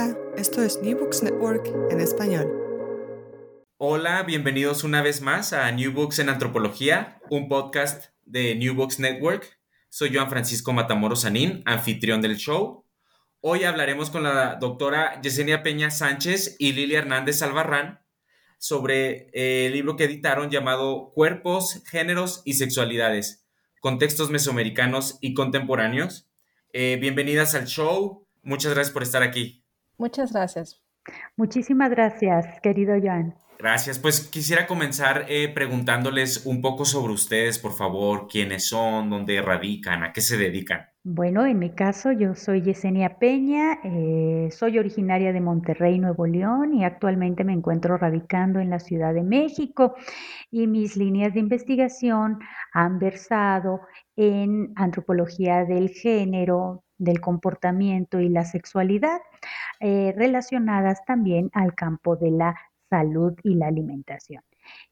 Hola, 0.00 0.16
esto 0.36 0.62
es 0.62 0.80
New 0.80 0.96
Books 0.96 1.24
Network 1.24 1.66
en 1.90 2.00
español. 2.00 2.46
Hola, 3.78 4.22
bienvenidos 4.22 4.84
una 4.84 5.02
vez 5.02 5.22
más 5.22 5.52
a 5.52 5.72
New 5.72 5.90
Books 5.90 6.20
en 6.20 6.28
Antropología, 6.28 7.20
un 7.30 7.48
podcast 7.48 8.12
de 8.22 8.54
New 8.54 8.76
Books 8.76 9.00
Network. 9.00 9.58
Soy 9.88 10.14
Joan 10.14 10.30
Francisco 10.30 10.72
Matamoros 10.72 11.22
Sanín, 11.22 11.64
anfitrión 11.66 12.22
del 12.22 12.36
show. 12.36 12.84
Hoy 13.40 13.64
hablaremos 13.64 14.10
con 14.10 14.22
la 14.22 14.54
doctora 14.60 15.20
Yesenia 15.20 15.64
Peña 15.64 15.90
Sánchez 15.90 16.54
y 16.60 16.74
Lilia 16.74 17.00
Hernández 17.00 17.42
Albarrán 17.42 18.00
sobre 18.56 19.30
el 19.32 19.72
libro 19.72 19.96
que 19.96 20.04
editaron 20.04 20.48
llamado 20.48 21.10
Cuerpos, 21.12 21.82
Géneros 21.86 22.42
y 22.44 22.52
Sexualidades, 22.52 23.48
Contextos 23.80 24.30
Mesoamericanos 24.30 25.18
y 25.20 25.34
Contemporáneos. 25.34 26.30
Eh, 26.72 26.98
bienvenidas 27.00 27.56
al 27.56 27.66
show. 27.66 28.28
Muchas 28.44 28.74
gracias 28.74 28.92
por 28.92 29.02
estar 29.02 29.24
aquí. 29.24 29.57
Muchas 29.98 30.32
gracias. 30.32 30.80
Muchísimas 31.36 31.90
gracias, 31.90 32.60
querido 32.62 32.94
Joan. 33.02 33.34
Gracias. 33.58 33.98
Pues 33.98 34.28
quisiera 34.28 34.68
comenzar 34.68 35.26
eh, 35.28 35.48
preguntándoles 35.52 36.46
un 36.46 36.62
poco 36.62 36.84
sobre 36.84 37.12
ustedes, 37.12 37.58
por 37.58 37.72
favor, 37.72 38.28
quiénes 38.28 38.68
son, 38.68 39.10
dónde 39.10 39.42
radican, 39.42 40.04
a 40.04 40.12
qué 40.12 40.20
se 40.20 40.36
dedican. 40.36 40.86
Bueno, 41.02 41.44
en 41.44 41.58
mi 41.58 41.70
caso 41.70 42.12
yo 42.12 42.36
soy 42.36 42.62
Yesenia 42.62 43.18
Peña, 43.18 43.80
eh, 43.82 44.48
soy 44.52 44.78
originaria 44.78 45.32
de 45.32 45.40
Monterrey, 45.40 45.98
Nuevo 45.98 46.26
León 46.26 46.74
y 46.74 46.84
actualmente 46.84 47.42
me 47.42 47.52
encuentro 47.52 47.96
radicando 47.96 48.60
en 48.60 48.70
la 48.70 48.78
Ciudad 48.78 49.12
de 49.12 49.24
México 49.24 49.94
y 50.52 50.68
mis 50.68 50.96
líneas 50.96 51.34
de 51.34 51.40
investigación 51.40 52.38
han 52.72 53.00
versado 53.00 53.80
en 54.14 54.72
antropología 54.76 55.64
del 55.64 55.88
género, 55.88 56.84
del 56.98 57.20
comportamiento 57.20 58.20
y 58.20 58.28
la 58.28 58.44
sexualidad, 58.44 59.20
eh, 59.80 60.12
relacionadas 60.16 61.04
también 61.04 61.50
al 61.54 61.74
campo 61.74 62.16
de 62.16 62.30
la 62.30 62.56
salud 62.90 63.34
y 63.42 63.54
la 63.54 63.68
alimentación. 63.68 64.42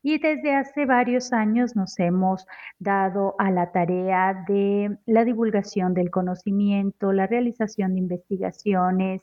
Y 0.03 0.19
desde 0.19 0.55
hace 0.55 0.87
varios 0.87 1.33
años 1.33 1.77
nos 1.77 1.99
hemos 1.99 2.47
dado 2.79 3.35
a 3.39 3.51
la 3.51 3.73
tarea 3.73 4.45
de 4.49 4.97
la 5.07 5.25
divulgación 5.25 5.95
del 5.95 6.11
conocimiento, 6.11 7.13
la 7.13 7.27
realización 7.27 7.95
de 7.95 8.01
investigaciones 8.01 9.23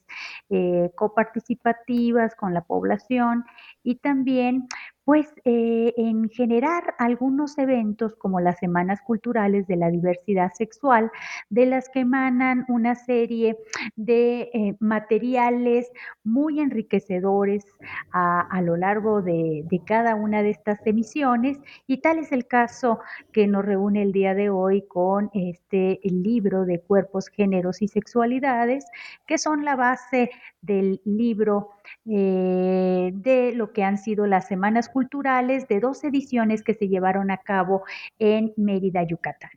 eh, 0.50 0.92
coparticipativas 0.96 2.36
con 2.36 2.54
la 2.54 2.62
población 2.62 3.46
y 3.84 3.96
también 3.96 4.68
pues 5.06 5.28
eh, 5.44 5.94
en 5.98 6.30
generar 6.30 6.96
algunos 6.98 7.58
eventos 7.58 8.16
como 8.16 8.40
las 8.40 8.60
Semanas 8.60 9.02
Culturales 9.02 9.68
de 9.68 9.76
la 9.76 9.90
Diversidad 9.90 10.52
Sexual, 10.54 11.12
de 11.50 11.66
las 11.66 11.90
que 11.90 12.02
emanan 12.02 12.66
una 12.70 12.96
serie 12.96 13.58
de 13.96 14.50
eh, 14.54 14.76
materiales 14.80 15.92
muy 16.24 16.60
enriquecedores 16.60 17.66
a, 18.12 18.62
lo 18.62 18.78
largo 18.78 19.22
de, 19.22 19.66
cada 19.86 20.16
una 20.16 20.42
de 20.42 20.52
estas 20.52 20.80
emisiones 20.86 21.60
y 21.88 21.98
tal 21.98 22.20
es 22.20 22.32
el 22.32 22.48
caso 22.48 23.00
que 23.32 23.48
nos 23.48 23.66
reúne 23.66 24.04
el 24.04 24.12
día 24.14 24.34
de 24.34 24.50
hoy 24.50 24.86
con 24.88 25.30
este 25.34 26.00
libro 26.04 26.66
de 26.66 26.80
cuerpos, 26.80 27.28
géneros 27.28 27.82
y 27.82 27.88
sexualidades, 27.88 28.86
que 29.28 29.38
son 29.38 29.66
la 29.66 29.76
base 29.76 30.32
del 30.62 31.02
libro 31.04 31.72
eh, 32.06 33.12
de 33.14 33.54
lo 33.54 33.74
que 33.74 33.84
han 33.84 33.98
sido 33.98 34.26
las 34.26 34.48
semanas 34.48 34.90
culturales 34.94 35.68
de 35.68 35.80
dos 35.80 36.04
ediciones 36.04 36.64
que 36.64 36.76
se 36.76 36.88
llevaron 36.88 37.32
a 37.32 37.38
cabo 37.38 37.84
en 38.20 38.54
Mérida, 38.56 39.02
Yucatán. 39.04 39.50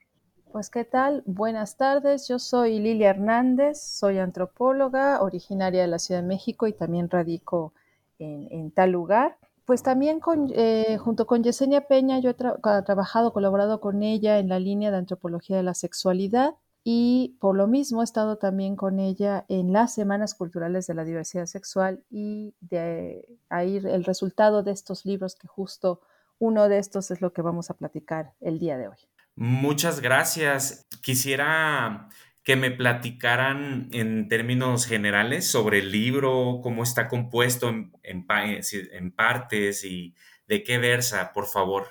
Pues 0.50 0.70
qué 0.70 0.84
tal, 0.84 1.22
buenas 1.26 1.76
tardes, 1.76 2.26
yo 2.26 2.38
soy 2.38 2.78
Lilia 2.80 3.10
Hernández, 3.10 3.78
soy 3.78 4.18
antropóloga 4.18 5.20
originaria 5.20 5.82
de 5.82 5.88
la 5.88 5.98
Ciudad 5.98 6.22
de 6.22 6.26
México 6.26 6.66
y 6.66 6.72
también 6.72 7.10
radico 7.10 7.74
en, 8.18 8.70
tal 8.70 8.92
lugar. 8.92 9.36
Pues 9.66 9.82
también 9.82 10.20
eh, 10.54 10.96
junto 10.96 11.26
con 11.26 11.42
Yesenia 11.42 11.82
Peña 11.82 12.18
yo 12.20 12.30
he 12.30 12.34
trabajado, 12.34 13.34
colaborado 13.34 13.80
con 13.80 14.02
ella 14.02 14.38
en 14.38 14.48
la 14.48 14.58
línea 14.58 14.90
de 14.90 14.96
antropología 14.96 15.58
de 15.58 15.62
la 15.62 15.74
sexualidad 15.74 16.54
y 16.88 17.36
por 17.40 17.56
lo 17.56 17.66
mismo 17.66 18.00
he 18.00 18.04
estado 18.04 18.38
también 18.38 18.76
con 18.76 19.00
ella 19.00 19.44
en 19.48 19.72
las 19.72 19.92
Semanas 19.92 20.36
Culturales 20.36 20.86
de 20.86 20.94
la 20.94 21.04
Diversidad 21.04 21.46
Sexual 21.46 22.04
y 22.10 22.54
de 22.60 23.26
ahí 23.48 23.78
el 23.78 24.04
resultado 24.04 24.62
de 24.62 24.70
estos 24.70 25.04
libros, 25.04 25.34
que 25.34 25.48
justo 25.48 26.00
uno 26.38 26.68
de 26.68 26.78
estos 26.78 27.10
es 27.10 27.20
lo 27.20 27.32
que 27.32 27.42
vamos 27.42 27.70
a 27.70 27.74
platicar 27.74 28.34
el 28.40 28.60
día 28.60 28.78
de 28.78 28.86
hoy. 28.86 28.98
Muchas 29.34 29.98
gracias. 30.00 30.86
Quisiera 31.02 32.08
que 32.44 32.54
me 32.54 32.70
platicaran 32.70 33.88
en 33.90 34.28
términos 34.28 34.86
generales 34.86 35.44
sobre 35.44 35.80
el 35.80 35.90
libro, 35.90 36.60
cómo 36.62 36.84
está 36.84 37.08
compuesto 37.08 37.68
en, 37.68 37.90
en 38.04 39.10
partes 39.10 39.82
y 39.82 40.14
de 40.46 40.62
qué 40.62 40.78
versa, 40.78 41.32
por 41.32 41.46
favor. 41.46 41.88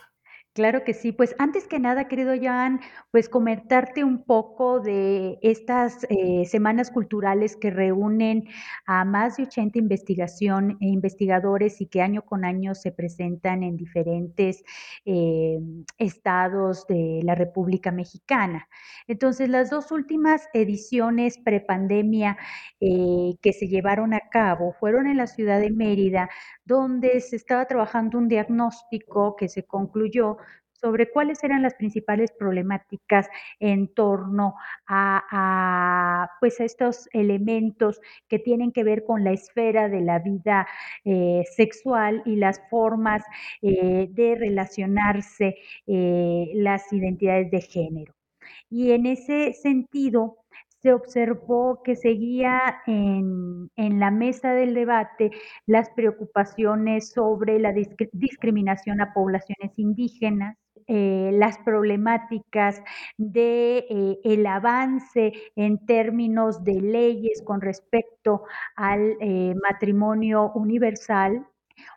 Claro 0.55 0.85
que 0.85 0.93
sí. 0.93 1.11
Pues 1.11 1.35
antes 1.37 1.67
que 1.67 1.79
nada, 1.79 2.07
querido 2.07 2.31
Jan, 2.41 2.79
pues 3.11 3.27
comentarte 3.27 4.05
un 4.05 4.23
poco 4.23 4.79
de 4.79 5.37
estas 5.41 6.05
eh, 6.09 6.45
semanas 6.45 6.91
culturales 6.91 7.57
que 7.57 7.71
reúnen 7.71 8.45
a 8.85 9.03
más 9.03 9.35
de 9.35 9.43
80 9.43 9.77
investigación 9.79 10.77
e 10.79 10.87
investigadores 10.87 11.81
y 11.81 11.87
que 11.87 12.01
año 12.01 12.21
con 12.21 12.45
año 12.45 12.73
se 12.73 12.93
presentan 12.93 13.63
en 13.63 13.75
diferentes 13.75 14.63
eh, 15.03 15.59
estados 15.97 16.87
de 16.87 17.19
la 17.23 17.35
República 17.35 17.91
Mexicana. 17.91 18.69
Entonces, 19.07 19.49
las 19.49 19.69
dos 19.69 19.91
últimas 19.91 20.47
ediciones 20.53 21.37
prepandemia 21.37 22.37
eh, 22.79 23.35
que 23.41 23.51
se 23.51 23.67
llevaron 23.67 24.13
a 24.13 24.21
cabo 24.31 24.71
fueron 24.79 25.05
en 25.07 25.17
la 25.17 25.27
ciudad 25.27 25.59
de 25.59 25.69
Mérida, 25.71 26.29
donde 26.63 27.19
se 27.19 27.35
estaba 27.35 27.65
trabajando 27.65 28.17
un 28.17 28.29
diagnóstico 28.29 29.35
que 29.35 29.49
se 29.49 29.63
concluyó 29.65 30.37
sobre 30.79 31.09
cuáles 31.09 31.43
eran 31.43 31.61
las 31.61 31.75
principales 31.75 32.31
problemáticas 32.31 33.27
en 33.59 33.93
torno 33.93 34.55
a, 34.87 36.29
pues 36.39 36.59
estos 36.59 37.07
elementos 37.13 37.99
que 38.27 38.39
tienen 38.39 38.71
que 38.71 38.83
ver 38.83 39.03
con 39.05 39.23
la 39.23 39.31
esfera 39.31 39.89
de 39.89 40.01
la 40.01 40.19
vida 40.19 40.67
eh, 41.03 41.43
sexual 41.55 42.21
y 42.25 42.35
las 42.35 42.61
formas 42.69 43.23
eh, 43.61 44.07
de 44.11 44.35
relacionarse 44.35 45.55
eh, 45.87 46.51
las 46.55 46.91
identidades 46.93 47.51
de 47.51 47.61
género. 47.61 48.13
Y 48.69 48.91
en 48.91 49.05
ese 49.07 49.53
sentido, 49.53 50.37
se 50.85 50.93
observó 50.93 51.81
que 51.83 51.95
seguía 51.95 52.61
en, 52.85 53.71
la 53.75 54.11
mesa 54.11 54.53
del 54.53 54.75
debate 54.75 55.31
las 55.65 55.89
preocupaciones 55.89 57.09
sobre 57.09 57.57
la 57.59 57.73
discriminación 57.73 59.01
a 59.01 59.11
poblaciones 59.11 59.71
indígenas, 59.77 60.55
eh, 60.87 61.31
las 61.33 61.57
problemáticas 61.59 62.81
de 63.17 63.87
eh, 63.89 64.19
el 64.23 64.45
avance 64.45 65.33
en 65.55 65.83
términos 65.85 66.63
de 66.63 66.79
leyes 66.79 67.41
con 67.43 67.59
respecto 67.59 68.43
al 68.75 69.17
eh, 69.19 69.55
matrimonio 69.63 70.51
universal 70.53 71.47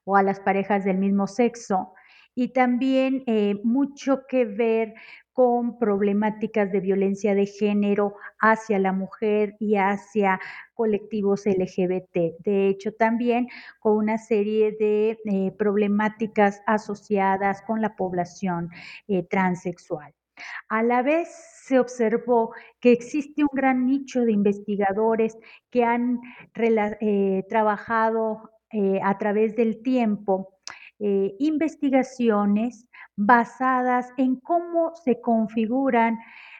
o 0.05 0.17
a 0.17 0.23
las 0.23 0.41
parejas 0.41 0.85
del 0.85 0.97
mismo 0.97 1.27
sexo. 1.27 1.93
Y 2.35 2.53
también 2.53 3.25
mucho 3.65 4.23
que 4.29 4.45
ver 4.45 4.95
con 5.39 5.79
problemáticas 5.79 6.73
de 6.73 6.81
violencia 6.81 7.33
de 7.33 7.47
género 7.47 8.17
hacia 8.41 8.81
la 8.81 8.93
mujer 8.93 9.55
y 9.61 9.77
hacia 9.77 10.41
colectivos 10.75 11.47
LGBT. 11.47 12.41
De 12.41 12.67
hecho, 12.67 12.91
también 12.91 13.47
con 13.79 13.99
una 13.99 14.19
serie 14.19 14.73
de 14.73 15.17
eh, 15.27 15.53
problemáticas 15.57 16.61
asociadas 16.67 17.63
con 17.63 17.81
la 17.81 17.95
población 17.95 18.71
eh, 19.07 19.23
transexual. 19.31 20.13
A 20.69 20.83
la 20.83 21.03
vez 21.03 21.29
se 21.63 21.79
observó 21.79 22.53
que 22.81 22.91
existe 22.91 23.45
un 23.45 23.51
gran 23.53 23.87
nicho 23.87 24.23
de 24.23 24.33
investigadores 24.33 25.39
que 25.71 25.85
han 25.85 26.19
eh, 26.57 27.45
trabajado 27.49 28.51
a 29.05 29.19
través 29.19 29.55
del 29.55 29.83
tiempo 29.85 30.59
investigaciones 30.99 32.89
basadas 33.19 34.13
en 34.17 34.37
cómo 34.37 34.93
se 34.95 35.21
configuran 35.21 36.19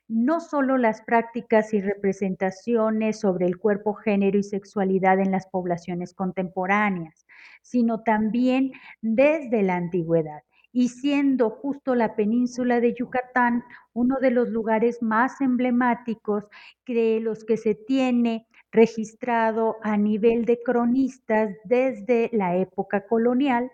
no 0.09 0.41
solo 0.41 0.77
las 0.77 1.03
prácticas 1.03 1.73
y 1.73 1.81
representaciones 1.81 3.21
sobre 3.21 3.47
el 3.47 3.59
cuerpo, 3.59 3.95
género 3.95 4.39
y 4.39 4.43
sexualidad 4.43 5.21
en 5.21 5.31
las 5.31 5.47
poblaciones 5.47 6.15
contemporáneas, 6.15 7.27
sino 7.63 8.03
también 8.03 8.73
desde 9.03 9.63
la 9.63 9.77
antigüedad 9.77 10.41
y 10.73 10.89
siendo 10.89 11.51
justo 11.51 11.95
la 11.95 12.17
península 12.17 12.81
de 12.81 12.93
Yucatán 12.93 13.63
uno 13.93 14.17
de 14.21 14.33
los 14.33 14.49
lugares 14.49 15.01
más 15.01 15.41
emblemáticos 15.41 16.45
de 16.87 17.21
los 17.21 17.45
que 17.45 17.57
se 17.57 17.75
tiene 17.77 18.49
registrado 18.73 19.77
a 19.83 19.97
nivel 19.97 20.45
de 20.45 20.59
cronistas 20.63 21.55
desde 21.65 22.31
la 22.33 22.57
época 22.57 23.07
colonial, 23.07 23.71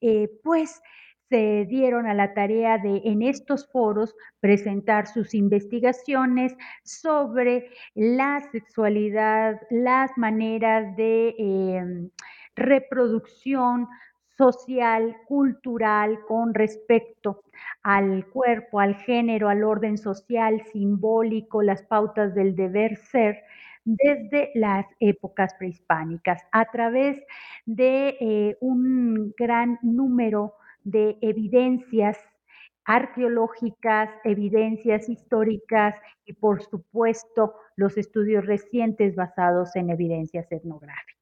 eh, 0.00 0.28
pues 0.42 0.82
se 1.28 1.66
dieron 1.68 2.06
a 2.06 2.14
la 2.14 2.34
tarea 2.34 2.78
de 2.78 3.02
en 3.04 3.22
estos 3.22 3.70
foros 3.70 4.14
presentar 4.40 5.06
sus 5.06 5.34
investigaciones 5.34 6.54
sobre 6.84 7.70
la 7.94 8.40
sexualidad, 8.52 9.60
las 9.70 10.10
maneras 10.16 10.96
de 10.96 11.34
eh, 11.38 12.08
reproducción 12.56 13.88
social, 14.36 15.16
cultural 15.26 16.18
con 16.26 16.54
respecto 16.54 17.42
al 17.82 18.26
cuerpo, 18.26 18.80
al 18.80 18.96
género, 18.96 19.48
al 19.48 19.62
orden 19.62 19.96
social, 19.98 20.62
simbólico, 20.72 21.62
las 21.62 21.82
pautas 21.82 22.34
del 22.34 22.56
deber 22.56 22.96
ser 22.96 23.42
desde 23.84 24.50
las 24.54 24.86
épocas 24.98 25.54
prehispánicas. 25.54 26.42
A 26.52 26.64
través 26.66 27.22
de 27.66 28.16
eh, 28.20 28.56
un 28.60 29.34
gran 29.36 29.78
número 29.82 30.54
de 30.84 31.18
evidencias 31.20 32.18
arqueológicas, 32.84 34.10
evidencias 34.24 35.08
históricas 35.08 35.94
y 36.24 36.34
por 36.34 36.62
supuesto 36.62 37.54
los 37.76 37.96
estudios 37.96 38.46
recientes 38.46 39.14
basados 39.14 39.74
en 39.74 39.90
evidencias 39.90 40.50
etnográficas. 40.52 41.14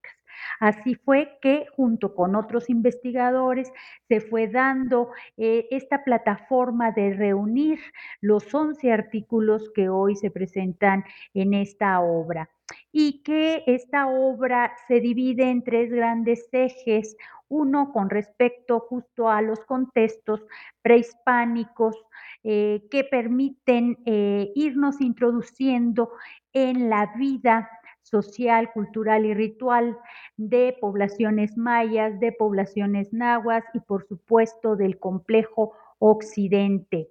Así 0.60 0.94
fue 0.94 1.38
que 1.40 1.66
junto 1.76 2.14
con 2.14 2.36
otros 2.36 2.68
investigadores 2.68 3.72
se 4.08 4.20
fue 4.20 4.48
dando 4.48 5.10
eh, 5.36 5.66
esta 5.70 6.04
plataforma 6.04 6.92
de 6.92 7.14
reunir 7.14 7.78
los 8.20 8.52
11 8.52 8.92
artículos 8.92 9.70
que 9.74 9.88
hoy 9.88 10.16
se 10.16 10.30
presentan 10.30 11.04
en 11.34 11.54
esta 11.54 12.00
obra 12.00 12.48
y 12.92 13.22
que 13.22 13.64
esta 13.66 14.06
obra 14.06 14.72
se 14.86 15.00
divide 15.00 15.50
en 15.50 15.64
tres 15.64 15.90
grandes 15.90 16.48
ejes, 16.52 17.16
uno 17.48 17.92
con 17.92 18.10
respecto 18.10 18.80
justo 18.80 19.28
a 19.28 19.42
los 19.42 19.60
contextos 19.64 20.44
prehispánicos 20.82 21.96
eh, 22.44 22.82
que 22.90 23.04
permiten 23.04 23.98
eh, 24.04 24.52
irnos 24.54 25.00
introduciendo 25.00 26.12
en 26.52 26.90
la 26.90 27.12
vida 27.16 27.68
social, 28.02 28.72
cultural 28.72 29.24
y 29.24 29.34
ritual 29.34 29.98
de 30.36 30.76
poblaciones 30.80 31.56
mayas, 31.56 32.18
de 32.20 32.32
poblaciones 32.32 33.12
nahuas 33.12 33.64
y 33.74 33.80
por 33.80 34.06
supuesto 34.06 34.76
del 34.76 34.98
complejo 34.98 35.72
occidente. 35.98 37.08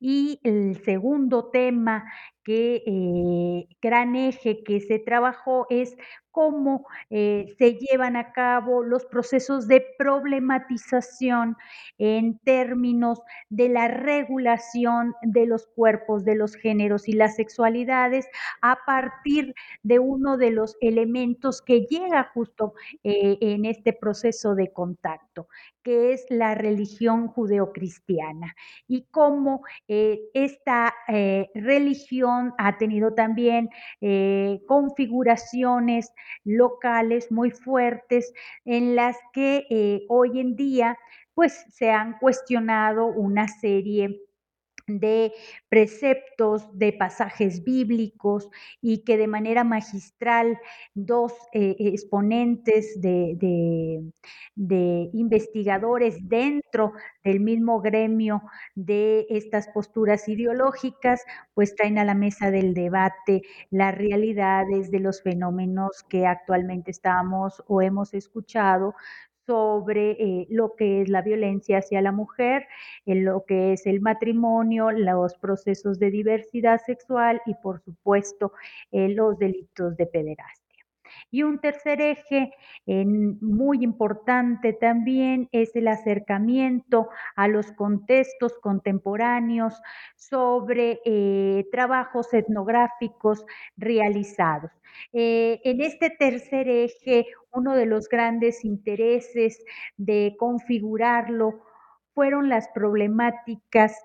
Y 0.00 0.40
el 0.44 0.82
segundo 0.84 1.50
tema 1.50 2.04
que 2.48 2.82
eh, 2.86 3.68
gran 3.82 4.16
eje 4.16 4.64
que 4.64 4.80
se 4.80 4.98
trabajó 4.98 5.66
es 5.68 5.94
cómo 6.30 6.86
eh, 7.10 7.54
se 7.58 7.74
llevan 7.74 8.16
a 8.16 8.32
cabo 8.32 8.84
los 8.84 9.04
procesos 9.06 9.66
de 9.66 9.84
problematización 9.98 11.56
en 11.98 12.38
términos 12.38 13.20
de 13.50 13.68
la 13.68 13.88
regulación 13.88 15.14
de 15.22 15.46
los 15.46 15.66
cuerpos, 15.66 16.24
de 16.24 16.36
los 16.36 16.54
géneros 16.54 17.08
y 17.08 17.12
las 17.12 17.34
sexualidades 17.34 18.28
a 18.62 18.78
partir 18.86 19.52
de 19.82 19.98
uno 19.98 20.36
de 20.36 20.52
los 20.52 20.76
elementos 20.80 21.60
que 21.60 21.80
llega 21.80 22.30
justo 22.32 22.72
eh, 23.02 23.36
en 23.40 23.64
este 23.64 23.92
proceso 23.92 24.54
de 24.54 24.72
contacto, 24.72 25.48
que 25.82 26.12
es 26.12 26.24
la 26.30 26.54
religión 26.54 27.26
judeocristiana 27.26 28.54
y 28.86 29.08
cómo 29.10 29.62
esta 29.88 30.94
eh, 31.08 31.50
ha 32.58 32.78
tenido 32.78 33.14
también 33.14 33.68
eh, 34.00 34.60
configuraciones 34.66 36.12
locales 36.44 37.30
muy 37.30 37.50
fuertes 37.50 38.32
en 38.64 38.96
las 38.96 39.16
que 39.32 39.66
eh, 39.70 40.04
hoy 40.08 40.40
en 40.40 40.56
día 40.56 40.98
pues 41.34 41.64
se 41.70 41.90
han 41.90 42.18
cuestionado 42.18 43.06
una 43.06 43.46
serie 43.48 44.27
de 44.88 45.32
preceptos, 45.68 46.66
de 46.76 46.92
pasajes 46.92 47.62
bíblicos 47.62 48.48
y 48.80 49.04
que 49.04 49.16
de 49.16 49.26
manera 49.26 49.64
magistral 49.64 50.58
dos 50.94 51.32
eh, 51.52 51.76
exponentes 51.78 53.00
de, 53.00 53.36
de, 53.36 54.12
de, 54.56 55.10
investigadores 55.12 56.16
dentro 56.28 56.92
del 57.22 57.40
mismo 57.40 57.80
gremio 57.80 58.42
de 58.74 59.26
estas 59.28 59.68
posturas 59.68 60.28
ideológicas, 60.28 61.22
pues 61.54 61.74
traen 61.76 61.98
a 61.98 62.04
la 62.04 62.14
mesa 62.14 62.50
del 62.50 62.74
debate 62.74 63.42
las 63.70 63.94
realidades 63.94 64.90
de 64.90 65.00
los 65.00 65.22
fenómenos 65.22 66.04
que 66.08 66.26
actualmente 66.26 66.90
estamos 66.90 67.62
o 67.66 67.82
hemos 67.82 68.14
escuchado 68.14 68.94
sobre 69.48 70.10
eh, 70.10 70.46
lo 70.50 70.74
que 70.76 71.00
es 71.00 71.08
la 71.08 71.22
violencia 71.22 71.78
hacia 71.78 72.02
la 72.02 72.12
mujer, 72.12 72.66
en 73.06 73.24
lo 73.24 73.46
que 73.46 73.72
es 73.72 73.86
el 73.86 74.02
matrimonio, 74.02 74.90
los 74.90 75.34
procesos 75.38 75.98
de 75.98 76.10
diversidad 76.10 76.82
sexual 76.84 77.40
y 77.46 77.54
por 77.54 77.80
supuesto 77.80 78.52
los 78.92 79.38
delitos 79.38 79.96
de 79.96 80.06
pederastia. 80.06 80.67
Y 81.30 81.42
un 81.42 81.58
tercer 81.58 82.00
eje 82.00 82.52
eh, 82.86 83.04
muy 83.04 83.84
importante 83.84 84.72
también 84.72 85.48
es 85.52 85.76
el 85.76 85.88
acercamiento 85.88 87.08
a 87.36 87.48
los 87.48 87.70
contextos 87.72 88.54
contemporáneos 88.62 89.80
sobre 90.16 91.00
eh, 91.04 91.66
trabajos 91.70 92.32
etnográficos 92.32 93.44
realizados. 93.76 94.70
Eh, 95.12 95.60
en 95.64 95.80
este 95.82 96.10
tercer 96.10 96.68
eje, 96.68 97.26
uno 97.52 97.74
de 97.74 97.86
los 97.86 98.08
grandes 98.08 98.64
intereses 98.64 99.62
de 99.96 100.34
configurarlo 100.38 101.62
fueron 102.14 102.48
las 102.48 102.68
problemáticas 102.68 103.96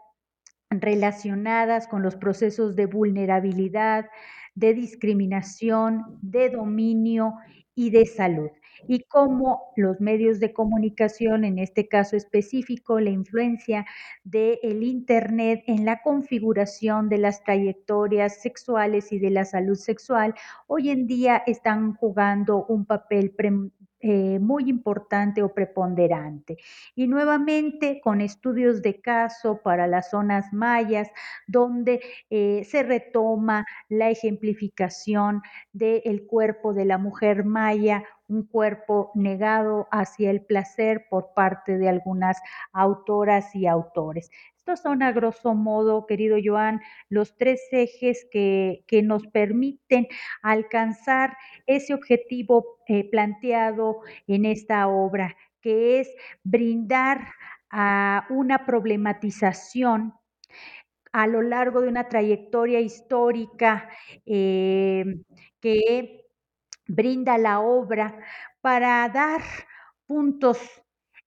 relacionadas 0.69 1.87
con 1.87 2.01
los 2.01 2.15
procesos 2.15 2.75
de 2.75 2.85
vulnerabilidad, 2.85 4.09
de 4.55 4.73
discriminación, 4.73 6.19
de 6.21 6.49
dominio 6.49 7.35
y 7.75 7.89
de 7.89 8.05
salud. 8.05 8.49
Y 8.87 9.03
cómo 9.05 9.71
los 9.75 9.99
medios 10.01 10.39
de 10.39 10.51
comunicación, 10.51 11.45
en 11.45 11.57
este 11.57 11.87
caso 11.87 12.17
específico, 12.17 12.99
la 12.99 13.09
influencia 13.09 13.85
del 14.23 14.59
el 14.61 14.83
Internet 14.83 15.63
en 15.67 15.85
la 15.85 16.01
configuración 16.01 17.07
de 17.09 17.17
las 17.17 17.43
trayectorias 17.43 18.41
sexuales 18.41 19.11
y 19.11 19.19
de 19.19 19.29
la 19.29 19.45
salud 19.45 19.75
sexual, 19.75 20.33
hoy 20.67 20.89
en 20.89 21.07
día 21.07 21.43
están 21.47 21.93
jugando 21.93 22.65
un 22.65 22.85
papel 22.85 23.31
eh, 24.05 24.37
muy 24.37 24.69
importante 24.69 25.41
o 25.43 25.53
preponderante. 25.53 26.57
Y 26.93 27.07
nuevamente 27.07 28.01
con 28.03 28.19
estudios 28.19 28.81
de 28.81 28.99
caso 28.99 29.61
para 29.63 29.87
las 29.87 30.09
zonas 30.09 30.51
mayas, 30.51 31.07
donde 31.47 32.01
eh, 32.29 32.65
se 32.65 32.83
retoma 32.83 33.65
la 33.87 34.09
ejemplificación 34.09 35.41
del 35.71 36.25
cuerpo 36.27 36.73
de 36.73 36.83
la 36.83 36.97
mujer 36.97 37.45
maya, 37.45 38.03
un 38.27 38.43
cuerpo 38.45 39.11
negado 39.15 39.87
hacia 39.89 40.31
el 40.31 40.41
placer 40.41 41.05
por 41.09 41.33
parte 41.33 41.77
de 41.77 41.87
algunas 41.87 42.41
autoras 42.73 43.55
y 43.55 43.67
autores. 43.67 44.29
Estos 44.65 44.79
son 44.79 45.03
a 45.03 45.11
grosso 45.11 45.55
modo, 45.55 46.05
querido 46.05 46.37
Joan, 46.41 46.79
los 47.09 47.35
tres 47.35 47.67
ejes 47.73 48.25
que, 48.31 48.85
que 48.87 49.03
nos 49.03 49.27
permiten 49.27 50.07
alcanzar 50.41 51.35
ese 51.67 51.93
objetivo 51.93 52.79
eh, 52.87 53.09
planteado 53.09 53.99
en 54.25 54.45
esta 54.45 54.87
obra, 54.87 55.35
que 55.59 55.99
es 55.99 56.15
brindar 56.45 57.27
a 57.71 58.25
una 58.29 58.65
problematización 58.65 60.13
a 61.11 61.27
lo 61.27 61.41
largo 61.41 61.81
de 61.81 61.89
una 61.89 62.07
trayectoria 62.07 62.79
histórica 62.79 63.89
eh, 64.25 65.03
que 65.59 66.25
brinda 66.87 67.37
la 67.37 67.59
obra 67.59 68.17
para 68.61 69.09
dar 69.09 69.41
puntos 70.07 70.57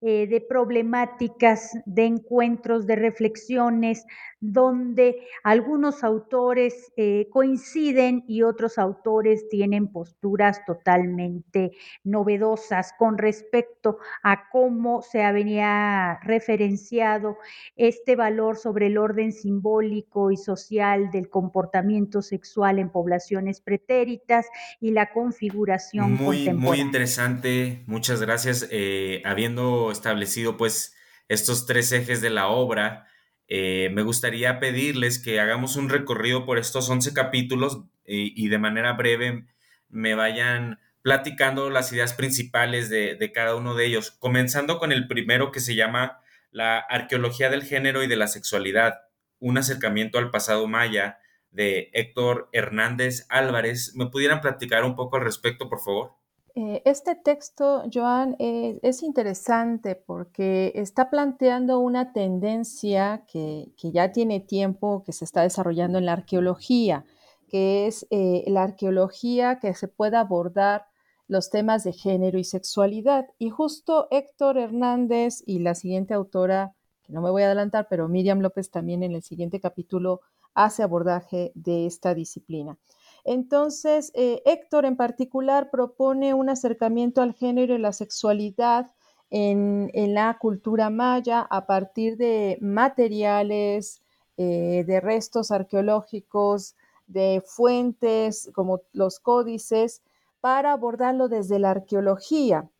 eh, 0.02 0.26
de 0.26 0.42
problemáticas, 0.42 1.72
de 1.86 2.04
encuentros, 2.04 2.86
de 2.86 2.96
reflexiones, 2.96 4.04
donde 4.40 5.16
algunos 5.42 6.04
autores 6.04 6.92
eh, 6.96 7.28
coinciden 7.30 8.22
y 8.28 8.42
otros 8.42 8.76
autores 8.76 9.48
tienen 9.48 9.88
posturas 9.88 10.64
totalmente 10.66 11.72
novedosas 12.04 12.92
con 12.98 13.16
respecto 13.16 13.98
a 14.22 14.50
cómo 14.50 15.00
se 15.00 15.22
había 15.22 16.18
referenciado 16.22 17.38
este 17.76 18.16
valor 18.16 18.58
sobre 18.58 18.88
el 18.88 18.98
orden 18.98 19.32
simbólico 19.32 20.30
y 20.30 20.36
social 20.36 21.10
del 21.10 21.30
comportamiento 21.30 22.20
sexual 22.20 22.78
en 22.78 22.90
poblaciones 22.90 23.60
pretéritas 23.60 24.46
y 24.80 24.90
la 24.90 25.10
configuración 25.12 26.12
Muy, 26.12 26.50
muy 26.52 26.80
interesante. 26.80 27.82
Muchas 27.86 28.20
gracias. 28.20 28.68
Eh, 28.70 29.22
habiendo 29.24 29.85
establecido 29.92 30.56
pues 30.56 30.94
estos 31.28 31.66
tres 31.66 31.92
ejes 31.92 32.20
de 32.20 32.30
la 32.30 32.48
obra, 32.48 33.06
eh, 33.48 33.90
me 33.92 34.02
gustaría 34.02 34.60
pedirles 34.60 35.18
que 35.18 35.40
hagamos 35.40 35.76
un 35.76 35.88
recorrido 35.88 36.44
por 36.46 36.58
estos 36.58 36.88
11 36.88 37.12
capítulos 37.14 37.82
y 38.08 38.46
de 38.46 38.58
manera 38.58 38.92
breve 38.92 39.46
me 39.88 40.14
vayan 40.14 40.78
platicando 41.02 41.70
las 41.70 41.92
ideas 41.92 42.14
principales 42.14 42.88
de 42.88 43.32
cada 43.34 43.56
uno 43.56 43.74
de 43.74 43.84
ellos, 43.84 44.12
comenzando 44.12 44.78
con 44.78 44.92
el 44.92 45.08
primero 45.08 45.50
que 45.50 45.58
se 45.58 45.74
llama 45.74 46.20
La 46.52 46.78
arqueología 46.78 47.50
del 47.50 47.64
género 47.64 48.04
y 48.04 48.06
de 48.06 48.14
la 48.14 48.28
sexualidad, 48.28 49.00
un 49.40 49.58
acercamiento 49.58 50.18
al 50.18 50.30
pasado 50.30 50.66
maya 50.68 51.18
de 51.50 51.90
Héctor 51.94 52.48
Hernández 52.52 53.26
Álvarez. 53.28 53.94
¿Me 53.94 54.06
pudieran 54.06 54.40
platicar 54.40 54.84
un 54.84 54.94
poco 54.94 55.16
al 55.16 55.24
respecto, 55.24 55.68
por 55.68 55.80
favor? 55.80 56.12
Eh, 56.58 56.80
este 56.86 57.14
texto, 57.14 57.82
Joan, 57.92 58.34
eh, 58.38 58.80
es 58.82 59.02
interesante 59.02 59.94
porque 59.94 60.72
está 60.74 61.10
planteando 61.10 61.80
una 61.80 62.14
tendencia 62.14 63.26
que, 63.30 63.74
ya 63.76 64.10
tiene 64.10 64.40
tiempo, 64.40 65.02
que 65.04 65.12
se 65.12 65.26
está 65.26 65.42
desarrollando 65.42 65.98
en 65.98 66.06
la 66.06 66.14
arqueología, 66.14 67.04
que 67.46 67.86
es 67.86 68.06
eh, 68.08 68.42
la 68.46 68.62
arqueología 68.62 69.58
que 69.60 69.74
se 69.74 69.86
pueda 69.86 70.20
abordar 70.20 70.86
los 71.28 71.50
temas 71.50 71.84
de 71.84 71.92
género 71.92 72.38
y 72.38 72.44
sexualidad. 72.44 73.26
Y 73.38 73.50
justo 73.50 74.08
Héctor 74.10 74.56
Hernández 74.56 75.42
y 75.44 75.58
la 75.58 75.74
siguiente 75.74 76.14
autora, 76.14 76.74
que 77.02 77.12
no 77.12 77.20
me 77.20 77.30
voy 77.30 77.42
a 77.42 77.46
adelantar, 77.46 77.86
pero 77.90 78.08
Miriam 78.08 78.40
López 78.40 78.70
también 78.70 79.02
en 79.02 79.12
el 79.12 79.22
siguiente 79.22 79.60
capítulo 79.60 80.22
hace 80.54 80.82
abordaje 80.82 81.52
de 81.54 81.84
esta 81.84 82.14
disciplina. 82.14 82.78
Entonces, 83.26 84.12
eh, 84.14 84.40
Héctor 84.46 84.84
en 84.84 84.96
particular 84.96 85.68
propone 85.70 86.32
un 86.32 86.48
acercamiento 86.48 87.22
al 87.22 87.34
género 87.34 87.74
y 87.74 87.78
la 87.78 87.92
sexualidad 87.92 88.92
en, 89.30 89.90
la 90.14 90.38
cultura 90.40 90.90
maya 90.90 91.40
a 91.50 91.66
partir 91.66 92.16
de 92.16 92.56
materiales, 92.60 94.00
eh, 94.36 94.84
de 94.86 95.00
restos 95.00 95.50
arqueológicos, 95.50 96.76
de 97.08 97.42
fuentes 97.44 98.48
como 98.54 98.82
los 98.92 99.18
códices, 99.18 100.02
para 100.40 100.72
abordarlo 100.72 101.28
desde 101.28 101.58
la 101.58 101.70
arqueología, 101.70 102.70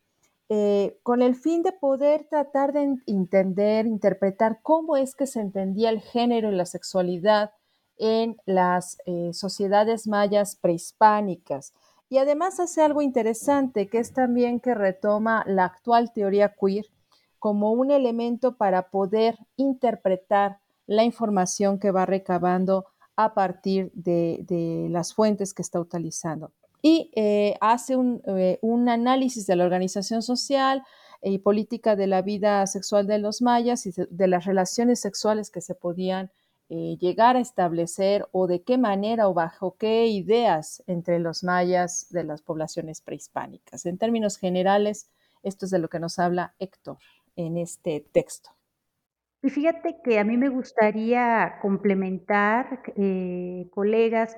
eh, 0.47 0.97
con 1.03 1.21
el 1.21 1.35
fin 1.35 1.61
de 1.61 1.73
poder 1.73 2.25
tratar 2.29 2.71
de 2.71 2.95
entender, 3.05 3.85
interpretar 3.85 4.61
cómo 4.63 4.95
es 4.95 5.13
que 5.13 5.27
se 5.27 5.41
entendía 5.41 5.89
el 5.89 5.99
género 5.99 6.49
y 6.49 6.55
la 6.55 6.65
sexualidad 6.65 7.51
en 7.97 8.37
las 8.45 8.97
eh, 9.05 9.31
sociedades 9.33 10.07
mayas 10.07 10.55
prehispánicas. 10.55 11.73
Y 12.09 12.19
además 12.19 12.59
hace 12.59 12.81
algo 12.81 13.01
interesante, 13.01 13.87
que 13.87 13.99
es 13.99 14.13
también 14.13 14.59
que 14.59 14.73
retoma 14.73 15.43
la 15.45 15.65
actual 15.65 16.13
teoría 16.13 16.53
queer 16.53 16.85
como 17.39 17.71
un 17.71 17.91
elemento 17.91 18.55
para 18.55 18.89
poder 18.89 19.37
interpretar 19.57 20.59
la 20.85 21.03
información 21.03 21.79
que 21.79 21.91
va 21.91 22.05
recabando 22.05 22.85
a 23.15 23.33
partir 23.33 23.91
de, 23.93 24.39
de 24.47 24.87
las 24.89 25.13
fuentes 25.13 25.53
que 25.53 25.61
está 25.61 25.79
utilizando. 25.79 26.51
Y 26.81 27.11
eh, 27.15 27.55
hace 27.59 27.95
un, 27.95 28.21
eh, 28.27 28.59
un, 28.61 28.87
análisis 28.87 29.47
de 29.47 29.55
la 29.55 29.65
organización 29.65 30.21
social 30.21 30.83
y 31.21 31.39
política 31.39 31.95
de 31.95 32.07
la 32.07 32.21
vida 32.21 32.65
sexual 32.67 33.07
de 33.07 33.17
los 33.17 33.41
mayas 33.41 33.85
y 33.87 33.91
de, 33.91 34.27
las 34.27 34.45
relaciones 34.45 34.99
sexuales 34.99 35.49
que 35.49 35.61
se 35.61 35.73
podían 35.73 36.31
eh, 36.69 36.97
llegar 36.99 37.37
a 37.37 37.39
establecer 37.39 38.27
o 38.31 38.47
de 38.47 38.61
qué 38.61 38.77
manera 38.77 39.29
o 39.29 39.33
bajo 39.33 39.77
qué 39.77 40.07
ideas 40.07 40.83
entre 40.87 41.19
los 41.19 41.43
mayas 41.43 42.07
de 42.09 42.23
las 42.23 42.41
poblaciones 42.41 43.01
prehispánicas. 43.01 43.85
En 43.85 43.97
términos 43.97 44.37
generales, 44.37 45.09
esto 45.43 45.65
es 45.65 45.71
de 45.71 45.79
lo 45.79 45.87
que 45.87 45.99
nos 45.99 46.19
habla 46.19 46.53
Héctor 46.59 46.97
en 47.35 47.57
este 47.57 48.05
texto. 48.11 48.49
Y 49.41 49.49
fíjate 49.49 50.01
que 50.03 50.19
a 50.19 50.23
mí 50.23 50.35
me 50.35 50.49
gustaría 50.49 51.59
complementar, 51.61 52.81
eh, 52.97 53.67
colegas, 53.71 54.35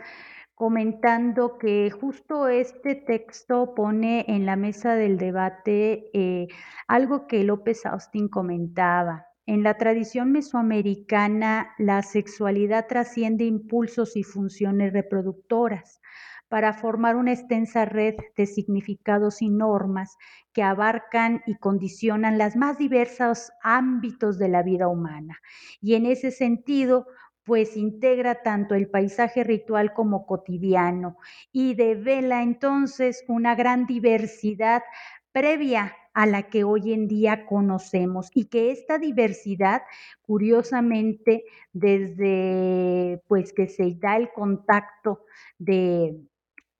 comentando 0.53 1.57
que 1.57 1.89
justo 1.89 2.49
este 2.49 2.95
texto 2.95 3.73
pone 3.73 4.25
en 4.27 4.45
la 4.45 4.57
mesa 4.57 4.93
del 4.95 5.17
debate 5.17 6.11
eh, 6.13 6.47
algo 6.87 7.27
que 7.27 7.45
López 7.45 7.85
Austin 7.85 8.27
comentaba, 8.27 9.28
en 9.49 9.63
la 9.63 9.77
tradición 9.77 10.31
mesoamericana, 10.31 11.73
la 11.79 12.03
sexualidad 12.03 12.85
trasciende 12.85 13.45
impulsos 13.45 14.15
y 14.15 14.21
funciones 14.21 14.93
reproductoras 14.93 16.01
para 16.49 16.71
formar 16.71 17.15
una 17.15 17.33
extensa 17.33 17.85
red 17.85 18.13
de 18.37 18.45
significados 18.45 19.41
y 19.41 19.49
normas 19.49 20.17
que 20.53 20.61
abarcan 20.61 21.41
y 21.47 21.57
condicionan 21.57 22.37
los 22.37 22.55
más 22.55 22.77
diversos 22.77 23.49
ámbitos 23.63 24.37
de 24.37 24.49
la 24.49 24.61
vida 24.61 24.87
humana. 24.87 25.39
Y 25.81 25.95
en 25.95 26.05
ese 26.05 26.29
sentido, 26.29 27.07
pues 27.43 27.75
integra 27.75 28.43
tanto 28.43 28.75
el 28.75 28.87
paisaje 28.87 29.43
ritual 29.43 29.93
como 29.93 30.27
cotidiano 30.27 31.17
y 31.51 31.73
devela 31.73 32.43
entonces 32.43 33.25
una 33.27 33.55
gran 33.55 33.87
diversidad 33.87 34.83
previa 35.31 35.95
a 36.19 36.25
la 36.25 36.49
que 36.49 36.65
hoy 36.65 36.91
en 36.91 37.07
día 37.07 37.45
conocemos 37.45 38.29
y 38.33 38.49
que 38.49 38.71
esta 38.71 38.97
diversidad, 38.97 39.83
curiosamente, 40.21 41.45
desde 41.71 43.23
pues 43.29 43.53
que 43.53 43.69
se 43.69 43.95
da 43.97 44.17
el 44.17 44.29
contacto 44.33 45.23
de, 45.59 46.19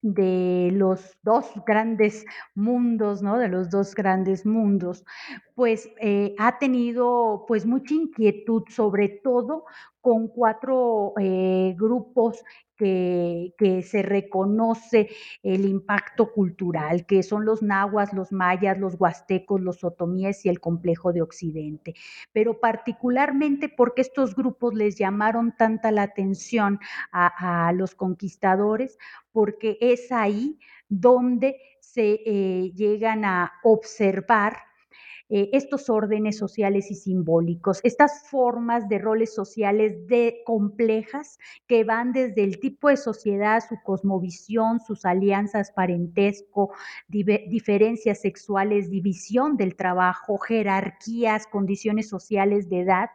de 0.02 0.72
los 0.74 1.18
dos 1.24 1.54
grandes 1.66 2.26
mundos, 2.54 3.22
¿no? 3.22 3.38
De 3.38 3.48
los 3.48 3.70
dos 3.70 3.96
grandes 3.96 4.46
mundos, 4.46 5.06
pues 5.60 5.90
eh, 6.00 6.36
ha 6.38 6.58
tenido 6.58 7.44
pues 7.46 7.66
mucha 7.66 7.94
inquietud, 7.94 8.64
sobre 8.70 9.10
todo 9.10 9.66
con 10.00 10.30
cuatro 10.30 11.12
eh, 11.20 11.76
grupos 11.78 12.42
que, 12.78 13.54
que, 13.58 13.82
se 13.82 14.02
reconoce 14.02 15.10
el 15.44 15.66
impacto 15.66 16.32
cultural, 16.32 17.06
que 17.06 17.24
son 17.24 17.44
los 17.44 17.62
nahuas, 17.62 18.14
los 18.14 18.32
mayas, 18.32 18.80
los 18.80 18.96
huastecos, 18.98 19.60
los 19.60 19.84
otomíes 19.84 20.46
y 20.46 20.50
el 20.50 20.62
complejo 20.62 21.12
de 21.12 21.24
Occidente. 21.24 21.94
Pero 22.32 22.62
particularmente 22.62 23.68
porque 23.68 24.02
estos 24.02 24.36
grupos 24.36 24.76
les 24.76 24.96
llamaron 24.96 25.58
tanta 25.58 25.92
la 25.92 26.04
atención 26.04 26.80
a, 27.12 27.74
los 27.76 27.96
conquistadores, 27.96 28.98
porque 29.34 29.78
es 29.82 30.10
ahí 30.14 30.58
donde 30.88 31.58
se 31.82 32.22
eh, 32.26 32.72
llegan 32.74 33.26
a 33.26 33.52
observar 33.64 34.69
eh, 35.32 35.50
estos 35.54 35.92
órdenes 35.92 36.40
sociales 36.40 36.90
y 36.90 36.96
simbólicos, 36.96 37.82
estas 37.84 38.28
formas 38.30 38.90
de 38.90 38.98
roles 38.98 39.32
sociales 39.32 40.08
de 40.08 40.42
complejas 40.44 41.38
que 41.68 41.84
van 41.84 42.14
desde 42.14 42.44
el 42.44 42.60
tipo 42.60 42.90
de 42.90 42.98
sociedad, 42.98 43.64
su 43.68 43.76
cosmovisión, 43.84 44.80
sus 44.80 45.06
alianzas, 45.06 45.72
parentesco, 45.72 46.72
diferencias 47.08 48.22
sexuales, 48.22 48.90
división 48.90 49.56
del 49.56 49.76
trabajo, 49.76 50.40
jerarquías, 50.40 51.46
condiciones 51.46 52.10
sociales 52.10 52.68
de 52.68 52.80
edad, 52.80 53.10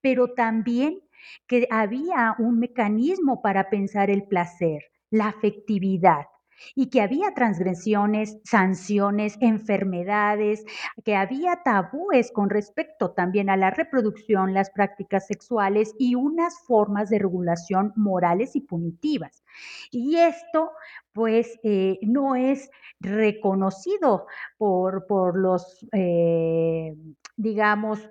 pero 0.00 0.34
también 0.34 1.00
que 1.48 1.66
había 1.70 2.36
un 2.38 2.60
mecanismo 2.60 3.42
para 3.42 3.70
pensar 3.70 4.08
el 4.08 4.22
placer, 4.22 4.84
la 5.10 5.28
afectividad 5.28 6.26
y 6.74 6.90
que 6.90 7.00
había 7.00 7.32
transgresiones, 7.34 8.38
sanciones, 8.44 9.36
enfermedades, 9.40 10.64
que 11.04 11.16
había 11.16 11.62
tabúes 11.64 12.32
con 12.32 12.50
respecto 12.50 13.12
también 13.12 13.50
a 13.50 13.56
la 13.56 13.70
reproducción, 13.70 14.54
las 14.54 14.70
prácticas 14.70 15.26
sexuales 15.26 15.94
y 15.98 16.14
unas 16.14 16.58
formas 16.66 17.10
de 17.10 17.18
regulación 17.18 17.92
morales 17.96 18.56
y 18.56 18.60
punitivas. 18.60 19.44
Y 19.90 20.16
esto, 20.16 20.72
pues, 21.12 21.58
eh, 21.62 21.98
no 22.02 22.36
es 22.36 22.70
reconocido 23.00 24.26
por, 24.58 25.06
por 25.06 25.38
los, 25.38 25.86
eh, 25.92 26.94
digamos, 27.36 28.10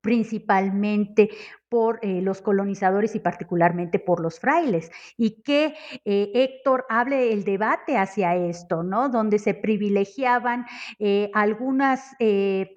principalmente 0.00 1.30
por 1.68 2.00
eh, 2.02 2.20
los 2.20 2.42
colonizadores 2.42 3.14
y 3.14 3.20
particularmente 3.20 3.98
por 3.98 4.20
los 4.20 4.38
frailes. 4.38 4.90
Y 5.16 5.42
que 5.42 5.74
eh, 6.04 6.30
Héctor 6.34 6.84
hable 6.88 7.32
el 7.32 7.44
debate 7.44 7.96
hacia 7.96 8.36
esto, 8.36 8.82
¿no? 8.82 9.08
Donde 9.08 9.38
se 9.38 9.54
privilegiaban 9.54 10.66
eh, 10.98 11.30
algunas 11.34 12.14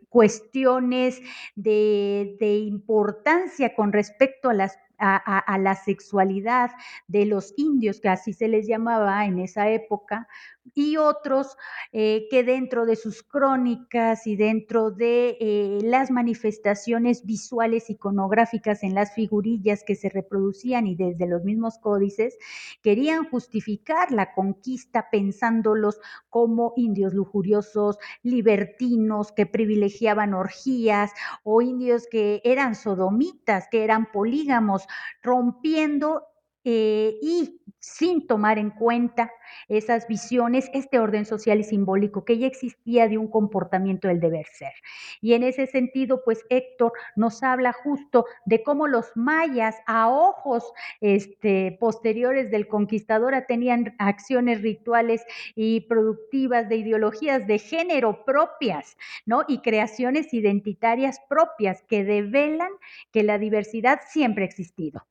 cuestiones 0.10 1.22
de, 1.56 2.38
de 2.40 2.56
importancia 2.56 3.76
con 3.76 3.92
respecto 3.92 4.50
a 4.50 4.54
las 4.54 4.78
a, 4.98 5.58
la 5.60 5.76
sexualidad 5.76 6.72
de 7.08 7.26
los 7.26 7.54
indios, 7.58 8.00
que 8.00 8.10
así 8.10 8.34
se 8.34 8.48
les 8.48 8.68
llamaba 8.68 9.26
en 9.26 9.40
esa 9.40 9.70
época, 9.70 10.28
y 10.74 10.98
otros 10.98 11.58
eh, 11.92 12.28
que 12.30 12.44
dentro 12.44 12.86
de 12.86 12.96
sus 12.96 13.24
crónicas 13.24 14.28
y 14.28 14.36
dentro 14.36 14.92
de 14.92 15.38
eh, 15.40 15.80
las 15.84 16.12
manifestaciones 16.12 17.26
visuales 17.26 17.90
iconográficas 17.90 18.84
en 18.84 18.96
las 18.96 19.14
figurillas 19.14 19.84
que 19.84 19.96
se 19.96 20.10
reproducían 20.10 20.88
y 20.88 20.96
desde 20.96 21.28
los 21.28 21.44
mismos 21.44 21.78
códices, 21.78 22.38
querían 22.82 23.30
justificar 23.30 24.12
la 24.12 24.34
conquista 24.34 25.10
pensándolos 25.12 26.00
como 26.30 26.74
indios 26.76 27.14
lujuriosos, 27.14 27.98
libertinos, 28.24 29.32
que 29.32 29.46
privilegiaban 29.46 30.34
orgías, 30.34 31.12
o 31.44 31.62
indios 31.62 32.08
que 32.10 32.42
eran 32.44 32.76
sodomitas, 32.76 33.68
que 33.70 33.84
eran 33.84 34.12
polígamos, 34.12 34.88
rompiendo 35.22 36.24
eh, 36.66 37.18
y 37.22 37.62
sin 37.80 38.26
tomar 38.26 38.58
en 38.58 38.72
cuenta 38.72 39.32
esas 39.68 40.08
visiones, 40.08 40.72
este 40.74 40.98
orden 40.98 41.26
social 41.26 41.60
y 41.60 41.64
simbólico 41.64 42.26
que 42.26 42.40
ya 42.40 42.48
existía 42.48 43.08
de 43.08 43.20
un 43.20 43.28
comportamiento 43.28 44.08
del 44.08 44.20
deber 44.20 44.48
ser. 44.52 44.74
Y 45.22 45.34
en 45.34 45.44
ese 45.44 45.68
sentido, 45.68 46.24
pues 46.26 46.44
Héctor 46.50 46.94
nos 47.16 47.44
habla 47.44 47.72
justo 47.74 48.26
de 48.46 48.64
cómo 48.64 48.88
los 48.88 49.12
mayas 49.16 49.76
a 49.86 50.10
ojos 50.10 50.74
este, 51.00 51.78
posteriores 51.80 52.50
del 52.50 52.68
conquistador 52.68 53.36
tenían 53.48 53.96
acciones 54.00 54.64
rituales 54.64 55.24
y 55.56 55.82
productivas 55.82 56.68
de 56.70 56.78
ideologías 56.78 57.46
de 57.46 57.60
género 57.60 58.26
propias, 58.26 58.98
¿no? 59.28 59.44
Y 59.48 59.60
creaciones 59.60 60.34
identitarias 60.34 61.20
propias 61.30 61.84
que 61.84 62.04
develan 62.04 62.72
que 63.12 63.22
la 63.22 63.38
diversidad 63.38 64.00
siempre 64.10 64.46
ha 64.46 64.48
existido. 64.48 65.06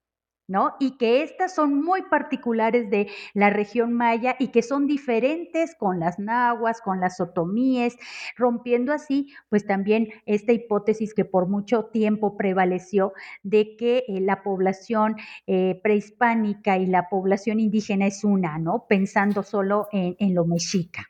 ¿No? 0.47 0.75
Y 0.79 0.97
que 0.97 1.23
estas 1.23 1.55
son 1.55 1.83
muy 1.83 2.03
particulares 2.03 2.91
de 2.91 3.09
la 3.33 3.51
región 3.51 3.93
maya 3.93 4.37
y 4.39 4.49
que 4.49 4.63
son 4.63 4.87
diferentes 4.87 5.75
con 5.75 6.01
las 6.01 6.19
nahuas, 6.19 6.81
con 6.81 7.01
las 7.01 7.21
otomíes, 7.21 7.97
rompiendo 8.37 8.93
así, 8.93 9.33
pues 9.49 9.67
también 9.67 10.09
esta 10.27 10.53
hipótesis 10.53 11.15
que 11.15 11.25
por 11.25 11.49
mucho 11.49 11.87
tiempo 11.87 12.37
prevaleció 12.37 13.13
de 13.43 13.77
que 13.77 14.05
eh, 14.09 14.21
la 14.21 14.43
población 14.43 15.17
eh, 15.47 15.81
prehispánica 15.83 16.77
y 16.79 16.87
la 16.87 17.09
población 17.09 17.61
indígena 17.61 18.07
es 18.07 18.25
una, 18.25 18.59
¿no? 18.59 18.87
Pensando 18.89 19.43
solo 19.43 19.89
en, 19.93 20.35
lo 20.35 20.45
mexica. 20.45 21.09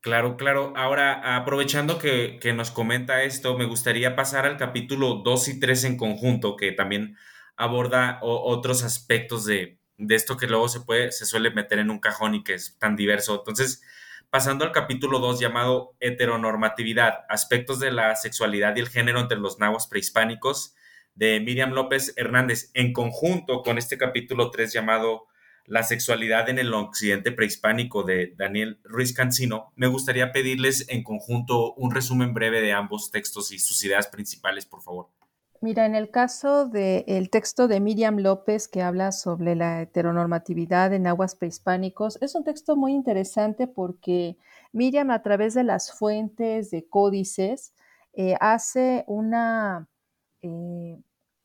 Claro, 0.00 0.36
claro. 0.36 0.72
Ahora, 0.76 1.36
aprovechando 1.36 1.98
que, 1.98 2.38
que, 2.40 2.52
nos 2.52 2.70
comenta 2.70 3.22
esto, 3.22 3.56
me 3.56 3.66
gustaría 3.66 4.16
pasar 4.16 4.46
al 4.46 4.56
capítulo 4.56 5.22
2 5.24 5.48
y 5.48 5.60
3 5.60 5.84
en 5.84 5.96
conjunto, 5.96 6.56
que 6.56 6.72
también 6.72 7.16
aborda 7.56 8.18
otros 8.22 8.82
aspectos 8.82 9.44
de, 9.44 9.78
esto 10.08 10.36
que 10.36 10.46
luego 10.46 10.68
se 10.68 10.80
puede, 10.80 11.12
se 11.12 11.26
suele 11.26 11.50
meter 11.50 11.78
en 11.78 11.90
un 11.90 12.00
cajón 12.00 12.34
y 12.34 12.44
que 12.44 12.54
es 12.54 12.78
tan 12.78 12.96
diverso. 12.96 13.38
Entonces, 13.38 13.82
pasando 14.30 14.64
al 14.64 14.72
capítulo 14.72 15.18
2 15.18 15.40
llamado 15.40 15.94
Heteronormatividad, 16.00 17.20
aspectos 17.28 17.80
de 17.80 17.92
la 17.92 18.16
sexualidad 18.16 18.76
y 18.76 18.80
el 18.80 18.88
género 18.88 19.20
entre 19.20 19.38
los 19.38 19.58
nahuas 19.58 19.86
prehispánicos, 19.86 20.74
de 21.14 21.40
Miriam 21.40 21.72
López 21.72 22.14
Hernández, 22.16 22.70
en 22.74 22.92
conjunto 22.92 23.62
con 23.62 23.78
este 23.78 23.98
capítulo 23.98 24.50
3 24.50 24.72
llamado 24.72 25.26
La 25.66 25.82
sexualidad 25.82 26.48
en 26.48 26.58
el 26.58 26.72
occidente 26.72 27.32
prehispánico 27.32 28.02
de 28.02 28.34
Daniel 28.36 28.80
Ruiz 28.84 29.12
Cancino, 29.12 29.72
me 29.76 29.86
gustaría 29.86 30.32
pedirles 30.32 30.86
en 30.88 31.02
conjunto 31.02 31.74
un 31.74 31.94
resumen 31.94 32.34
breve 32.34 32.60
de 32.60 32.72
ambos 32.72 33.10
textos 33.10 33.52
y 33.52 33.58
sus 33.58 33.84
ideas 33.84 34.08
principales, 34.08 34.66
por 34.66 34.82
favor. 34.82 35.10
Mira, 35.62 35.86
en 35.86 35.94
el 35.94 36.10
caso 36.10 36.66
del 36.66 37.30
texto 37.30 37.68
de 37.68 37.78
Miriam 37.78 38.18
López 38.18 38.66
que 38.66 38.82
habla 38.82 39.12
sobre 39.12 39.54
la 39.54 39.82
heteronormatividad 39.82 40.92
en 40.92 41.06
aguas 41.06 41.36
prehispánicos, 41.36 42.18
es 42.20 42.34
un 42.34 42.42
texto 42.42 42.74
muy 42.74 42.92
interesante 42.92 43.68
porque 43.68 44.36
Miriam 44.72 45.12
a 45.12 45.22
través 45.22 45.54
de 45.54 45.62
las 45.62 45.92
fuentes 45.92 46.72
de 46.72 46.88
códices 46.88 47.74
eh, 48.12 48.34
hace 48.40 49.04
una, 49.06 49.86
eh, 50.42 50.98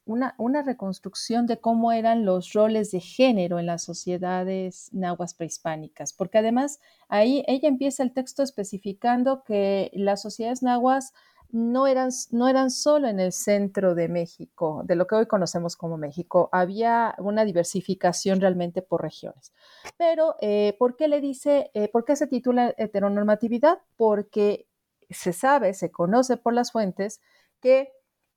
una, 0.05 0.33
una, 0.39 0.63
reconstrucción 0.63 1.45
de 1.45 1.59
cómo 1.59 1.91
eran 1.91 2.25
los 2.25 2.53
roles 2.53 2.89
de 2.89 3.01
género 3.01 3.59
en 3.59 3.67
las 3.67 3.83
sociedades 3.83 4.89
nahuas 4.93 5.35
prehispánicas, 5.35 6.11
porque 6.11 6.39
además 6.39 6.79
ahí 7.07 7.43
ella 7.47 7.69
empieza 7.69 8.01
el 8.01 8.13
texto 8.13 8.41
especificando 8.41 9.43
que 9.43 9.91
las 9.93 10.23
sociedades 10.23 10.63
nahuas 10.63 11.13
no 11.51 11.87
eran, 11.87 12.09
no 12.31 12.47
eran 12.47 12.69
solo 12.69 13.07
en 13.07 13.19
el 13.19 13.31
centro 13.31 13.95
de 13.95 14.09
México, 14.09 14.81
de 14.85 14.95
lo 14.95 15.07
que 15.07 15.15
hoy 15.15 15.25
conocemos 15.27 15.75
como 15.75 15.97
México, 15.97 16.49
había 16.51 17.15
una 17.19 17.45
diversificación 17.45 18.41
realmente 18.41 18.81
por 18.81 19.01
regiones. 19.01 19.53
Pero, 19.97 20.35
eh, 20.41 20.75
¿por 20.77 20.95
qué 20.95 21.07
le 21.07 21.21
dice, 21.21 21.71
eh, 21.73 21.89
por 21.89 22.05
qué 22.05 22.15
se 22.15 22.27
titula 22.27 22.73
heteronormatividad? 22.77 23.79
Porque 23.95 24.67
se 25.09 25.31
sabe, 25.31 25.73
se 25.73 25.89
conoce 25.89 26.35
por 26.37 26.53
las 26.53 26.71
fuentes 26.71 27.21
que 27.61 27.89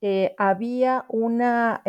eh, 0.03 0.35
había 0.39 1.05
una 1.09 1.83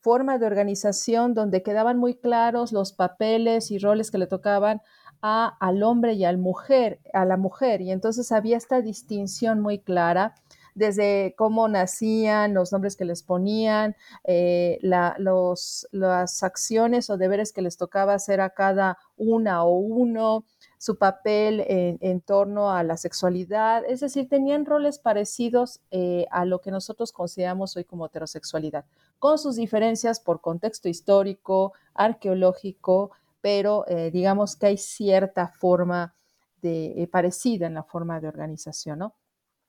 forma 0.00 0.38
de 0.38 0.46
organización 0.46 1.34
donde 1.34 1.62
quedaban 1.62 1.98
muy 1.98 2.14
claros 2.16 2.72
los 2.72 2.92
papeles 2.92 3.70
y 3.70 3.78
roles 3.78 4.10
que 4.10 4.18
le 4.18 4.26
tocaban 4.26 4.80
a, 5.20 5.56
al 5.60 5.82
hombre 5.84 6.14
y 6.14 6.24
al 6.24 6.38
mujer, 6.38 7.00
a 7.12 7.24
la 7.24 7.36
mujer, 7.36 7.80
y 7.80 7.92
entonces 7.92 8.32
había 8.32 8.56
esta 8.56 8.80
distinción 8.80 9.60
muy 9.60 9.78
clara 9.78 10.34
desde 10.74 11.34
cómo 11.36 11.68
nacían, 11.68 12.54
los 12.54 12.72
nombres 12.72 12.96
que 12.96 13.04
les 13.04 13.22
ponían, 13.22 13.96
eh, 14.24 14.78
las 14.82 16.42
acciones 16.42 17.10
o 17.10 17.16
deberes 17.16 17.52
que 17.52 17.62
les 17.62 17.76
tocaba 17.76 18.14
hacer 18.14 18.40
a 18.40 18.50
cada 18.50 18.98
una 19.16 19.64
o 19.64 19.76
uno, 19.76 20.44
su 20.78 20.98
papel 20.98 21.64
en, 21.68 22.20
torno 22.22 22.72
a 22.72 22.82
la 22.82 22.96
sexualidad, 22.96 23.84
es 23.86 24.00
decir, 24.00 24.28
tenían 24.28 24.66
roles 24.66 24.98
parecidos 24.98 25.80
eh, 25.92 26.26
a 26.32 26.44
lo 26.44 26.60
que 26.60 26.72
nosotros 26.72 27.12
consideramos 27.12 27.76
hoy 27.76 27.84
como 27.84 28.06
heterosexualidad, 28.06 28.84
con 29.20 29.38
sus 29.38 29.54
diferencias 29.54 30.18
por 30.18 30.40
contexto 30.40 30.88
histórico, 30.88 31.72
arqueológico, 31.94 33.12
pero 33.40 33.86
eh, 33.86 34.10
digamos 34.10 34.56
que 34.56 34.66
hay 34.66 34.76
cierta 34.76 35.46
forma 35.46 36.16
de, 36.62 37.08
parecida 37.12 37.66
en 37.66 37.74
la 37.74 37.82
forma 37.82 38.20
de 38.20 38.28
organización, 38.28 39.00
¿no? 39.00 39.14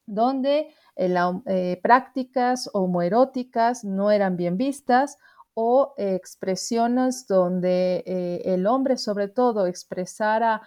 Donde 0.06 0.74
eh, 0.96 1.10
las 1.10 1.36
eh, 1.46 1.80
prácticas 1.82 2.70
homoeróticas 2.74 3.84
no 3.84 4.12
eran 4.12 4.38
bien 4.38 4.58
vistas 4.58 5.18
o 5.54 5.94
expresiones 5.98 7.28
donde 7.28 8.04
eh, 8.06 8.42
el 8.46 8.66
hombre 8.68 8.98
sobre 8.98 9.28
todo 9.28 9.68
expresara 9.68 10.62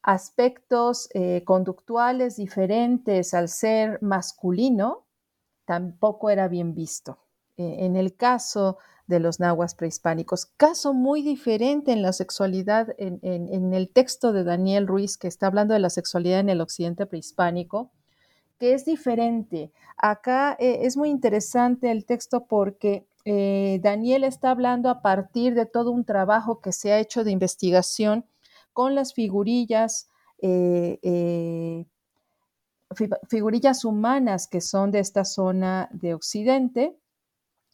aspectos 0.00 1.10
conductuales 1.44 2.36
diferentes 2.36 3.34
al 3.34 3.50
ser 3.50 3.98
masculino, 4.00 5.04
tampoco 5.66 6.30
era 6.30 6.48
bien 6.48 6.74
visto. 6.74 7.18
en 7.58 7.96
el 7.96 8.16
caso 8.16 8.78
de 9.08 9.20
los 9.20 9.40
nahuas 9.40 9.74
prehispánicos. 9.74 10.46
Caso 10.56 10.92
muy 10.92 11.22
diferente 11.22 11.92
en 11.92 12.02
la 12.02 12.12
sexualidad, 12.12 12.94
en, 12.98 13.72
el 13.72 13.88
texto 13.88 14.32
de 14.32 14.44
Daniel 14.44 14.86
Ruiz, 14.86 15.16
que 15.16 15.28
está 15.28 15.46
hablando 15.46 15.74
de 15.74 15.80
la 15.80 15.90
sexualidad 15.90 16.40
en 16.40 16.50
el 16.50 16.60
occidente 16.60 17.06
prehispánico, 17.06 17.90
que 18.58 18.74
es 18.74 18.84
diferente. 18.84 19.72
Acá 19.96 20.56
eh, 20.60 20.80
es 20.82 20.96
muy 20.96 21.08
interesante 21.08 21.90
el 21.90 22.04
texto 22.04 22.46
porque 22.46 23.06
eh, 23.24 23.80
Daniel 23.82 24.24
está 24.24 24.50
hablando 24.50 24.90
a 24.90 25.00
partir 25.00 25.54
de 25.54 25.64
todo 25.64 25.90
un 25.90 26.04
trabajo 26.04 26.60
que 26.60 26.72
se 26.72 26.92
ha 26.92 26.98
hecho 26.98 27.24
de 27.24 27.30
investigación 27.30 28.26
con 28.74 28.94
las 28.94 29.14
figurillas, 29.14 30.08
eh, 30.42 31.86
figurillas 33.28 33.84
humanas 33.84 34.48
que 34.48 34.60
son 34.60 34.90
de 34.90 34.98
esta 34.98 35.24
zona 35.24 35.88
de 35.92 36.14
Occidente 36.14 36.96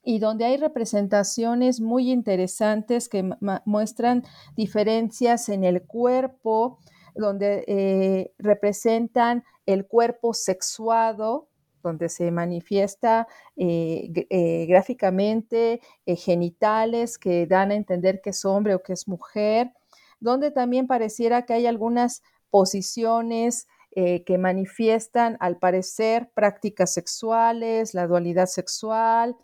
y 0.05 0.19
donde 0.19 0.45
hay 0.45 0.57
representaciones 0.59 1.81
muy 1.81 2.11
interesantes 2.11 3.09
que 3.09 3.29
muestran 3.65 4.23
diferencias 4.55 5.49
en 5.49 5.65
el 5.65 5.83
cuerpo, 5.83 6.79
donde 7.15 7.65
eh, 7.67 8.35
representan 8.39 9.45
el 9.67 9.87
cuerpo 9.87 10.35
sexuado, 10.35 11.49
donde 11.83 12.09
se 12.09 12.31
manifiesta 12.31 13.29
eh, 13.57 14.11
eh, 14.31 14.67
gráficamente 14.67 15.81
genitales 16.07 17.19
que 17.19 17.47
dan 17.47 17.71
a 17.71 17.75
entender 17.75 18.21
que 18.21 18.31
es 18.31 18.45
hombre 18.45 18.75
o 18.75 18.83
que 18.83 18.93
es 18.93 19.09
mujer, 19.09 19.73
donde 20.21 20.51
también 20.51 20.87
pareciera 20.87 21.43
que 21.43 21.55
hay 21.55 21.67
algunas 21.67 22.23
posiciones 22.51 23.67
que 23.97 24.39
manifiestan, 24.39 25.37
al 25.39 25.57
parecer, 25.59 26.29
prácticas 26.35 26.93
sexuales, 26.93 27.95
la 27.95 28.09
dualidad 28.09 28.47
sexual, 28.47 29.37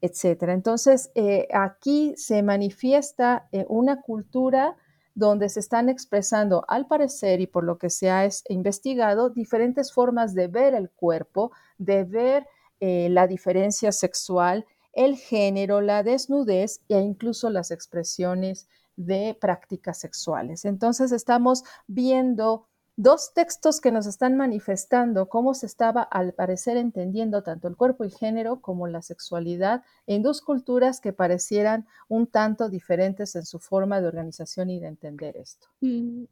etc. 0.00 0.42
Entonces, 0.48 1.10
eh, 1.14 1.48
aquí 1.52 2.14
se 2.16 2.42
manifiesta 2.42 3.48
una 3.68 4.00
cultura 4.00 4.76
donde 5.14 5.48
se 5.48 5.60
están 5.60 5.88
expresando, 5.88 6.64
al 6.68 6.86
parecer, 6.86 7.40
y 7.40 7.46
por 7.46 7.64
lo 7.64 7.78
que 7.78 7.90
se 7.90 8.10
ha 8.10 8.28
investigado, 8.48 9.30
diferentes 9.30 9.92
formas 9.92 10.34
de 10.34 10.46
ver 10.46 10.74
el 10.74 10.90
cuerpo, 10.90 11.50
de 11.76 12.04
ver 12.04 12.46
la 12.80 13.26
diferencia 13.26 13.90
sexual, 13.90 14.64
el 14.92 15.16
género, 15.16 15.80
la 15.80 16.02
desnudez 16.02 16.80
e 16.88 16.98
incluso 17.00 17.50
las 17.50 17.70
expresiones 17.70 18.68
de 18.96 19.36
prácticas 19.40 19.98
sexuales. 19.98 20.64
Entonces 20.64 21.12
estamos 21.12 21.62
viendo 21.86 22.66
dos 22.98 23.32
textos 23.32 23.80
que 23.80 23.92
nos 23.92 24.06
están 24.06 24.36
manifestando 24.36 25.28
cómo 25.28 25.54
se 25.54 25.66
estaba 25.66 26.02
al 26.02 26.32
parecer 26.32 26.76
entendiendo 26.76 27.44
tanto 27.44 27.68
el 27.68 27.76
cuerpo 27.76 28.04
y 28.04 28.10
género 28.10 28.60
como 28.60 28.88
la 28.88 29.02
sexualidad 29.02 29.84
en 30.08 30.24
dos 30.24 30.42
culturas 30.42 31.00
que 31.00 31.12
parecieran 31.12 31.86
un 32.08 32.26
tanto 32.26 32.68
diferentes 32.68 33.36
en 33.36 33.46
su 33.46 33.60
forma 33.60 34.00
de 34.00 34.08
organización 34.08 34.68
y 34.68 34.80
de 34.80 34.88
entender 34.88 35.36
esto. 35.36 35.68
Y 35.80 36.28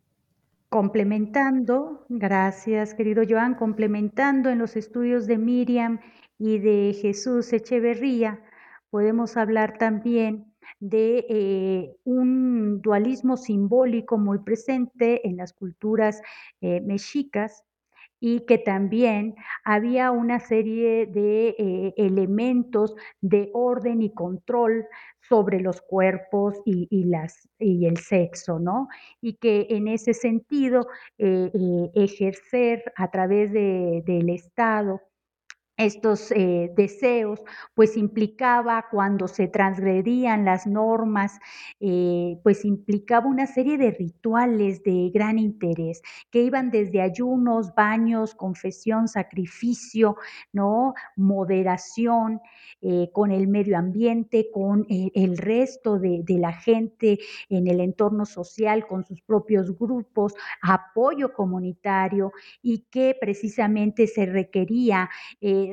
complementando, 0.68 2.04
gracias 2.08 2.94
querido 2.94 3.22
Joan, 3.28 3.54
complementando 3.54 4.50
en 4.50 4.58
los 4.58 4.74
estudios 4.74 5.28
de 5.28 5.38
Miriam 5.38 6.00
y 6.36 6.58
de 6.58 6.98
Jesús 7.00 7.52
Echeverría, 7.52 8.40
podemos 8.90 9.36
hablar 9.36 9.78
también 9.78 10.52
de 10.80 11.26
eh, 11.28 11.96
un 12.04 12.80
dualismo 12.80 13.36
simbólico 13.36 14.18
muy 14.18 14.38
presente 14.38 15.26
en 15.26 15.36
las 15.36 15.52
culturas 15.52 16.20
eh, 16.60 16.80
mexicas 16.80 17.64
y 18.18 18.40
que 18.46 18.58
también 18.58 19.34
había 19.64 20.10
una 20.10 20.40
serie 20.40 21.06
de 21.06 21.54
eh, 21.58 21.94
elementos 21.96 22.94
de 23.20 23.50
orden 23.52 24.00
y 24.00 24.12
control 24.12 24.86
sobre 25.20 25.60
los 25.60 25.82
cuerpos 25.82 26.54
y, 26.64 27.04
las, 27.04 27.48
y 27.58 27.86
el 27.86 27.98
sexo, 27.98 28.58
¿no? 28.58 28.88
Y 29.20 29.34
que 29.34 29.66
en 29.70 29.88
ese 29.88 30.14
sentido 30.14 30.86
ejercer 31.18 32.84
a 32.96 33.10
través 33.10 33.52
del 33.52 34.30
Estado 34.30 35.00
estos 35.76 36.30
eh, 36.32 36.72
deseos, 36.74 37.40
pues 37.74 37.96
implicaba 37.96 38.86
cuando 38.90 39.28
se 39.28 39.46
transgredían 39.46 40.44
las 40.44 40.66
normas, 40.66 41.38
eh, 41.80 42.38
pues 42.42 42.64
implicaba 42.64 43.26
una 43.26 43.46
serie 43.46 43.76
de 43.76 43.90
rituales 43.90 44.82
de 44.82 45.10
gran 45.12 45.38
interés 45.38 46.02
que 46.30 46.42
iban 46.42 46.70
desde 46.70 47.02
ayunos, 47.02 47.74
baños, 47.74 48.34
confesión, 48.34 49.08
sacrificio, 49.08 50.16
¿no? 50.52 50.94
Moderación 51.16 52.40
eh, 52.80 53.10
con 53.12 53.30
el 53.30 53.46
medio 53.48 53.76
ambiente, 53.76 54.48
con 54.52 54.86
el 54.88 55.36
resto 55.36 55.98
de, 55.98 56.22
de 56.24 56.38
la 56.38 56.52
gente 56.52 57.18
en 57.48 57.66
el 57.66 57.80
entorno 57.80 58.24
social, 58.24 58.86
con 58.86 59.04
sus 59.04 59.20
propios 59.22 59.76
grupos, 59.78 60.34
apoyo 60.62 61.32
comunitario 61.32 62.32
y 62.62 62.86
que 62.90 63.16
precisamente 63.20 64.06
se 64.06 64.26
requería 64.26 65.10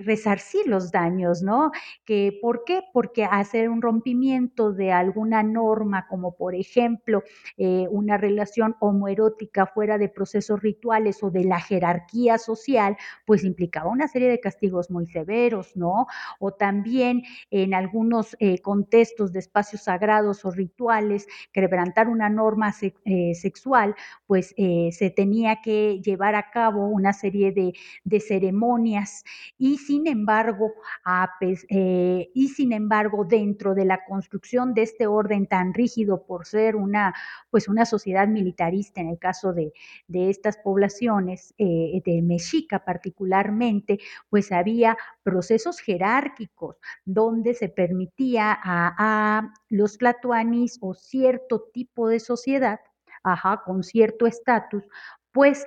resarcir 0.02 0.68
los 0.68 0.92
daños, 0.92 1.42
¿no? 1.42 1.72
Que, 2.06 2.38
¿Por 2.42 2.64
qué? 2.66 2.82
Porque 2.94 3.26
hacer 3.26 3.70
un 3.70 3.82
rompimiento 3.82 4.74
de 4.74 4.92
alguna 4.92 5.44
norma, 5.44 6.08
como 6.08 6.36
por 6.36 6.56
ejemplo 6.56 7.24
eh, 7.58 7.88
una 7.90 8.18
relación 8.18 8.76
homoerótica 8.80 9.66
fuera 9.66 9.98
de 9.98 10.10
procesos 10.10 10.62
rituales 10.62 11.24
o 11.24 11.32
de 11.32 11.44
la 11.44 11.60
jerarquía 11.60 12.38
social, 12.38 12.98
pues 13.26 13.44
implicaba 13.44 13.90
una 13.90 14.08
serie 14.08 14.30
de 14.30 14.40
castigos 14.40 14.90
muy 14.90 15.08
severos, 15.08 15.76
¿no? 15.76 16.08
O 16.40 16.54
también 16.54 17.24
en 17.52 17.74
algunos 17.74 18.36
eh, 18.40 18.60
contextos 18.60 19.34
de 19.34 19.40
espacios 19.40 19.84
sagrados 19.84 20.46
o 20.46 20.52
rituales, 20.52 21.28
quebrantar 21.52 22.08
una 22.10 22.30
norma 22.30 22.74
eh, 23.06 23.36
sexual, 23.36 23.96
pues 24.28 24.54
se 24.56 25.10
tenía 25.16 25.62
que 25.62 26.00
llevar 26.02 26.36
a 26.36 26.50
cabo 26.52 26.88
una 26.88 27.14
serie 27.14 27.52
de, 27.52 27.74
de 28.04 28.20
ceremonias 28.20 29.24
y 29.58 29.78
sin 29.86 30.08
embargo, 30.08 30.74
eh, 31.42 32.30
y 32.34 32.48
sin 32.50 32.74
embargo, 32.74 33.26
dentro 33.26 33.74
de 33.76 33.86
la 33.86 34.04
construcción 34.06 34.74
de 34.74 34.84
este 34.84 35.08
orden 35.08 35.48
tan 35.48 35.74
rígido 35.74 36.26
por 36.26 36.46
ser 36.46 36.76
una, 36.76 37.14
pues 37.50 37.68
una 37.68 37.86
sociedad 37.86 38.28
militarista 38.28 39.02
en 39.02 39.10
el 39.10 39.20
caso 39.20 39.54
de, 39.54 39.74
estas 40.08 40.58
poblaciones, 40.58 41.54
eh, 41.58 42.02
de 42.06 42.22
Mexica 42.22 42.84
particularmente, 42.86 44.00
pues 44.30 44.52
había 44.52 44.98
procesos 45.24 45.80
jerárquicos 45.80 46.78
donde 47.06 47.54
se 47.54 47.70
permitía 47.70 48.52
a, 48.52 48.96
a 48.98 49.54
los 49.70 49.98
tlatoanis 49.98 50.78
o 50.82 50.94
cierto 50.94 51.70
tipo 51.74 52.08
de 52.08 52.20
sociedad 52.20 52.80
con 53.66 53.84
cierto 53.84 54.28
estatus, 54.28 54.84
pues 55.34 55.66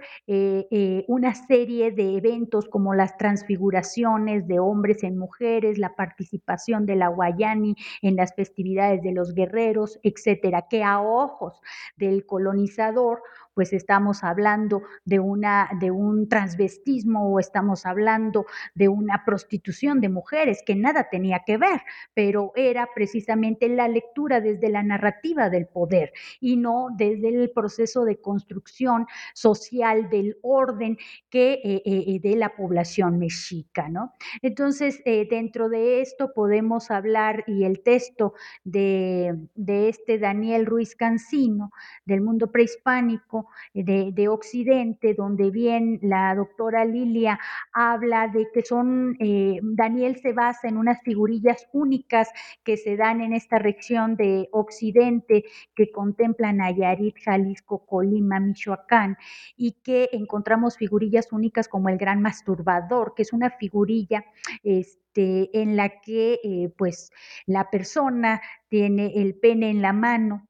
una 1.09 1.35
serie 1.35 1.91
de 1.91 2.17
eventos 2.17 2.69
como 2.69 2.95
las 2.95 3.17
transfiguraciones 3.17 4.47
de 4.47 4.61
hombres 4.61 5.03
en 5.03 5.19
mujeres, 5.19 5.77
la 5.79 5.95
participación 5.95 6.87
de 6.87 6.97
la 6.97 7.09
Guayani 7.09 7.75
en 8.01 8.17
las 8.17 8.35
festividades 8.35 9.03
de 9.03 9.13
los 9.13 9.35
guerreros, 9.35 9.99
etcétera, 10.03 10.67
que 10.71 10.85
a 10.85 11.01
ojos 11.01 11.61
del 11.97 12.25
colonizador 12.27 13.23
pues 13.57 13.73
estamos 13.73 14.23
hablando 14.23 14.83
de, 15.07 15.19
una, 15.19 15.71
de 15.81 15.91
un 15.91 16.29
transvestismo 16.29 17.33
o 17.33 17.41
estamos 17.41 17.87
hablando 17.87 18.45
de 18.75 18.89
una 18.89 19.25
prostitución 19.25 20.03
de 20.03 20.11
mujeres 20.11 20.63
que 20.65 20.77
nada 20.77 21.09
tenía 21.11 21.41
que 21.47 21.57
ver, 21.57 21.81
pero 22.13 22.53
era 22.55 22.87
precisamente 22.95 23.71
la 23.71 23.89
lectura 23.89 24.43
desde 24.43 24.69
la 24.69 24.83
narrativa 24.83 25.49
del 25.49 25.67
poder 25.69 26.13
y 26.39 26.59
no 26.59 26.89
desde 26.95 27.29
el 27.29 27.51
proceso 27.51 28.05
de 28.05 28.21
construcción 28.21 29.07
social 29.33 30.11
del 30.11 30.37
orden 30.43 30.99
que 31.31 31.55
eh, 31.55 31.83
eh, 31.87 32.05
eh, 32.09 32.21
de 32.21 32.37
la 32.37 32.55
población 32.55 33.19
mexica, 33.19 33.89
¿no? 33.89 34.13
Entonces, 34.43 35.03
dentro 35.31 35.71
de 35.71 36.03
esto 36.03 36.35
podemos 36.35 36.91
hablar 36.91 37.43
y 37.47 37.65
el 37.65 37.83
texto 37.83 38.35
de, 38.65 39.35
de 39.55 39.89
este 39.89 40.19
Daniel 40.19 40.67
Ruiz 40.67 40.95
Cancino 40.95 41.71
del 42.05 42.21
mundo 42.21 42.51
prehispánico 42.53 43.46
de, 43.75 44.29
Occidente, 44.29 45.15
donde 45.15 45.51
bien 45.51 45.99
la 46.03 46.35
doctora 46.35 46.85
Lilia 46.85 47.39
habla 47.73 48.29
de 48.29 48.49
que 48.53 48.63
son, 48.63 49.17
eh, 49.21 49.61
Daniel 49.63 50.17
se 50.17 50.33
basa 50.33 50.69
en 50.69 50.77
unas 50.77 51.01
figurillas 51.03 51.67
únicas 51.73 52.29
que 52.65 52.77
se 52.77 52.97
dan 52.97 53.21
en 53.21 53.33
esta 53.33 53.59
región 53.59 54.17
de 54.17 54.49
Occidente 54.53 55.45
que 55.75 55.91
contemplan 55.91 56.59
Nayarit, 56.59 57.17
Jalisco, 57.23 57.87
Colima, 57.87 58.41
Michoacán, 58.41 59.17
y 59.57 59.73
que 59.83 60.09
encontramos 60.13 60.77
figurillas 60.77 61.33
únicas 61.33 61.69
como 61.69 61.89
el 61.89 61.99
gran 61.99 62.21
masturbador, 62.23 63.15
que 63.15 63.23
es 63.23 63.33
una 63.33 63.51
figurilla 63.51 64.25
este, 64.63 65.51
en 65.61 65.77
la 65.77 66.01
que 66.01 66.41
eh, 66.43 66.73
pues 66.77 67.11
la 67.47 67.71
persona 67.71 68.41
tiene 68.69 69.13
el 69.17 69.35
pene 69.35 69.71
en 69.71 69.83
la 69.83 69.93
mano 69.93 70.47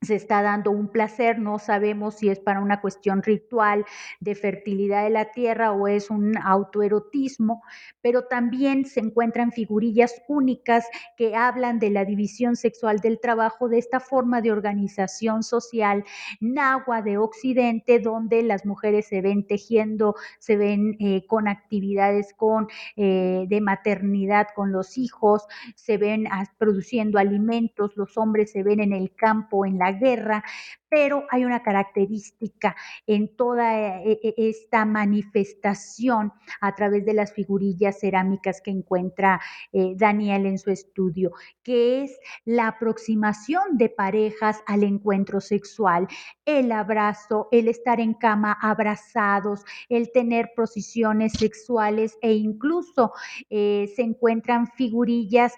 se 0.00 0.14
está 0.14 0.42
dando 0.42 0.70
un 0.70 0.88
placer, 0.88 1.40
no 1.40 1.58
sabemos 1.58 2.16
si 2.16 2.28
es 2.28 2.38
para 2.38 2.60
una 2.60 2.80
cuestión 2.80 3.20
ritual 3.22 3.84
de 4.20 4.36
fertilidad 4.36 5.02
de 5.02 5.10
la 5.10 5.32
tierra 5.32 5.72
o 5.72 5.88
es 5.88 6.08
un 6.08 6.36
autoerotismo, 6.38 7.62
pero 8.00 8.24
también 8.24 8.84
se 8.84 9.00
encuentran 9.00 9.50
figurillas 9.50 10.22
únicas 10.28 10.86
que 11.16 11.34
hablan 11.34 11.80
de 11.80 11.90
la 11.90 12.04
división 12.04 12.54
sexual 12.54 13.00
del 13.00 13.18
trabajo, 13.18 13.68
de 13.68 13.78
esta 13.78 13.98
forma 13.98 14.40
de 14.40 14.52
organización 14.52 15.42
social 15.42 16.04
nahua 16.40 17.02
de 17.02 17.18
Occidente, 17.18 17.98
donde 17.98 18.44
las 18.44 18.64
mujeres 18.64 19.08
se 19.08 19.20
ven 19.20 19.48
tejiendo, 19.48 20.14
se 20.38 20.56
ven 20.56 20.96
eh, 21.00 21.26
con 21.26 21.48
actividades 21.48 22.34
con, 22.34 22.68
eh, 22.96 23.46
de 23.48 23.60
maternidad 23.60 24.46
con 24.54 24.70
los 24.70 24.96
hijos, 24.96 25.44
se 25.74 25.96
ven 25.96 26.28
ah, 26.30 26.44
produciendo 26.56 27.18
alimentos, 27.18 27.96
los 27.96 28.16
hombres 28.16 28.52
se 28.52 28.62
ven 28.62 28.78
en 28.78 28.92
el 28.92 29.12
campo, 29.16 29.66
en 29.66 29.78
la 29.78 29.87
guerra, 29.92 30.42
pero 30.88 31.24
hay 31.30 31.44
una 31.44 31.62
característica 31.62 32.76
en 33.06 33.34
toda 33.36 34.02
eh, 34.02 34.18
eh, 34.22 34.34
esta 34.36 34.84
manifestación 34.84 36.32
a 36.60 36.74
través 36.74 37.04
de 37.04 37.14
las 37.14 37.32
figurillas 37.32 38.00
cerámicas 38.00 38.60
que 38.60 38.70
encuentra 38.70 39.40
eh, 39.72 39.94
Daniel 39.96 40.46
en 40.46 40.58
su 40.58 40.70
estudio, 40.70 41.32
que 41.62 42.04
es 42.04 42.18
la 42.44 42.68
aproximación 42.68 43.76
de 43.76 43.88
parejas 43.90 44.62
al 44.66 44.82
encuentro 44.82 45.40
sexual, 45.40 46.08
el 46.44 46.72
abrazo, 46.72 47.48
el 47.52 47.68
estar 47.68 48.00
en 48.00 48.14
cama 48.14 48.56
abrazados, 48.60 49.64
el 49.88 50.10
tener 50.12 50.52
posiciones 50.56 51.32
sexuales 51.34 52.16
e 52.22 52.32
incluso 52.32 53.12
se 53.48 54.02
encuentran 54.02 54.66
figurillas 54.68 55.54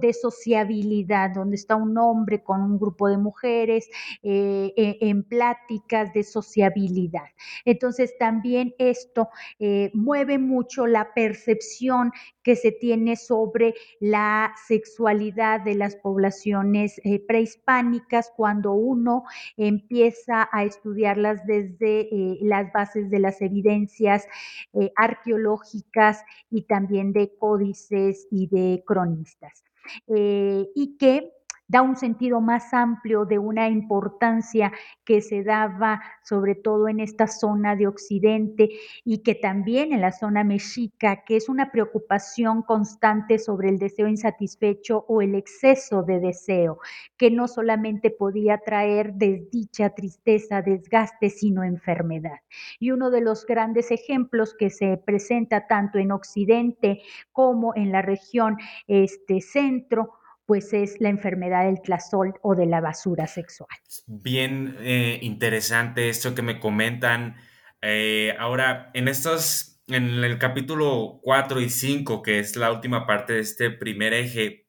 de 0.00 0.12
sociabilidad, 0.12 1.30
donde 1.34 1.56
está 1.56 1.76
un 1.76 1.96
hombre 1.96 2.42
con 2.42 2.60
un 2.60 2.78
grupo 2.78 3.08
de 3.08 3.16
mujeres 3.16 3.88
eh, 4.22 4.57
e, 4.66 4.98
en 5.00 5.22
pláticas 5.22 6.12
de 6.12 6.22
sociabilidad. 6.22 7.26
Entonces 7.64 8.16
también 8.18 8.74
esto 8.78 9.28
eh, 9.58 9.90
mueve 9.94 10.38
mucho 10.38 10.86
la 10.86 11.12
percepción 11.14 12.12
que 12.42 12.56
se 12.56 12.72
tiene 12.72 13.16
sobre 13.16 13.74
la 14.00 14.54
sexualidad 14.66 15.60
de 15.60 15.74
las 15.74 15.96
poblaciones 15.96 17.00
eh, 17.04 17.20
prehispánicas 17.26 18.32
cuando 18.36 18.72
uno 18.72 19.24
empieza 19.56 20.48
a 20.52 20.64
estudiarlas 20.64 21.44
desde 21.46 22.08
las 22.40 22.72
bases 22.72 23.10
de 23.10 23.18
las 23.18 23.40
evidencias 23.42 24.26
arqueológicas 24.96 26.24
y 26.50 26.62
también 26.62 27.12
de 27.12 27.36
códices 27.38 28.26
y 28.30 28.46
de 28.48 28.82
cronistas. 28.86 29.64
y 30.06 30.96
que 30.98 31.37
da 31.68 31.82
un 31.82 31.96
sentido 31.96 32.40
más 32.40 32.72
amplio 32.72 33.26
de 33.26 33.38
una 33.38 33.68
importancia 33.68 34.72
que 35.04 35.20
se 35.20 35.44
daba 35.44 36.00
sobre 36.22 36.54
todo 36.54 36.88
en 36.88 36.98
esta 37.00 37.26
zona 37.26 37.76
de 37.76 37.86
Occidente 37.86 38.70
y 39.04 39.18
que 39.18 39.34
también 39.34 39.92
en 39.92 40.00
la 40.00 40.12
zona 40.12 40.44
mexica, 40.44 41.24
que 41.24 41.36
es 41.36 41.48
una 41.48 41.70
preocupación 41.70 42.62
constante 42.62 43.38
sobre 43.38 43.68
el 43.68 43.78
deseo 43.78 44.08
insatisfecho 44.08 45.04
o 45.08 45.20
el 45.20 45.34
exceso 45.34 46.02
de 46.02 46.20
deseo, 46.20 46.78
que 47.18 47.30
no 47.30 47.48
solamente 47.48 48.10
podía 48.10 48.58
traer 48.58 49.12
desdicha, 49.14 49.90
tristeza, 49.90 50.62
desgaste, 50.62 51.28
sino 51.28 51.64
enfermedad. 51.64 52.38
Y 52.78 52.92
uno 52.92 53.10
de 53.10 53.20
los 53.20 53.44
grandes 53.44 53.90
ejemplos 53.90 54.54
que 54.58 54.70
se 54.70 54.96
presenta 54.96 55.66
tanto 55.66 55.98
en 55.98 56.12
Occidente 56.12 57.02
como 57.32 57.74
en 57.76 57.92
la 57.92 58.00
región 58.00 58.56
este 58.86 59.42
centro 59.42 60.17
pues 60.48 60.72
es 60.72 60.98
la 60.98 61.10
enfermedad 61.10 61.66
del 61.66 61.82
tlasol 61.82 62.32
o 62.40 62.54
de 62.54 62.64
la 62.64 62.80
basura 62.80 63.26
sexual. 63.26 63.68
Bien 64.06 64.78
eh, 64.80 65.18
interesante 65.20 66.08
esto 66.08 66.34
que 66.34 66.40
me 66.40 66.58
comentan. 66.58 67.36
Eh, 67.82 68.34
ahora, 68.38 68.90
en 68.94 69.08
estos, 69.08 69.82
en 69.88 70.24
el 70.24 70.38
capítulo 70.38 71.20
4 71.22 71.60
y 71.60 71.68
5, 71.68 72.22
que 72.22 72.38
es 72.38 72.56
la 72.56 72.72
última 72.72 73.06
parte 73.06 73.34
de 73.34 73.40
este 73.40 73.70
primer 73.70 74.14
eje, 74.14 74.66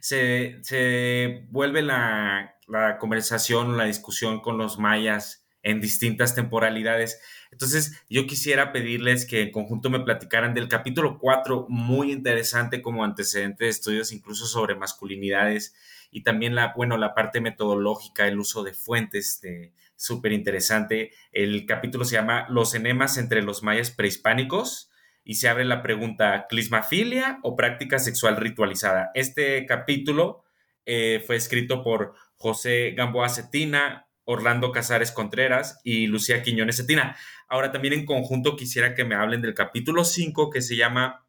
se, 0.00 1.46
vuelve 1.50 1.82
la, 1.82 2.56
la 2.66 2.96
conversación, 2.96 3.76
la 3.76 3.84
discusión 3.84 4.40
con 4.40 4.56
los 4.56 4.78
mayas 4.78 5.46
en 5.68 5.80
distintas 5.82 6.34
temporalidades. 6.34 7.20
Entonces, 7.50 8.02
yo 8.08 8.26
quisiera 8.26 8.72
pedirles 8.72 9.26
que 9.26 9.42
en 9.42 9.50
conjunto 9.50 9.90
me 9.90 10.00
platicaran 10.00 10.54
del 10.54 10.66
capítulo 10.66 11.18
4, 11.18 11.66
muy 11.68 12.10
interesante 12.10 12.80
como 12.80 13.04
antecedente 13.04 13.64
de 13.64 13.70
estudios 13.70 14.10
incluso 14.10 14.46
sobre 14.46 14.76
masculinidades 14.76 15.74
y 16.10 16.22
también 16.22 16.54
la, 16.54 16.72
bueno, 16.74 16.96
la 16.96 17.14
parte 17.14 17.42
metodológica, 17.42 18.26
el 18.26 18.38
uso 18.38 18.62
de 18.62 18.72
fuentes, 18.72 19.42
súper 19.94 20.32
interesante. 20.32 21.12
El 21.32 21.66
capítulo 21.66 22.06
se 22.06 22.14
llama 22.14 22.46
Los 22.48 22.74
enemas 22.74 23.18
entre 23.18 23.42
los 23.42 23.62
mayas 23.62 23.90
prehispánicos 23.90 24.90
y 25.22 25.34
se 25.34 25.50
abre 25.50 25.66
la 25.66 25.82
pregunta, 25.82 26.46
¿clismafilia 26.48 27.40
o 27.42 27.56
práctica 27.56 27.98
sexual 27.98 28.38
ritualizada? 28.38 29.10
Este 29.12 29.66
capítulo 29.66 30.44
eh, 30.86 31.22
fue 31.26 31.36
escrito 31.36 31.82
por 31.82 32.14
José 32.36 32.92
Gamboa 32.96 33.28
Cetina, 33.28 34.07
Orlando 34.30 34.72
Casares 34.72 35.10
Contreras 35.10 35.80
y 35.84 36.06
Lucía 36.06 36.42
Quiñones 36.42 36.76
Cetina. 36.76 37.16
Ahora 37.48 37.72
también 37.72 37.94
en 37.94 38.04
conjunto 38.04 38.56
quisiera 38.56 38.94
que 38.94 39.06
me 39.06 39.14
hablen 39.14 39.40
del 39.40 39.54
capítulo 39.54 40.04
5 40.04 40.50
que 40.50 40.60
se 40.60 40.76
llama 40.76 41.24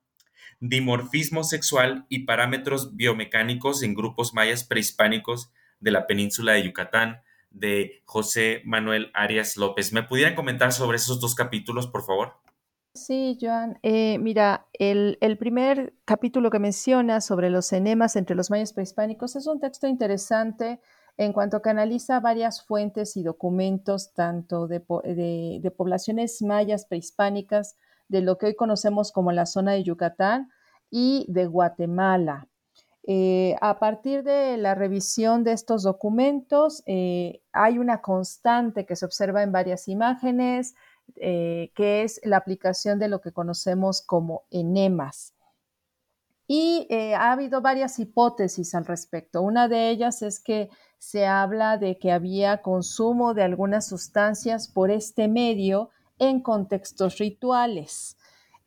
Dimorfismo 0.60 1.46
sexual 1.46 2.06
y 2.10 2.26
parámetros 2.26 2.98
biomecánicos 2.98 3.84
en 3.84 3.94
grupos 3.94 4.34
mayas 4.34 4.66
prehispánicos 4.66 5.50
de 5.80 5.92
la 5.92 6.08
península 6.08 6.52
de 6.52 6.64
Yucatán 6.64 7.22
de 7.52 8.02
José 8.04 8.62
Manuel 8.66 9.12
Arias 9.14 9.56
López. 9.56 9.94
¿Me 9.94 10.04
pudieran 10.04 10.36
comentar 10.36 10.74
sobre 10.74 10.98
esos 10.98 11.22
dos 11.22 11.36
capítulos, 11.36 11.88
por 11.88 12.06
favor? 12.06 12.34
Sí, 12.94 13.38
Joan. 13.40 13.80
Eh, 13.82 14.18
mira, 14.20 14.68
el, 14.74 15.18
el, 15.22 15.38
primer 15.38 15.94
capítulo 16.04 16.50
que 16.50 16.60
menciona 16.60 17.22
sobre 17.22 17.50
los 17.50 17.72
enemas 17.72 18.18
entre 18.18 18.36
los 18.36 18.50
mayas 18.50 18.74
prehispánicos 18.74 19.38
es 19.38 19.48
un 19.48 19.62
texto 19.62 19.88
interesante 19.88 20.82
en 21.20 21.34
cuanto 21.34 21.62
que 21.62 21.70
analiza 21.70 22.22
varias 22.22 22.64
fuentes 22.64 23.18
y 23.18 23.24
documentos, 23.24 24.14
tanto 24.14 24.68
de, 24.68 24.80
poblaciones 25.76 26.42
mayas 26.42 26.86
prehispánicas, 26.86 27.76
de 28.08 28.22
lo 28.22 28.38
que 28.38 28.46
hoy 28.46 28.56
conocemos 28.56 29.12
como 29.12 29.34
la 29.34 29.46
zona 29.46 29.74
de 29.74 29.84
Yucatán 29.84 30.50
y 30.90 31.26
de 31.28 31.46
Guatemala. 31.46 32.48
Eh, 33.04 33.58
a 33.60 33.80
partir 33.80 34.24
de 34.24 34.56
la 34.56 34.76
revisión 34.76 35.44
de 35.44 35.52
estos 35.52 35.84
documentos, 35.84 36.84
eh, 36.86 37.42
hay 37.52 37.80
una 37.80 38.02
constante 38.02 38.86
que 38.86 38.96
se 38.96 39.04
observa 39.04 39.44
en 39.44 39.52
varias 39.52 39.90
imágenes, 39.90 40.74
eh, 41.18 41.74
que 41.76 42.04
es 42.04 42.22
la 42.24 42.38
aplicación 42.38 42.98
de 42.98 43.10
lo 43.10 43.20
que 43.20 43.34
conocemos 43.34 44.02
como 44.02 44.44
enemas. 44.52 45.34
Y 46.48 46.88
ha 46.92 47.32
habido 47.32 47.62
varias 47.62 48.00
hipótesis 48.00 48.74
al 48.74 48.86
respecto. 48.86 49.44
Una 49.44 49.68
de 49.68 49.92
ellas 49.92 50.24
es 50.24 50.40
que 50.40 50.70
se 51.00 51.26
habla 51.26 51.78
de 51.78 51.98
que 51.98 52.12
había 52.12 52.62
consumo 52.62 53.34
de 53.34 53.42
algunas 53.42 53.88
sustancias 53.88 54.68
por 54.68 54.92
este 54.92 55.28
medio 55.28 55.90
en 56.20 56.42
contextos 56.42 57.18
rituales. 57.18 58.18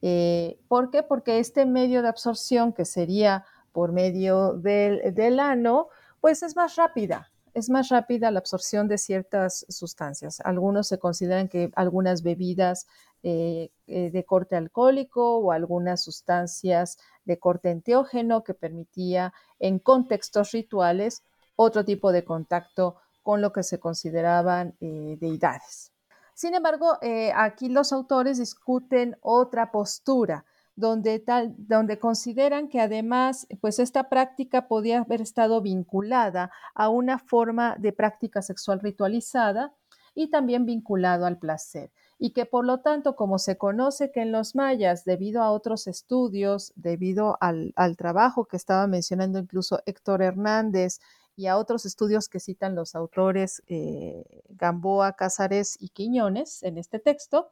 Eh, 0.01 0.59
¿Por 0.67 0.91
qué? 0.91 1.03
Porque 1.03 1.39
este 1.39 1.67
medio 1.67 2.03
de 2.03 2.09
absorción, 2.09 2.73
que 2.73 2.87
sería 2.87 3.45
por 3.71 3.93
medio 3.93 4.55
del, 4.55 5.41
ano, 5.41 5.89
pues 6.21 6.43
es 6.43 6.57
más 6.57 6.77
rápida, 6.77 7.31
es 7.53 7.69
más 7.69 7.91
rápida 7.91 8.31
la 8.31 8.39
absorción 8.39 8.89
de 8.89 8.97
ciertas 8.97 9.67
sustancias. 9.69 10.41
Algunos 10.41 10.89
se 10.89 10.99
consideran 10.99 11.49
que 11.49 11.71
algunas 11.75 12.23
bebidas 12.23 12.87
eh, 13.23 13.71
eh, 13.87 14.11
de 14.11 14.25
corte 14.25 14.57
alcohólico 14.57 15.39
o 15.39 15.53
algunas 15.53 16.03
sustancias 16.03 16.99
de 17.25 17.39
corte 17.39 17.71
enteógeno 17.71 18.43
que 18.43 18.55
permitía 18.55 19.35
en 19.59 19.79
contextos 19.79 20.51
rituales 20.53 21.23
otro 21.57 21.85
tipo 21.85 22.13
de 22.13 22.25
contacto 22.25 22.97
con 23.23 23.41
lo 23.41 23.53
que 23.53 23.63
se 23.63 23.79
consideraban 23.79 24.75
eh, 24.81 25.17
deidades. 25.21 25.93
Sin 26.35 26.55
embargo, 26.55 26.99
eh, 27.03 27.33
aquí 27.35 27.69
los 27.69 27.93
autores 27.93 28.39
discuten 28.39 29.17
otra 29.21 29.71
postura, 29.71 30.45
donde, 30.75 31.19
tal, 31.19 31.55
donde 31.59 31.99
consideran 31.99 32.69
que 32.69 32.81
además, 32.81 33.47
pues 33.61 33.79
esta 33.79 34.09
práctica 34.09 34.67
podía 34.67 35.01
haber 35.01 35.21
estado 35.21 35.61
vinculada 35.61 36.51
a 36.75 36.89
una 36.89 37.19
forma 37.19 37.77
de 37.79 37.93
práctica 37.93 38.41
sexual 38.41 38.81
ritualizada 38.81 39.75
y 40.15 40.31
también 40.31 40.65
vinculado 40.65 41.27
al 41.27 41.39
placer 41.39 41.91
y 42.23 42.31
que 42.31 42.47
por 42.47 42.65
lo 42.65 42.79
tanto, 42.79 43.17
como 43.17 43.41
se 43.41 43.59
conoce 43.59 44.13
que 44.13 44.23
en 44.23 44.31
los 44.31 44.55
mayas, 44.55 45.05
debido 45.05 45.43
a 45.43 45.51
otros 45.51 45.89
estudios, 45.89 46.73
debido 46.77 47.37
al, 47.41 47.73
al 47.75 47.97
trabajo 47.97 48.45
que 48.45 48.57
estaba 48.57 48.87
mencionando 48.87 49.41
incluso 49.41 49.81
Héctor 49.87 50.23
Hernández 50.23 51.01
y 51.37 51.47
a 51.47 51.57
otros 51.57 51.87
estudios 51.87 52.29
que 52.29 52.41
citan 52.41 52.75
los 52.75 52.95
autores 52.95 53.63
eh, 53.67 54.43
Gamboa, 54.51 55.15
Cázares 55.15 55.77
y 55.81 55.89
Quiñones 55.91 56.63
en 56.63 56.79
este 56.79 56.99
texto, 56.99 57.51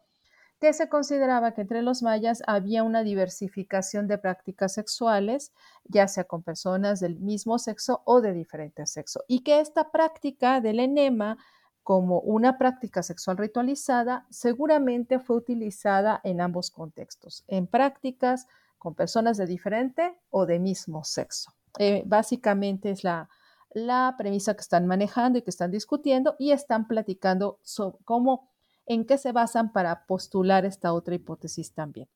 que 0.61 0.73
se 0.75 0.91
consideraba 0.91 1.55
que 1.55 1.63
entre 1.63 1.81
los 1.81 2.03
mayas 2.03 2.43
había 2.47 2.83
una 2.83 3.03
diversificación 3.03 4.07
de 4.07 4.19
prácticas 4.19 4.75
sexuales, 4.75 5.53
ya 5.85 6.07
sea 6.07 6.25
con 6.25 6.43
personas 6.43 7.01
del 7.01 7.19
mismo 7.19 7.59
sexo 7.59 8.03
o 8.05 8.21
de 8.21 8.35
diferente 8.35 8.87
sexo, 8.87 9.25
y 9.27 9.41
que 9.41 9.61
esta 9.61 9.91
práctica 9.91 10.61
del 10.61 10.81
enema 10.81 11.39
como 11.83 12.21
una 12.21 12.59
práctica 12.59 13.03
sexual 13.03 13.39
ritualizada 13.39 14.27
seguramente 14.29 15.19
fue 15.19 15.37
utilizada 15.37 16.21
en 16.25 16.43
ambos 16.43 16.71
contextos, 16.71 17.43
en 17.49 17.67
prácticas 17.67 18.47
con 18.77 18.95
personas 18.95 19.39
de 19.39 19.47
diferente 19.47 20.15
o 20.29 20.45
de 20.45 20.59
mismo 20.59 21.05
sexo. 21.05 21.55
Eh, 21.79 22.03
básicamente 22.05 22.91
es 22.91 23.03
la, 23.03 23.31
la 23.73 24.15
premisa 24.19 24.55
que 24.55 24.61
están 24.61 24.87
manejando 24.87 25.39
y 25.39 25.43
que 25.43 25.51
están 25.51 25.71
discutiendo 25.71 26.37
y 26.39 26.53
están 26.53 26.89
platicando 26.89 27.59
sobre 27.63 27.99
cómo, 28.05 28.51
en 28.87 29.07
qué 29.07 29.19
se 29.19 29.33
basan 29.33 29.73
para 29.73 30.07
postular 30.07 30.65
esta 30.65 30.93
otra 30.93 31.15
hipótesis 31.15 31.73
también. 31.73 32.09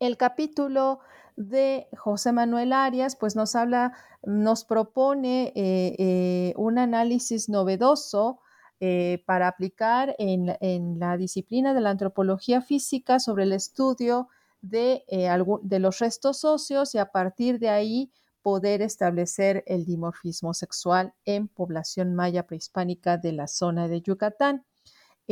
El 0.00 0.16
capítulo 0.16 1.00
de 1.36 1.88
José 1.96 2.32
Manuel 2.32 2.72
Arias, 2.72 3.16
pues 3.16 3.36
nos 3.36 3.54
habla, 3.54 3.92
nos 4.22 4.64
propone 4.64 5.52
eh, 5.54 5.94
eh, 5.98 6.54
un 6.56 6.78
análisis 6.78 7.48
novedoso 7.48 8.40
eh, 8.80 9.22
para 9.26 9.46
aplicar 9.46 10.16
en, 10.18 10.56
en, 10.60 10.98
la 10.98 11.18
disciplina 11.18 11.74
de 11.74 11.82
la 11.82 11.90
antropología 11.90 12.62
física 12.62 13.20
sobre 13.20 13.44
el 13.44 13.52
estudio 13.52 14.28
de, 14.62 15.04
de 15.62 15.78
los 15.78 15.98
restos 15.98 16.44
óseos 16.44 16.94
y 16.94 16.98
a 16.98 17.12
partir 17.12 17.58
de 17.58 17.68
ahí 17.68 18.10
poder 18.42 18.82
establecer 18.82 19.64
el 19.66 19.84
dimorfismo 19.84 20.54
sexual 20.54 21.14
en 21.24 21.48
población 21.48 22.14
maya 22.14 22.46
prehispánica 22.46 23.16
de 23.18 23.32
la 23.32 23.46
zona 23.46 23.88
de 23.88 24.02
Yucatán. 24.02 24.64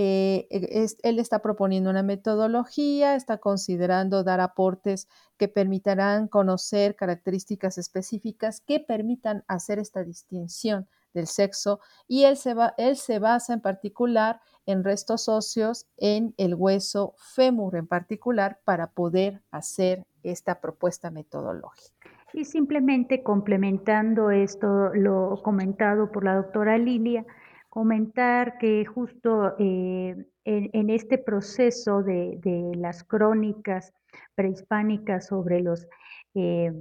Eh, 0.00 0.46
e, 0.50 0.86
él 1.02 1.18
está 1.18 1.40
proponiendo 1.42 1.90
una 1.90 2.04
metodología, 2.04 3.16
está 3.16 3.38
considerando 3.38 4.22
dar 4.22 4.40
aportes 4.40 5.08
que 5.36 5.48
permitirán 5.48 6.28
conocer 6.28 6.94
características 6.94 7.78
específicas 7.78 8.60
que 8.60 8.78
permitan 8.78 9.44
hacer 9.48 9.80
esta 9.80 10.04
distinción 10.04 10.88
del 11.14 11.26
sexo 11.26 11.80
y 12.06 12.24
él 12.24 12.36
se, 12.36 12.54
va, 12.54 12.74
él 12.78 12.96
se 12.96 13.18
basa 13.18 13.54
en 13.54 13.60
particular 13.60 14.40
en 14.66 14.84
restos 14.84 15.28
óseos 15.28 15.86
en 15.96 16.32
el 16.36 16.54
hueso 16.54 17.14
fémur 17.16 17.74
en 17.74 17.88
particular 17.88 18.60
para 18.64 18.92
poder 18.92 19.42
hacer 19.50 20.06
esta 20.22 20.60
propuesta 20.60 21.10
metodológica. 21.10 21.97
Y 22.32 22.44
simplemente 22.44 23.22
complementando 23.22 24.30
esto, 24.30 24.94
lo 24.94 25.40
comentado 25.42 26.12
por 26.12 26.24
la 26.24 26.36
doctora 26.36 26.76
Lilia, 26.76 27.24
comentar 27.68 28.58
que 28.58 28.84
justo 28.84 29.54
eh, 29.58 30.16
en, 30.44 30.90
este 30.90 31.18
proceso 31.18 32.02
de, 32.02 32.38
las 32.76 33.04
crónicas 33.04 33.92
prehispánicas 34.34 35.26
sobre 35.26 35.60
los 35.60 35.86
eh, 36.34 36.72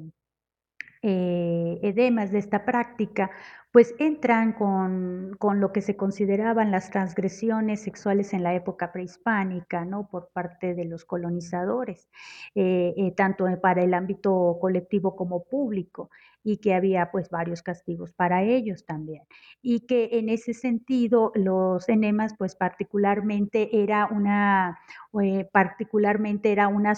eh, 1.02 1.80
edemas 1.84 2.32
de 2.32 2.40
esta 2.40 2.66
práctica, 2.66 3.30
pues 3.72 3.94
entran 4.00 4.54
con, 4.54 5.36
con, 5.40 5.60
lo 5.60 5.72
que 5.74 5.82
se 5.82 5.98
consideraban 5.98 6.72
las 6.72 6.90
transgresiones 6.90 7.82
sexuales 7.82 8.34
en 8.34 8.44
la 8.44 8.56
época 8.56 8.92
prehispánica, 8.92 9.84
¿no? 9.84 10.08
Por 10.10 10.30
parte 10.32 10.74
de 10.74 10.86
los 10.86 11.04
colonizadores, 11.06 12.10
eh, 12.56 12.94
eh, 12.96 13.12
tanto 13.16 13.46
para 13.62 13.84
el 13.84 13.94
ámbito 13.94 14.58
colectivo 14.62 15.16
como 15.16 15.44
público 15.44 16.10
y 16.44 16.58
que 16.58 16.74
había 16.74 17.12
pues 17.12 17.30
varios 17.30 17.62
castigos 17.62 18.14
para 18.14 18.42
ellos 18.42 18.86
también. 18.86 19.24
Y 19.62 19.82
que 19.82 20.10
en 20.14 20.30
ese 20.30 20.54
sentido 20.54 21.34
los 21.36 21.90
enemas 21.90 22.36
pues 22.38 22.56
particularmente 22.56 23.84
era 23.84 24.06
una, 24.06 24.80
eh, 25.22 25.50
particularmente 25.52 26.54
era 26.54 26.70
una 26.70 26.94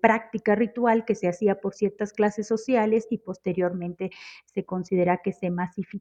práctica 0.00 0.54
ritual 0.54 1.04
que 1.04 1.14
se 1.14 1.28
hacía 1.28 1.60
por 1.60 1.74
ciertas 1.74 2.14
clases 2.14 2.46
sociales 2.46 3.06
y 3.10 3.18
posteriormente 3.18 4.10
se 4.46 4.64
considera 4.64 5.18
que 5.18 5.32
se 5.32 5.50
masificó 5.50 5.97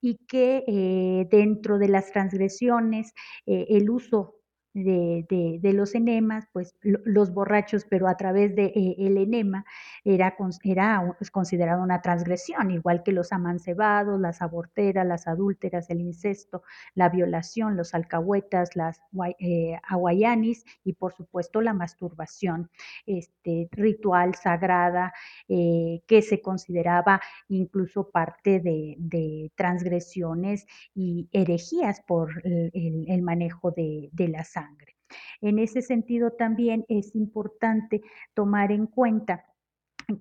y 0.00 0.18
que 0.26 0.64
eh, 0.66 1.28
dentro 1.30 1.78
de 1.78 1.88
las 1.88 2.12
transgresiones 2.12 3.12
el 3.46 3.90
uso 3.90 4.41
de, 4.74 5.58
de, 5.60 5.72
los 5.72 5.94
enemas, 5.94 6.46
pues 6.52 6.74
los 6.82 7.32
borrachos, 7.32 7.84
pero 7.88 8.08
a 8.08 8.16
través 8.16 8.54
de 8.56 8.66
eh, 8.66 8.96
el 8.98 9.18
enema 9.18 9.64
era, 10.04 10.34
era 10.64 11.16
considerado 11.30 11.82
una 11.82 12.00
transgresión, 12.00 12.70
igual 12.70 13.02
que 13.02 13.12
los 13.12 13.32
amancebados, 13.32 14.20
las 14.20 14.40
aborteras, 14.40 15.06
las 15.06 15.26
adúlteras, 15.26 15.90
el 15.90 16.00
incesto, 16.00 16.62
la 16.94 17.08
violación, 17.08 17.76
los 17.76 17.94
alcahuetas, 17.94 18.74
las 18.76 19.02
eh, 19.38 19.78
aguayanis 19.82 20.64
y 20.84 20.94
por 20.94 21.12
supuesto 21.12 21.60
la 21.60 21.74
masturbación 21.74 22.70
este, 23.06 23.68
ritual, 23.72 24.34
sagrada, 24.34 25.12
eh, 25.48 26.02
que 26.06 26.22
se 26.22 26.40
consideraba 26.40 27.20
incluso 27.48 28.10
parte 28.10 28.60
de, 28.60 28.94
de 28.98 29.52
transgresiones 29.54 30.66
y 30.94 31.28
herejías 31.32 32.00
por 32.00 32.30
el, 32.44 33.04
el 33.08 33.22
manejo 33.22 33.70
de, 33.70 34.08
de 34.12 34.28
la 34.28 34.44
En 35.40 35.58
ese 35.58 35.82
sentido 35.82 36.32
también 36.32 36.84
es 36.88 37.14
importante 37.14 38.00
tomar 38.34 38.72
en 38.72 38.86
cuenta 38.86 39.44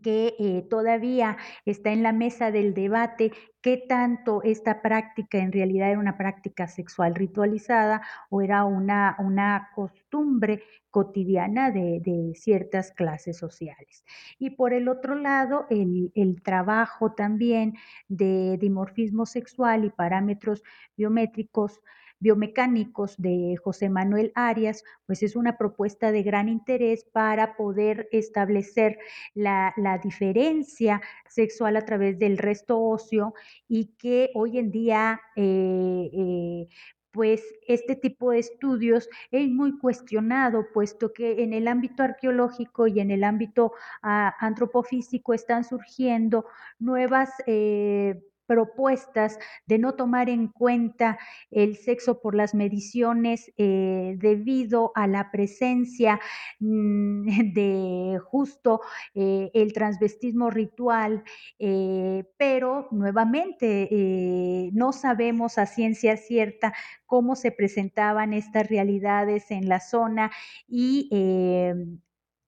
que 0.04 0.36
eh, 0.40 0.66
todavía 0.70 1.38
está 1.66 1.92
en 1.92 2.04
la 2.04 2.14
mesa 2.14 2.52
del 2.52 2.74
debate 2.74 3.32
qué 3.62 3.78
tanto 3.78 4.42
esta 4.44 4.82
práctica 4.82 5.38
en 5.38 5.52
realidad 5.52 5.92
era 5.92 6.00
una 6.00 6.18
práctica 6.18 6.68
sexual 6.68 7.16
ritualizada 7.16 8.02
o 8.30 8.42
era 8.42 8.64
una, 8.66 9.16
una 9.20 9.70
costumbre 9.76 10.64
cotidiana 10.90 11.72
de, 11.72 12.34
ciertas 12.36 12.92
clases 12.92 13.38
sociales. 13.38 14.04
Y 14.40 14.52
por 14.52 14.74
el 14.74 14.88
otro 14.88 15.16
lado, 15.16 15.66
el, 15.70 16.12
el 16.16 16.42
trabajo 16.42 17.14
también 17.14 17.76
de 18.08 18.58
dimorfismo 18.60 19.26
sexual 19.26 19.86
y 19.86 19.90
parámetros 19.90 20.64
biométricos 20.98 21.82
biomecánicos 22.22 23.18
de 23.18 23.58
José 23.62 23.90
Manuel 23.90 24.32
Arias, 24.36 24.86
pues 25.06 25.24
es 25.24 25.36
una 25.36 25.58
propuesta 25.58 26.14
de 26.14 26.24
gran 26.24 26.48
interés 26.48 27.04
para 27.04 27.58
poder 27.58 28.08
establecer 28.12 28.98
la, 29.34 29.74
diferencia 30.02 31.02
sexual 31.28 31.76
a 31.76 31.86
través 31.86 32.18
del 32.18 32.38
resto 32.38 32.80
óseo 32.80 33.34
y 33.68 33.96
que 33.98 34.30
hoy 34.36 34.58
en 34.58 34.72
día 34.72 35.20
eh, 35.36 36.10
eh, 36.14 36.68
pues 37.12 37.44
este 37.68 37.96
tipo 37.96 38.32
de 38.32 38.40
estudios 38.40 39.10
es 39.32 39.50
muy 39.50 39.78
cuestionado, 39.78 40.68
puesto 40.74 41.12
que 41.14 41.44
en 41.44 41.54
el 41.54 41.68
ámbito 41.68 42.04
arqueológico 42.04 42.88
y 42.88 43.00
en 43.00 43.12
el 43.12 43.24
ámbito 43.24 43.74
ah, 44.02 44.34
antropofísico 44.40 45.34
están 45.34 45.64
surgiendo 45.64 46.46
nuevas 46.80 47.30
eh, 47.48 48.22
propuestas 48.52 49.40
de 49.66 49.78
no 49.78 49.94
tomar 49.94 50.28
en 50.28 50.50
cuenta 50.50 51.18
el 51.52 51.78
sexo 51.78 52.20
por 52.20 52.36
las 52.36 52.54
mediciones 52.54 53.50
eh, 53.56 54.16
debido 54.18 54.92
a 54.94 55.08
la 55.08 55.32
presencia 55.32 56.20
mm, 56.60 57.26
de 57.54 58.20
justo 58.26 58.82
eh, 59.16 59.52
el 59.54 59.72
transvestismo 59.72 60.50
ritual, 60.50 61.24
eh, 61.60 62.26
pero 62.36 62.90
nuevamente 62.92 64.70
no 64.74 64.92
sabemos 64.92 65.58
a 65.58 65.66
ciencia 65.66 66.18
cierta 66.18 66.74
cómo 67.06 67.38
se 67.38 67.54
presentaban 67.54 68.34
estas 68.34 68.68
realidades 68.68 69.50
en 69.50 69.70
la 69.70 69.80
zona 69.80 70.30
y 70.68 71.10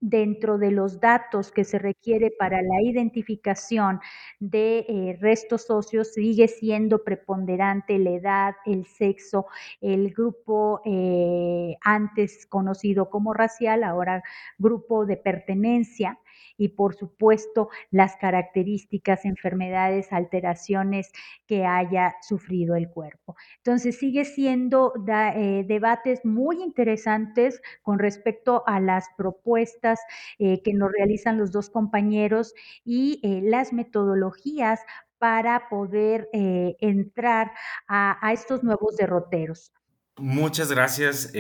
dentro 0.03 0.57
de 0.57 0.71
los 0.71 0.99
datos 0.99 1.49
que 1.51 1.63
se 1.63 1.79
requiere 1.79 2.29
para 2.37 2.61
la 2.61 2.81
identificación 2.81 4.01
de 4.39 4.79
eh, 4.79 5.17
restos 5.21 5.69
óseos 5.69 6.09
sigue 6.09 6.49
siendo 6.49 7.05
preponderante 7.05 7.97
la 7.97 8.09
edad, 8.09 8.55
el 8.65 8.85
sexo, 8.85 9.47
el 9.79 10.13
grupo 10.13 10.81
eh, 10.83 11.77
antes 11.81 12.45
conocido 12.47 13.09
como 13.09 13.33
racial, 13.33 13.83
ahora 13.85 14.23
grupo 14.57 15.05
de 15.05 15.15
pertenencia 15.15 16.19
y 16.58 16.69
por 16.69 16.95
supuesto 16.95 17.69
las 17.91 18.15
características, 18.17 19.25
enfermedades, 19.25 20.12
alteraciones 20.12 21.12
que 21.47 21.65
haya 21.65 22.15
sufrido 22.21 22.75
el 22.75 22.89
cuerpo. 22.89 23.36
Entonces 23.58 23.97
sigue 23.97 24.25
siendo 24.25 24.93
eh, 25.08 25.63
debates 25.67 26.25
muy 26.25 26.62
interesantes 26.62 27.62
con 27.82 27.99
respecto 27.99 28.63
a 28.65 28.79
las 28.79 29.08
propuestas 29.17 29.99
eh, 30.39 30.62
que 30.63 30.73
nos 30.73 30.91
realizan 30.91 31.38
los 31.38 31.51
dos 31.51 31.69
compañeros 31.69 32.53
y 32.84 33.19
eh, 33.23 33.41
las 33.43 33.73
metodologías 33.73 34.82
para 35.17 35.69
poder 35.69 36.27
entrar 36.34 37.53
a, 37.88 38.17
a, 38.19 38.34
estos 38.34 38.62
nuevos 38.62 38.97
derroteros. 38.97 39.71
Muchas 40.17 40.69
gracias, 40.69 41.32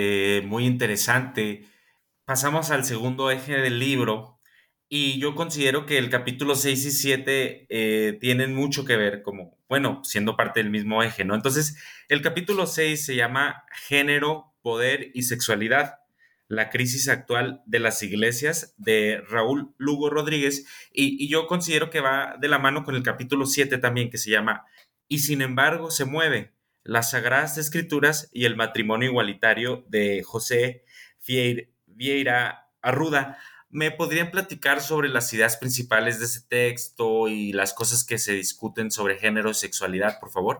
muy 0.45 0.65
interesante. 0.65 1.65
Pasamos 2.23 2.71
al 2.71 2.85
segundo 2.85 3.29
eje 3.29 3.57
del 3.57 3.79
libro, 3.79 4.32
y 4.95 5.17
yo 5.17 5.33
considero 5.33 5.87
que 5.87 5.97
el 5.97 6.11
capítulo 6.11 6.53
6 6.53 6.85
y 6.85 6.91
7 6.91 7.65
eh, 7.67 8.17
tienen 8.21 8.53
mucho 8.53 8.85
que 8.85 8.95
ver, 8.95 9.23
como, 9.23 9.57
bueno, 9.67 10.03
siendo 10.03 10.37
parte 10.37 10.59
del 10.59 10.69
mismo 10.69 11.01
eje, 11.01 11.25
¿no? 11.25 11.33
Entonces, 11.33 11.77
el 12.09 12.21
capítulo 12.21 12.67
6 12.67 13.03
se 13.03 13.15
llama 13.15 13.65
Género, 13.87 14.53
Poder 14.61 15.09
y 15.15 15.23
Sexualidad, 15.23 16.01
la 16.47 16.69
crisis 16.69 17.09
actual 17.09 17.63
de 17.65 17.79
las 17.79 18.03
iglesias, 18.03 18.75
de 18.77 19.23
Raúl 19.27 19.73
Lugo 19.79 20.11
Rodríguez, 20.11 20.67
y, 20.91 21.27
yo 21.27 21.47
considero 21.47 21.89
que 21.89 21.99
va 21.99 22.35
de 22.39 22.47
la 22.47 22.59
mano 22.59 22.83
con 22.83 22.93
el 22.93 23.01
capítulo 23.01 23.47
7 23.47 23.79
también, 23.79 24.11
que 24.11 24.19
se 24.19 24.29
llama 24.29 24.67
Y 25.07 25.21
sin 25.21 25.41
embargo 25.41 25.89
se 25.89 26.05
mueve, 26.05 26.53
las 26.83 27.09
Sagradas 27.09 27.57
Escrituras 27.57 28.29
y 28.31 28.45
el 28.45 28.55
matrimonio 28.55 29.09
igualitario 29.09 29.85
de 29.87 30.21
José 30.21 30.85
Vieira 31.87 32.69
Arruda. 32.83 33.39
¿Me 33.73 33.89
podrían 33.89 34.29
platicar 34.29 34.81
sobre 34.81 35.09
las 35.09 35.33
ideas 35.33 35.57
principales 35.57 36.19
de 36.19 36.25
ese 36.25 36.41
texto 36.47 37.27
y 37.27 37.53
las 37.53 37.73
cosas 37.73 38.03
que 38.03 38.19
se 38.19 38.33
discuten 38.33 38.91
sobre 38.91 39.17
género 39.17 39.49
y 39.49 39.55
sexualidad, 39.55 40.19
por 40.19 40.29
favor? 40.29 40.59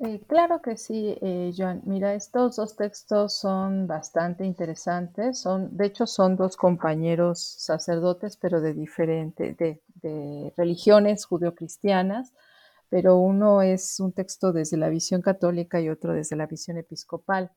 Eh, 0.00 0.20
claro 0.26 0.60
que 0.60 0.76
sí, 0.76 1.16
eh, 1.22 1.52
Joan. 1.56 1.82
Mira, 1.84 2.14
estos 2.14 2.56
dos 2.56 2.74
textos 2.74 3.38
son 3.38 3.86
bastante 3.86 4.44
interesantes. 4.44 5.38
Son, 5.38 5.76
de 5.76 5.86
hecho, 5.86 6.08
son 6.08 6.34
dos 6.34 6.56
compañeros 6.56 7.40
sacerdotes, 7.40 8.36
pero 8.36 8.60
de 8.60 8.74
diferentes, 8.74 9.56
religiones 10.56 11.24
judeocristianas. 11.24 12.32
Pero 12.88 13.16
uno 13.18 13.62
es 13.62 14.00
un 14.00 14.12
texto 14.12 14.52
desde 14.52 14.76
la 14.76 14.88
visión 14.88 15.22
católica 15.22 15.80
y 15.80 15.88
otro 15.88 16.14
desde 16.14 16.34
la 16.34 16.46
visión 16.46 16.78
episcopal. 16.78 17.52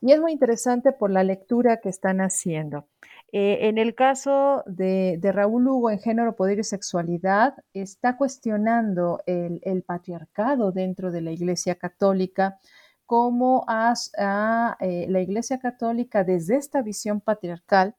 Y 0.00 0.10
es 0.10 0.20
muy 0.20 0.32
interesante 0.32 0.90
por 0.90 1.12
la 1.12 1.22
lectura 1.22 1.76
que 1.80 1.88
están 1.88 2.20
haciendo. 2.20 2.88
Eh, 3.34 3.68
en 3.68 3.78
el 3.78 3.94
caso 3.94 4.62
de, 4.66 5.18
Raúl 5.22 5.66
Hugo 5.66 5.90
en 5.90 5.98
género, 6.00 6.36
poder 6.36 6.58
y 6.58 6.64
sexualidad, 6.64 7.54
está 7.72 8.18
cuestionando 8.18 9.20
el, 9.26 9.82
patriarcado 9.84 10.70
dentro 10.70 11.10
de 11.10 11.22
la 11.22 11.32
Iglesia 11.32 11.76
Católica, 11.76 12.58
cómo 13.06 13.64
eh, 13.70 15.06
la 15.08 15.20
Iglesia 15.20 15.58
Católica 15.58 16.24
desde 16.24 16.56
esta 16.56 16.82
visión 16.82 17.20
patriarcal 17.22 17.96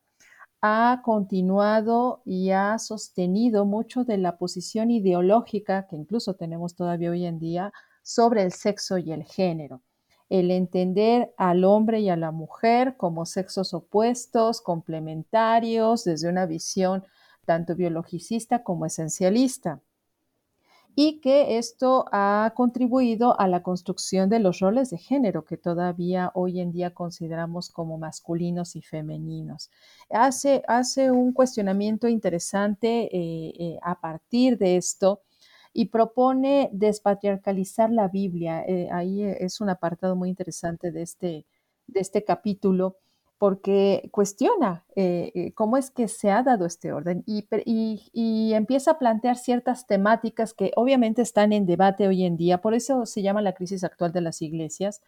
ha 0.62 1.02
continuado 1.04 2.22
y 2.26 2.52
ha 2.52 2.78
sostenido 2.80 3.66
mucho 3.66 4.06
de 4.06 4.18
la 4.18 4.38
posición 4.38 4.92
ideológica 4.92 5.88
que 5.88 5.96
incluso 5.96 6.36
tenemos 6.36 6.76
todavía 6.76 7.12
hoy 7.12 7.26
en 7.26 7.40
día 7.40 7.74
sobre 8.04 8.44
el 8.44 8.54
sexo 8.54 8.98
y 9.00 9.12
el 9.12 9.24
género. 9.24 9.82
El 10.34 10.50
entender 10.50 11.32
al 11.38 11.64
hombre 11.64 12.00
y 12.00 12.10
a 12.10 12.16
la 12.16 12.32
mujer 12.32 12.98
como 12.98 13.28
sexos 13.28 13.76
opuestos, 13.76 14.62
complementarios, 14.62 16.06
desde 16.06 16.28
una 16.28 16.48
visión 16.48 17.04
tanto 17.46 17.76
biologicista 17.76 18.64
como 18.64 18.88
esencialista 18.88 19.80
y 20.96 21.22
que 21.22 21.60
esto 21.60 22.06
ha 22.12 22.52
contribuido 22.56 23.40
a 23.40 23.48
la 23.48 23.62
construcción 23.62 24.28
de 24.28 24.40
los 24.40 24.60
roles 24.60 24.90
de 24.90 24.98
género 24.98 25.46
que 25.46 25.56
todavía 25.56 26.32
hoy 26.34 26.60
en 26.60 26.72
día 26.72 26.96
consideramos 26.96 27.70
como 27.70 28.00
masculinos 28.00 28.76
y 28.76 28.82
femeninos. 28.82 29.70
Hace, 30.10 30.64
hace 30.68 31.12
un 31.12 31.32
cuestionamiento 31.32 32.08
interesante 32.08 33.04
eh, 33.16 33.54
eh, 33.60 33.80
a 33.84 34.02
partir 34.02 34.58
de 34.58 34.78
esto 34.78 35.22
y 35.74 35.86
propone 35.86 36.70
despatriarcalizar 36.72 37.90
la 37.92 38.08
Biblia. 38.08 38.64
Eh, 38.68 38.90
ahí 38.92 39.24
es 39.24 39.60
un 39.60 39.70
apartado 39.70 40.16
muy 40.16 40.30
interesante 40.30 40.92
de 40.92 41.02
este, 41.02 41.46
de 41.88 42.00
este 42.00 42.24
capítulo 42.24 42.98
porque 43.44 44.08
cuestiona 44.14 44.86
eh, 44.96 45.34
eh, 45.36 45.52
cómo 45.52 45.76
es 45.76 45.92
que 45.92 46.08
se 46.08 46.32
ha 46.32 46.44
dado 46.44 46.66
este 46.66 46.94
orden 46.94 47.26
y, 47.26 48.54
empieza 48.54 48.92
a 48.92 49.00
plantear 49.00 49.36
ciertas 49.36 49.86
temáticas 49.86 50.54
que 50.54 50.72
obviamente 50.78 51.22
están 51.22 51.52
en 51.52 51.66
debate 51.66 52.08
hoy 52.08 52.24
en 52.24 52.38
día, 52.38 52.62
por 52.62 52.74
eso 52.74 53.06
se 53.06 53.22
llama 53.22 53.42
la 53.42 53.52
crisis 53.52 53.84
actual 53.84 54.14
de 54.14 54.22
las 54.22 54.42
iglesias, 54.42 55.02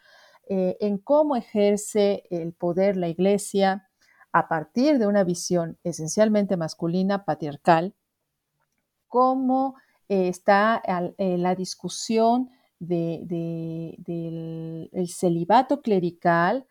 eh, 0.50 0.76
en 0.80 0.98
cómo 0.98 1.34
ejerce 1.34 2.24
el 2.28 2.52
poder 2.52 2.98
la 2.98 3.08
iglesia 3.08 3.88
a 4.32 4.48
partir 4.48 4.98
de 4.98 5.06
una 5.06 5.24
visión 5.24 5.78
esencialmente 5.82 6.58
masculina, 6.58 7.24
patriarcal, 7.24 7.94
cómo 9.08 9.76
está 10.08 10.82
la 11.18 11.54
discusión 11.54 12.50
del 12.78 13.98
celibato 15.08 15.82
clerical, 15.82 16.66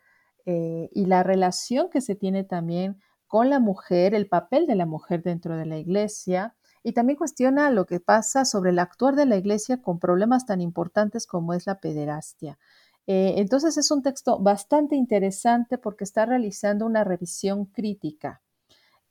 eh, 0.45 0.89
y 0.93 1.05
la 1.05 1.23
relación 1.23 1.89
que 1.89 2.01
se 2.01 2.15
tiene 2.15 2.43
también 2.43 2.99
con 3.27 3.49
la 3.49 3.59
mujer, 3.59 4.13
el 4.13 4.27
papel 4.27 4.67
de 4.67 4.75
la 4.75 4.85
mujer 4.85 5.23
dentro 5.23 5.57
de 5.57 5.65
la 5.65 5.77
iglesia, 5.77 6.55
y 6.83 6.93
también 6.93 7.17
cuestiona 7.17 7.71
lo 7.71 7.85
que 7.87 7.99
pasa 7.99 8.45
sobre 8.45 8.69
el 8.69 8.77
actuar 8.77 9.15
de 9.15 9.25
la 9.25 9.37
iglesia 9.37 9.81
con 9.81 9.97
problemas 9.99 10.45
tan 10.45 10.61
importantes 10.61 11.25
como 11.25 11.53
es 11.53 11.65
la 11.65 11.79
pederastia. 11.79 12.59
Eh, 13.07 13.35
entonces 13.37 13.77
es 13.77 13.89
un 13.89 14.03
texto 14.03 14.39
bastante 14.39 14.95
interesante 14.95 15.79
porque 15.79 16.03
está 16.03 16.27
realizando 16.27 16.85
una 16.85 17.03
revisión 17.03 17.65
crítica 17.65 18.41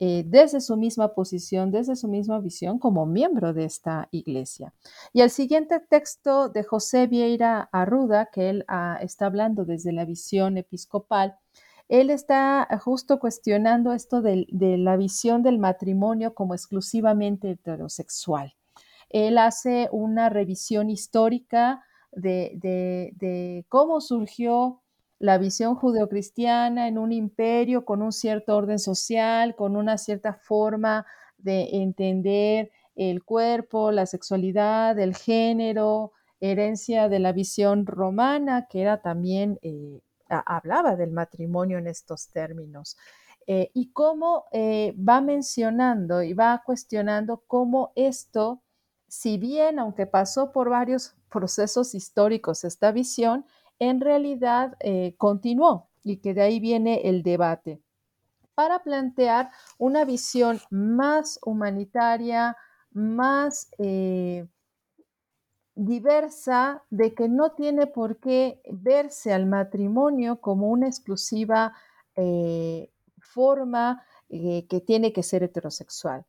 eh, 0.00 0.24
desde 0.26 0.60
su 0.60 0.76
misma 0.76 1.14
posición, 1.14 1.70
desde 1.70 1.94
su 1.94 2.08
misma 2.08 2.40
visión 2.40 2.80
como 2.80 3.06
miembro 3.06 3.52
de 3.52 3.64
esta 3.64 4.08
iglesia. 4.10 4.74
Y 5.12 5.20
el 5.20 5.30
siguiente 5.30 5.78
texto 5.78 6.48
de 6.48 6.64
José 6.64 7.06
Vieira 7.06 7.68
Arruda, 7.70 8.26
que 8.26 8.50
él 8.50 8.64
ah, 8.66 8.98
está 9.00 9.26
hablando 9.26 9.64
desde 9.64 9.92
la 9.92 10.04
visión 10.04 10.56
episcopal, 10.56 11.36
él 11.88 12.10
está 12.10 12.66
justo 12.82 13.20
cuestionando 13.20 13.92
esto 13.92 14.20
de, 14.20 14.46
la 14.50 14.96
visión 14.96 15.42
del 15.42 15.58
matrimonio 15.58 16.34
como 16.34 16.54
exclusivamente 16.54 17.52
heterosexual. 17.52 18.54
Él 19.10 19.38
hace 19.38 19.88
una 19.92 20.28
revisión 20.28 20.90
histórica 20.90 21.84
de 22.10 23.64
cómo 23.68 24.00
surgió 24.00 24.82
la 25.18 25.38
visión 25.38 25.74
judeocristiana 25.74 26.88
en 26.88 26.98
un 26.98 27.12
imperio 27.12 27.84
con 27.84 28.02
un 28.02 28.12
cierto 28.12 28.56
orden 28.56 28.78
social, 28.78 29.54
con 29.54 29.76
una 29.76 29.98
cierta 29.98 30.34
forma 30.34 31.06
de 31.38 31.68
entender 31.82 32.70
el 32.94 33.24
cuerpo, 33.24 33.90
la 33.90 34.06
sexualidad, 34.06 34.98
el 34.98 35.16
género, 35.16 36.12
herencia 36.40 37.08
de 37.08 37.18
la 37.18 37.32
visión 37.32 37.86
romana, 37.86 38.66
que 38.68 38.82
era 38.82 39.00
también, 39.00 39.58
eh, 39.62 40.00
hablaba 40.28 40.96
del 40.96 41.10
matrimonio 41.10 41.78
en 41.78 41.86
estos 41.86 42.28
términos. 42.28 42.96
Eh, 43.46 43.70
y 43.74 43.92
cómo 43.92 44.46
eh, 44.52 44.94
va 44.96 45.20
mencionando 45.20 46.22
y 46.22 46.32
va 46.32 46.62
cuestionando 46.64 47.42
cómo 47.46 47.92
esto, 47.94 48.62
si 49.06 49.36
bien, 49.36 49.78
aunque 49.78 50.06
pasó 50.06 50.50
por 50.50 50.70
varios 50.70 51.14
procesos 51.30 51.94
históricos 51.94 52.64
esta 52.64 52.90
visión, 52.90 53.44
en 53.88 54.00
realidad 54.00 54.76
eh, 54.80 55.14
continuó 55.16 55.88
y 56.02 56.18
que 56.18 56.34
de 56.34 56.42
ahí 56.42 56.60
viene 56.60 57.08
el 57.08 57.22
debate 57.22 57.80
para 58.54 58.82
plantear 58.82 59.50
una 59.78 60.04
visión 60.04 60.60
más 60.70 61.40
humanitaria, 61.44 62.56
más 62.92 63.68
eh, 63.78 64.46
diversa, 65.74 66.84
de 66.90 67.14
que 67.14 67.28
no 67.28 67.52
tiene 67.52 67.86
por 67.86 68.18
qué 68.18 68.60
verse 68.70 69.32
al 69.32 69.46
matrimonio 69.46 70.40
como 70.40 70.68
una 70.68 70.86
exclusiva 70.86 71.72
eh, 72.14 72.90
forma 73.18 74.04
que 74.28 74.82
tiene 74.84 75.12
que 75.12 75.22
ser 75.22 75.44
heterosexual. 75.44 76.24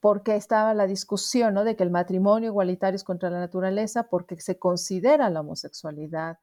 Porque 0.00 0.36
estaba 0.36 0.74
la 0.74 0.86
discusión 0.86 1.54
¿no? 1.54 1.64
de 1.64 1.74
que 1.74 1.82
el 1.82 1.90
matrimonio 1.90 2.50
igualitario 2.50 2.96
es 2.96 3.04
contra 3.04 3.30
la 3.30 3.40
naturaleza 3.40 4.08
porque 4.10 4.38
se 4.38 4.58
considera 4.58 5.30
la 5.30 5.40
homosexualidad 5.40 6.38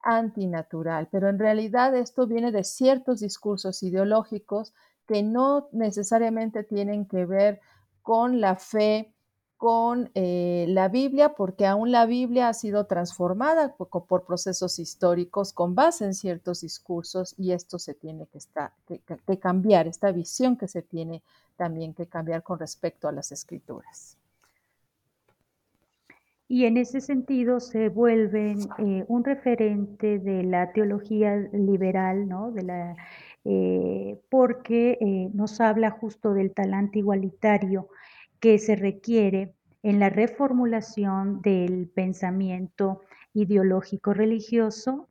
antinatural, 0.00 1.08
pero 1.10 1.28
en 1.28 1.38
realidad 1.38 1.94
esto 1.94 2.26
viene 2.26 2.52
de 2.52 2.64
ciertos 2.64 3.20
discursos 3.20 3.82
ideológicos 3.82 4.72
que 5.06 5.22
no 5.22 5.68
necesariamente 5.72 6.64
tienen 6.64 7.06
que 7.06 7.26
ver 7.26 7.60
con 8.02 8.40
la 8.40 8.56
fe, 8.56 9.14
con 9.58 10.10
eh, 10.14 10.66
la 10.68 10.88
Biblia, 10.88 11.30
porque 11.30 11.66
aún 11.66 11.90
la 11.90 12.06
Biblia 12.06 12.48
ha 12.48 12.54
sido 12.54 12.86
transformada 12.86 13.74
por, 13.74 14.24
procesos 14.24 14.78
históricos 14.78 15.52
con 15.52 15.74
base 15.74 16.04
en 16.04 16.14
ciertos 16.14 16.60
discursos 16.60 17.34
y 17.36 17.50
esto 17.50 17.80
se 17.80 17.92
tiene 17.92 18.28
que, 18.28 19.38
cambiar, 19.38 19.88
esta 19.88 20.12
visión 20.12 20.56
que 20.56 20.68
se 20.68 20.82
tiene 20.82 21.22
también 21.56 21.92
que 21.92 22.06
cambiar 22.06 22.44
con 22.44 22.60
respecto 22.60 23.08
a 23.08 23.12
las 23.12 23.32
escrituras 23.32 24.16
y 26.46 26.64
en 26.64 26.76
ese 26.76 27.00
sentido 27.00 27.58
se 27.58 27.88
vuelven 27.88 28.60
eh, 28.78 29.04
un 29.08 29.24
referente 29.24 30.18
de 30.20 30.44
la 30.44 30.72
teología 30.72 31.36
liberal, 31.52 32.26
¿no? 32.26 32.52
de 32.52 32.62
la, 32.62 32.96
eh, 33.44 34.18
porque 34.30 35.28
nos 35.34 35.60
habla 35.60 35.90
justo 35.90 36.32
del 36.32 36.52
talante 36.52 37.00
igualitario 37.00 37.88
que 38.40 38.58
se 38.58 38.76
requiere 38.76 39.54
en 39.82 40.00
la 40.00 40.10
reformulación 40.10 41.40
del 41.42 41.88
pensamiento 41.88 43.02
ideológico 43.32 44.12
religioso 44.14 45.08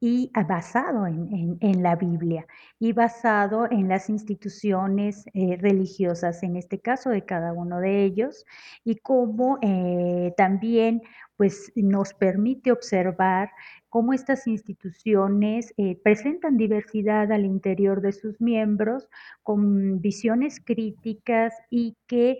y 0.00 0.30
basado 0.48 1.06
en, 1.06 1.82
la 1.82 1.94
Biblia 1.94 2.46
y 2.78 2.92
basado 2.92 3.70
en 3.70 3.88
las 3.88 4.08
instituciones 4.08 5.26
eh, 5.34 5.58
religiosas, 5.60 6.42
en 6.42 6.56
este 6.56 6.80
caso 6.80 7.10
de 7.10 7.26
cada 7.26 7.52
uno 7.52 7.80
de 7.80 8.04
ellos, 8.04 8.46
y 8.82 8.96
cómo 8.96 9.58
eh, 9.60 10.32
también 10.38 11.02
pues, 11.36 11.70
nos 11.76 12.14
permite 12.14 12.72
observar 12.72 13.50
cómo 13.90 14.14
estas 14.14 14.46
instituciones 14.46 15.74
eh, 15.76 16.00
presentan 16.02 16.56
diversidad 16.56 17.30
al 17.30 17.44
interior 17.44 18.00
de 18.00 18.12
sus 18.12 18.40
miembros 18.40 19.06
con 19.42 20.00
visiones 20.00 20.60
críticas 20.64 21.52
y 21.68 21.96
que 22.06 22.38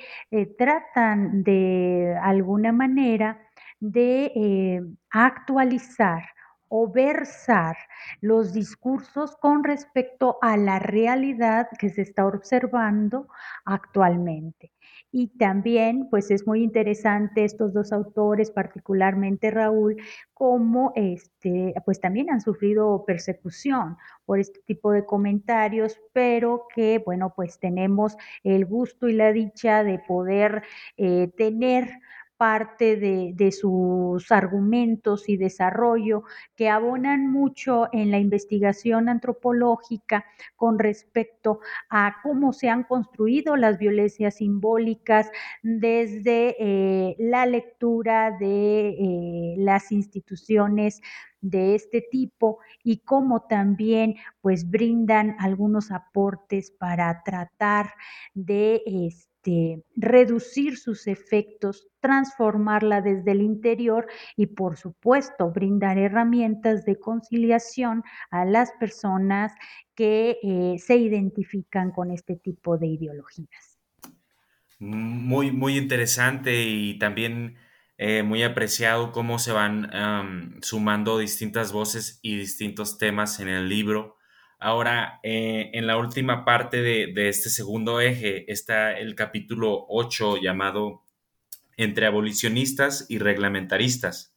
tratan 0.56 1.42
de 1.42 2.16
alguna 2.22 2.72
manera 2.72 3.38
de 3.80 4.82
actualizar 5.10 6.22
o 6.70 6.90
versar 6.90 7.76
los 8.20 8.52
discursos 8.52 9.36
con 9.36 9.64
respecto 9.64 10.38
a 10.40 10.56
la 10.56 10.78
realidad 10.78 11.68
que 11.78 11.90
se 11.90 12.02
está 12.02 12.26
observando 12.26 13.26
actualmente. 13.64 14.72
Y 15.12 15.26
también, 15.36 16.08
pues 16.08 16.30
es 16.30 16.46
muy 16.46 16.62
interesante 16.62 17.44
estos 17.44 17.72
dos 17.72 17.92
autores, 17.92 18.52
particularmente 18.52 19.50
Raúl, 19.50 19.96
como 20.32 20.92
este, 20.94 21.74
pues 21.84 22.00
también 22.00 22.30
han 22.30 22.40
sufrido 22.40 23.04
persecución 23.04 23.96
por 24.24 24.38
este 24.38 24.60
tipo 24.60 24.92
de 24.92 25.04
comentarios, 25.04 26.00
pero 26.12 26.68
que, 26.72 27.02
bueno, 27.04 27.32
pues 27.34 27.58
tenemos 27.58 28.16
el 28.44 28.64
gusto 28.66 29.08
y 29.08 29.14
la 29.14 29.32
dicha 29.32 29.82
de 29.82 29.98
poder 29.98 30.62
eh, 30.96 31.28
tener 31.36 31.90
parte 32.40 32.96
de, 32.96 33.52
sus 33.52 34.32
argumentos 34.32 35.28
y 35.28 35.36
desarrollo 35.36 36.22
que 36.56 36.70
abonan 36.70 37.30
mucho 37.30 37.88
en 37.92 38.10
la 38.10 38.18
investigación 38.18 39.10
antropológica 39.10 40.24
con 40.56 40.78
respecto 40.78 41.60
a 41.90 42.16
cómo 42.22 42.54
se 42.54 42.70
han 42.70 42.84
construido 42.84 43.56
las 43.56 43.78
violencias 43.78 44.36
simbólicas 44.36 45.30
desde 45.62 46.56
eh, 46.58 47.14
la 47.18 47.44
lectura 47.44 48.30
de 48.30 48.88
eh, 48.88 49.54
las 49.58 49.92
instituciones 49.92 51.02
de 51.42 51.74
este 51.74 52.00
tipo 52.10 52.60
y 52.82 53.00
cómo 53.00 53.42
también 53.42 54.14
pues 54.40 54.70
brindan 54.70 55.36
algunos 55.40 55.90
aportes 55.90 56.70
para 56.70 57.22
tratar 57.22 57.92
de 58.32 58.82
este, 58.86 59.29
reducir 59.96 60.76
sus 60.76 61.06
efectos, 61.06 61.88
transformarla 62.00 63.00
desde 63.00 63.32
el 63.32 63.42
interior 63.42 64.06
y 64.36 64.46
por 64.46 64.76
supuesto 64.76 65.50
brindar 65.50 65.98
herramientas 65.98 66.84
de 66.84 66.98
conciliación 66.98 68.02
a 68.30 68.44
las 68.44 68.72
personas 68.72 69.52
que 69.94 70.38
eh, 70.42 70.76
se 70.78 70.96
identifican 70.96 71.90
con 71.90 72.10
este 72.10 72.36
tipo 72.36 72.78
de 72.78 72.88
ideologías. 72.88 73.78
Muy, 74.78 75.50
muy 75.52 75.76
interesante 75.76 76.62
y 76.62 76.98
también 76.98 77.56
eh, 77.98 78.22
muy 78.22 78.42
apreciado 78.42 79.12
cómo 79.12 79.38
se 79.38 79.52
van 79.52 80.58
sumando 80.62 81.18
distintas 81.18 81.70
voces 81.70 82.18
y 82.22 82.38
distintos 82.38 82.96
temas 82.96 83.40
en 83.40 83.48
el 83.48 83.68
libro. 83.68 84.16
Ahora, 84.62 85.20
eh, 85.22 85.70
en 85.72 85.86
la 85.86 85.96
última 85.96 86.44
parte 86.44 86.82
de, 86.82 87.28
este 87.30 87.48
segundo 87.48 87.98
eje 87.98 88.52
está 88.52 88.92
el 88.92 89.14
capítulo 89.14 89.86
8 89.88 90.36
llamado 90.36 91.02
Entre 91.78 92.04
abolicionistas 92.04 93.06
y 93.08 93.18
reglamentaristas, 93.18 94.34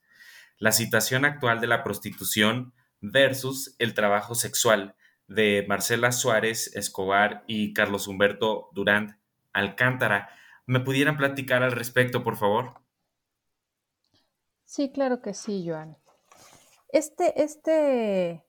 la 0.59 0.71
situación 0.71 1.25
actual 1.25 1.59
de 1.59 1.67
la 1.67 1.83
prostitución 1.83 2.73
versus 3.01 3.75
el 3.79 3.93
trabajo 3.93 4.33
sexual 4.33 4.95
de 5.27 5.65
Marcela 5.67 6.13
Suárez 6.13 6.73
Escobar 6.73 7.43
y 7.45 7.73
Carlos 7.73 8.07
Humberto 8.07 8.69
Durán 8.71 9.19
Alcántara. 9.51 10.29
¿Me 10.65 10.79
pudieran 10.79 11.17
platicar 11.17 11.63
al 11.63 11.73
respecto, 11.73 12.23
por 12.23 12.37
favor? 12.37 12.75
Sí, 14.63 14.89
claro 14.93 15.21
que 15.21 15.33
sí, 15.33 15.65
Joan. 15.67 15.97
Este, 16.87 17.43
este, 17.43 18.41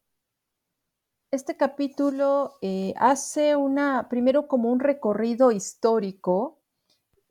este 1.34 1.56
capítulo 1.56 2.54
eh, 2.62 2.94
hace 2.96 3.56
una, 3.56 4.08
primero 4.08 4.46
como 4.46 4.70
un 4.70 4.80
recorrido 4.80 5.50
histórico 5.50 6.60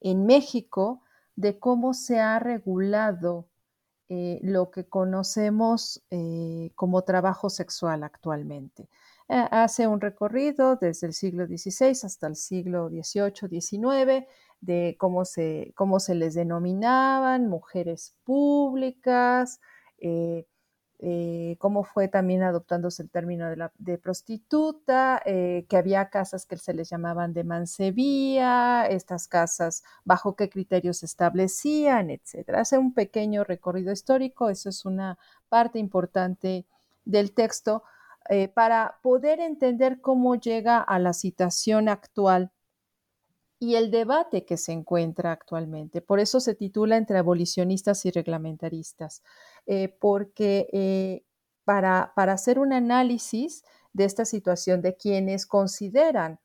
en 0.01 0.25
México 0.25 1.01
de 1.35 1.57
cómo 1.57 1.93
se 1.93 2.19
ha 2.19 2.37
regulado 2.39 3.47
eh, 4.09 4.39
lo 4.43 4.69
que 4.71 4.85
conocemos 4.85 6.03
eh, 6.11 6.71
como 6.75 7.03
trabajo 7.03 7.49
sexual 7.49 8.03
actualmente. 8.03 8.89
hace 9.29 9.87
un 9.87 10.01
recorrido 10.01 10.75
desde 10.75 11.07
el 11.07 11.13
siglo 11.13 11.47
XVI 11.47 11.97
hasta 12.03 12.27
el 12.27 12.35
siglo 12.35 12.89
XVIII, 12.89 13.61
XIX, 13.61 14.27
de 14.59 14.95
cómo 14.99 15.23
se, 15.23 15.71
cómo 15.75 15.99
se 15.99 16.13
les 16.13 16.33
denominaban, 16.35 17.47
mujeres 17.47 18.15
públicas, 18.25 19.59
eh, 21.05 21.57
cómo 21.59 21.83
fue 21.83 22.07
también 22.07 22.43
adoptándose 22.43 23.03
el 23.03 23.09
término 23.09 23.45
de, 23.77 23.97
prostituta, 23.97 25.21
eh, 25.25 25.65
que 25.67 25.75
había 25.75 26.09
casas 26.09 26.45
que 26.45 26.55
se 26.55 26.73
les 26.73 26.89
llamaban 26.89 27.33
de 27.33 27.43
mancebía, 27.43 28.87
estas 28.87 29.27
casas, 29.27 29.83
bajo 30.05 30.37
qué 30.37 30.49
criterios 30.49 30.99
se 30.99 31.05
establecían, 31.05 32.09
etc. 32.09 32.51
Hace 32.55 32.77
un 32.77 32.93
pequeño 32.93 33.43
recorrido 33.43 33.91
histórico, 33.91 34.49
eso 34.49 34.69
es 34.69 34.85
una 34.85 35.17
parte 35.49 35.77
importante 35.77 36.65
del 37.03 37.33
texto, 37.33 37.83
para 38.53 38.99
poder 39.01 39.41
entender 39.41 39.99
cómo 39.99 40.35
llega 40.35 40.79
a 40.79 40.97
la 40.97 41.11
situación 41.11 41.89
actual 41.89 42.53
y 43.63 43.75
el 43.75 43.91
debate 43.91 44.43
que 44.43 44.57
se 44.57 44.73
encuentra 44.73 45.31
actualmente. 45.31 46.01
Por 46.01 46.19
eso 46.19 46.41
se 46.41 46.53
titula 46.53 46.97
Entre 46.97 47.17
abolicionistas 47.17 48.05
y 48.05 48.11
reglamentaristas, 48.11 49.23
eh, 49.65 49.95
porque 49.99 50.67
eh, 50.73 51.23
para, 51.63 52.11
para, 52.15 52.33
hacer 52.33 52.59
un 52.59 52.73
análisis 52.73 53.63
de 53.93 54.05
esta 54.05 54.25
situación 54.25 54.81
de 54.81 54.97
quienes 54.97 55.45
consideran 55.45 56.39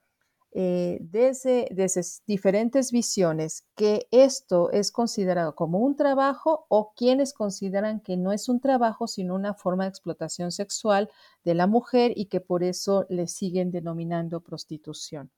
eh, 0.53 0.99
desde, 1.01 1.69
desde 1.73 2.03
diferentes 2.27 2.93
visiones 2.93 3.67
que 3.75 4.07
esto 4.13 4.71
es 4.71 4.93
considerado 4.93 5.55
como 5.55 5.79
un 5.81 5.97
trabajo 5.97 6.65
o 6.69 6.93
quienes 6.95 7.35
consideran 7.35 8.01
que 8.01 8.17
no 8.17 8.33
es 8.33 8.49
un 8.49 8.61
trabajo 8.61 9.09
sino 9.09 9.35
una 9.35 9.53
forma 9.53 9.85
de 9.85 9.91
explotación 9.91 10.53
sexual 10.53 11.11
de 11.45 11.55
la 11.55 11.67
mujer 11.67 12.13
y 12.15 12.27
que 12.27 12.41
por 12.41 12.63
eso 12.63 13.05
le 13.11 13.27
siguen 13.27 13.71
denominando 13.73 14.41
prostitución. 14.41 15.31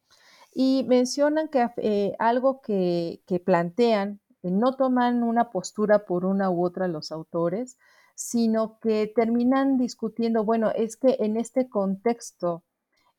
Y 0.52 0.84
mencionan 0.88 1.48
que 1.48 2.14
algo 2.18 2.60
que, 2.60 3.22
plantean, 3.44 4.20
no 4.42 4.76
toman 4.76 5.22
una 5.22 5.50
postura 5.50 6.04
por 6.04 6.24
una 6.24 6.50
u 6.50 6.64
otra 6.64 6.88
los 6.88 7.12
autores, 7.12 7.78
sino 8.14 8.78
que 8.80 9.10
terminan 9.14 9.78
discutiendo, 9.78 10.44
bueno, 10.44 10.70
es 10.70 10.96
que 10.96 11.16
en 11.20 11.36
este 11.36 11.68
contexto, 11.68 12.64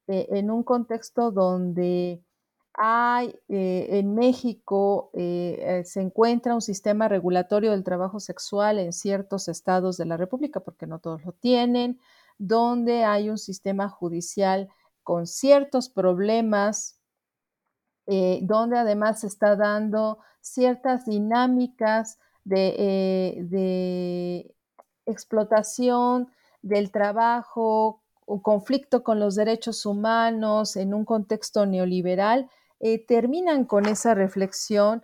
eh, 0.08 0.28
en 0.32 0.52
un 0.52 0.64
contexto 0.64 1.32
donde 1.32 2.24
hay 2.74 3.36
eh, 3.50 3.88
en 4.00 4.16
México 4.16 5.12
se 5.14 6.02
encuentra 6.02 6.56
un 6.56 6.62
sistema 6.62 7.10
regulatorio 7.10 7.72
del 7.72 7.84
trabajo 7.84 8.20
sexual 8.20 8.80
en 8.80 8.94
ciertos 8.94 9.50
estados 9.50 9.98
de 9.98 10.06
la 10.06 10.18
República, 10.18 10.62
porque 10.62 10.88
no 10.88 11.00
todos 11.00 11.26
lo 11.26 11.34
tienen, 11.34 12.00
donde 12.38 13.04
hay 13.04 13.30
un 13.30 13.38
sistema 13.38 13.90
judicial 13.90 14.70
con 15.04 15.28
ciertos 15.28 15.90
problemas 15.90 17.01
eh, 18.08 18.40
donde 18.42 18.78
además 18.78 19.22
se 19.22 19.28
está 19.28 19.56
dando 19.56 20.20
ciertas 20.42 21.06
dinámicas 21.06 22.20
de, 22.44 22.76
eh, 23.52 24.56
explotación 25.06 26.30
del 26.62 26.92
trabajo, 26.92 28.02
conflicto 28.42 29.04
con 29.04 29.20
los 29.20 29.36
derechos 29.36 29.86
humanos 29.86 30.78
en 30.78 30.94
un 30.94 31.06
contexto 31.06 31.66
neoliberal, 31.66 32.50
eh, 32.80 33.06
terminan 33.06 33.66
con 33.66 33.86
esa 33.86 34.14
reflexión 34.14 35.04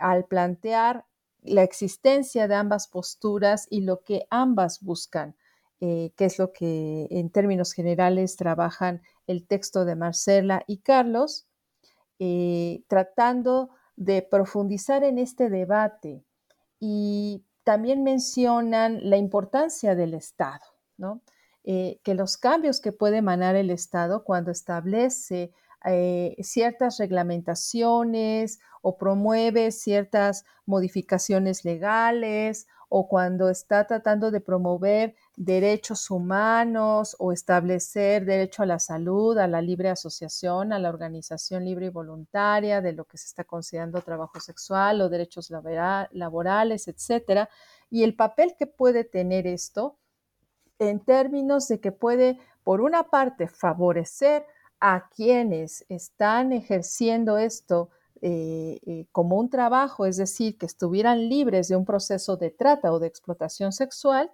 al 0.00 0.24
plantear 0.24 1.04
la 1.42 1.62
existencia 1.62 2.48
de 2.48 2.54
ambas 2.54 2.88
posturas 2.88 3.66
y 3.68 3.82
lo 3.82 4.00
que 4.00 4.26
ambas 4.30 4.80
buscan, 4.80 5.36
que 5.80 6.14
es 6.16 6.38
lo 6.38 6.52
que 6.54 7.08
en 7.10 7.28
términos 7.28 7.74
generales 7.74 8.36
trabajan 8.36 9.02
el 9.26 9.46
texto 9.46 9.84
de 9.84 9.96
Marcela 9.96 10.64
y 10.66 10.78
Carlos, 10.78 11.47
tratando 12.88 13.70
de 13.96 14.22
profundizar 14.22 15.04
en 15.04 15.18
este 15.18 15.50
debate. 15.50 16.24
Y 16.80 17.44
también 17.64 18.02
mencionan 18.02 19.10
la 19.10 19.18
importancia 19.18 19.94
del 19.94 20.14
Estado, 20.14 20.64
eh, 21.64 22.00
que 22.02 22.14
los 22.14 22.38
cambios 22.38 22.80
que 22.80 22.92
puede 22.92 23.18
emanar 23.18 23.56
el 23.56 23.70
Estado 23.70 24.24
cuando 24.24 24.50
establece 24.50 25.52
eh, 25.84 26.34
ciertas 26.40 26.98
reglamentaciones 26.98 28.58
o 28.80 28.96
promueve 28.96 29.70
ciertas 29.70 30.44
modificaciones 30.64 31.64
legales 31.64 32.66
o 32.88 33.06
cuando 33.06 33.50
está 33.50 33.86
tratando 33.86 34.30
de 34.30 34.40
promover 34.40 35.14
derechos 35.38 36.10
humanos 36.10 37.14
o 37.20 37.30
establecer 37.30 38.24
derecho 38.24 38.64
a 38.64 38.66
la 38.66 38.80
salud, 38.80 39.38
a 39.38 39.46
la 39.46 39.62
libre 39.62 39.88
asociación, 39.88 40.72
a 40.72 40.80
la 40.80 40.88
organización 40.88 41.64
libre 41.64 41.86
y 41.86 41.90
voluntaria, 41.90 42.80
de 42.80 42.92
lo 42.92 43.04
que 43.04 43.18
se 43.18 43.26
está 43.26 43.44
considerando 43.44 44.02
trabajo 44.02 44.40
sexual 44.40 45.00
o 45.00 45.08
derechos 45.08 45.48
laborales, 45.50 46.88
etcétera, 46.88 47.48
y 47.88 48.02
el 48.02 48.16
papel 48.16 48.56
que 48.58 48.66
puede 48.66 49.04
tener 49.04 49.46
esto 49.46 49.96
en 50.80 50.98
términos 50.98 51.68
de 51.68 51.78
que 51.78 51.92
puede, 51.92 52.40
por 52.64 52.80
una 52.80 53.04
parte, 53.04 53.46
favorecer 53.46 54.44
a 54.80 55.08
quienes 55.08 55.86
están 55.88 56.52
ejerciendo 56.52 57.38
esto 57.38 57.90
eh, 58.22 58.80
eh, 58.86 59.06
como 59.12 59.36
un 59.36 59.50
trabajo, 59.50 60.04
es 60.04 60.16
decir, 60.16 60.58
que 60.58 60.66
estuvieran 60.66 61.28
libres 61.28 61.68
de 61.68 61.76
un 61.76 61.84
proceso 61.84 62.36
de 62.36 62.50
trata 62.50 62.92
o 62.92 62.98
de 62.98 63.06
explotación 63.06 63.70
sexual, 63.72 64.32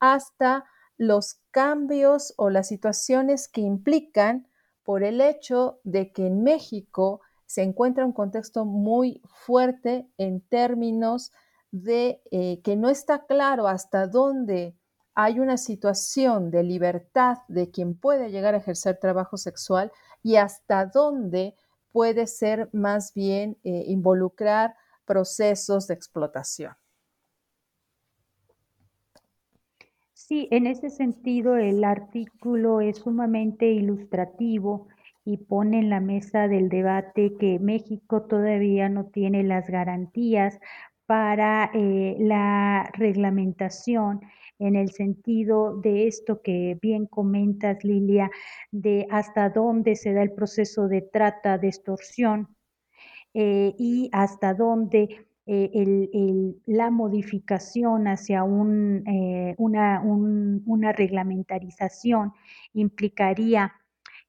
hasta 0.00 0.64
los 0.96 1.40
cambios 1.50 2.34
o 2.36 2.50
las 2.50 2.68
situaciones 2.68 3.48
que 3.48 3.60
implican 3.60 4.48
por 4.82 5.02
el 5.02 5.20
hecho 5.20 5.80
de 5.84 6.12
que 6.12 6.26
en 6.26 6.42
México 6.42 7.20
se 7.46 7.62
encuentra 7.62 8.04
un 8.04 8.12
contexto 8.12 8.64
muy 8.64 9.22
fuerte 9.26 10.08
en 10.18 10.40
términos 10.40 11.32
de 11.70 12.22
eh, 12.30 12.60
que 12.62 12.76
no 12.76 12.88
está 12.88 13.26
claro 13.26 13.68
hasta 13.68 14.06
dónde 14.06 14.76
hay 15.14 15.40
una 15.40 15.56
situación 15.56 16.50
de 16.50 16.62
libertad 16.62 17.38
de 17.48 17.70
quien 17.70 17.98
puede 17.98 18.30
llegar 18.30 18.54
a 18.54 18.58
ejercer 18.58 18.98
trabajo 18.98 19.36
sexual 19.36 19.90
y 20.22 20.36
hasta 20.36 20.86
dónde 20.86 21.56
puede 21.90 22.26
ser 22.26 22.68
más 22.72 23.14
bien 23.14 23.58
eh, 23.64 23.84
involucrar 23.86 24.76
procesos 25.06 25.86
de 25.86 25.94
explotación. 25.94 26.74
Sí, 30.28 30.48
en 30.50 30.66
ese 30.66 30.90
sentido 30.90 31.56
el 31.56 31.84
artículo 31.84 32.80
es 32.80 32.96
sumamente 32.98 33.70
ilustrativo 33.70 34.88
y 35.24 35.36
pone 35.36 35.78
en 35.78 35.88
la 35.88 36.00
mesa 36.00 36.48
del 36.48 36.68
debate 36.68 37.36
que 37.38 37.60
México 37.60 38.22
todavía 38.22 38.88
no 38.88 39.04
tiene 39.06 39.44
las 39.44 39.70
garantías 39.70 40.58
para 41.06 41.70
eh, 41.72 42.16
la 42.18 42.90
reglamentación 42.94 44.20
en 44.58 44.74
el 44.74 44.90
sentido 44.90 45.76
de 45.76 46.08
esto 46.08 46.42
que 46.42 46.76
bien 46.82 47.06
comentas, 47.06 47.84
Lilia, 47.84 48.28
de 48.72 49.06
hasta 49.10 49.48
dónde 49.48 49.94
se 49.94 50.12
da 50.12 50.22
el 50.22 50.32
proceso 50.32 50.88
de 50.88 51.02
trata, 51.02 51.56
de 51.56 51.68
extorsión 51.68 52.48
eh, 53.32 53.74
y 53.78 54.10
hasta 54.12 54.54
dónde 54.54 55.25
eh, 55.48 56.54
la 56.66 56.90
modificación 56.90 58.08
hacia 58.08 58.40
eh, 58.40 59.54
una, 59.58 60.92
reglamentarización 60.92 62.32
implicaría, 62.74 63.72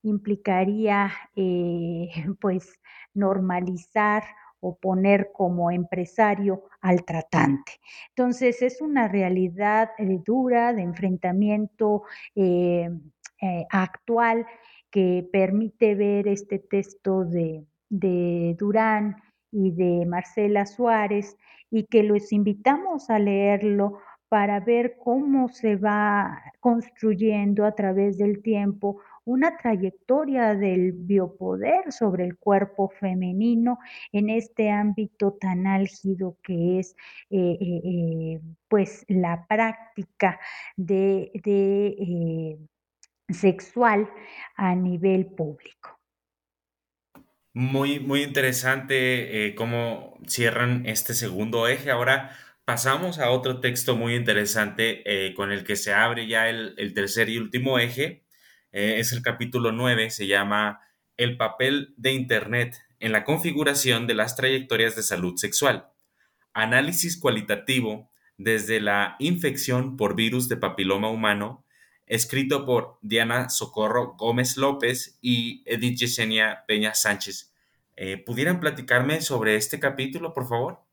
implicaría 0.04 1.12
eh, 1.36 2.10
pues 2.40 2.80
normalizar 3.16 4.24
o 4.60 4.76
poner 4.76 5.32
como 5.34 5.72
empresario 5.72 6.66
al 6.82 7.04
tratante. 7.04 7.74
Entonces 8.10 8.62
es 8.62 8.80
una 8.82 9.08
realidad 9.08 9.90
dura 10.26 10.74
de 10.74 10.82
enfrentamiento 10.82 12.04
actual 13.70 14.46
que 14.90 15.28
permite 15.32 15.96
ver 15.96 16.28
este 16.28 16.60
texto 16.60 17.24
de 17.24 18.56
Durán 18.58 19.16
y 19.52 19.72
de 19.72 20.06
Marcela 20.06 20.66
Suárez 20.66 21.38
y 21.70 21.86
que 21.86 22.04
los 22.04 22.32
invitamos 22.32 23.10
a 23.10 23.20
leerlo 23.20 24.00
para 24.30 24.60
ver 24.60 24.98
cómo 24.98 25.48
se 25.50 25.76
va 25.76 26.42
construyendo 26.60 27.66
a 27.66 27.74
través 27.74 28.18
del 28.18 28.42
tiempo 28.42 29.02
una 29.28 29.58
trayectoria 29.58 30.56
del 30.56 30.94
biopoder 30.94 31.92
sobre 31.92 32.24
el 32.24 32.38
cuerpo 32.38 32.90
femenino 32.90 33.78
en 34.14 34.30
este 34.30 34.70
ámbito 34.70 35.34
tan 35.34 35.68
álgido 35.68 36.38
que 36.44 36.80
es 36.80 36.96
eh, 37.30 37.58
eh, 37.60 37.82
eh, 37.84 38.42
pues 38.70 39.06
la 39.10 39.46
práctica 39.48 40.40
de, 40.78 41.32
de 41.44 42.58
sexual 43.30 44.10
a 44.56 44.76
nivel 44.76 45.26
público. 45.26 45.97
Muy, 47.58 48.00
muy 48.00 48.22
interesante 48.22 49.48
eh, 49.48 49.56
cómo 49.56 50.16
cierran 50.28 50.86
este 50.86 51.16
segundo 51.16 51.68
eje. 51.68 51.90
Ahora 51.90 52.38
pasamos 52.66 53.18
a 53.18 53.32
otro 53.32 53.62
texto 53.62 53.96
muy 53.96 54.14
interesante 54.14 55.02
eh, 55.08 55.34
con 55.34 55.52
el 55.52 55.64
que 55.64 55.76
se 55.76 55.92
abre 55.92 56.28
ya 56.28 56.50
el, 56.50 56.94
tercer 56.94 57.30
y 57.30 57.40
último 57.40 57.80
eje. 57.80 58.24
Eh, 58.72 59.00
es 59.00 59.12
el 59.12 59.24
capítulo 59.24 59.72
9, 59.72 60.12
se 60.12 60.28
llama 60.28 60.82
El 61.18 61.36
papel 61.36 61.96
de 61.98 62.12
Internet 62.12 62.76
en 63.00 63.12
la 63.12 63.24
configuración 63.24 64.06
de 64.06 64.14
las 64.14 64.36
trayectorias 64.36 64.96
de 64.96 65.02
salud 65.02 65.36
sexual. 65.38 65.90
Análisis 66.54 67.20
cualitativo 67.20 68.12
desde 68.38 68.80
la 68.82 69.16
infección 69.18 69.98
por 69.98 70.16
virus 70.16 70.48
de 70.48 70.58
papiloma 70.58 71.10
humano 71.10 71.66
escrito 72.08 72.66
por 72.66 72.98
Diana 73.02 73.50
Socorro 73.50 74.16
Gómez 74.18 74.58
López 74.58 75.18
y 75.22 75.64
Edith 75.66 76.00
Yesenia 76.00 76.64
Peña 76.68 76.94
Sánchez. 76.94 77.54
Eh, 77.96 78.18
¿Pudieran 78.18 78.60
platicarme 78.60 79.22
sobre 79.22 79.56
este 79.56 79.80
capítulo, 79.80 80.34
por 80.34 80.48
favor? 80.48 80.88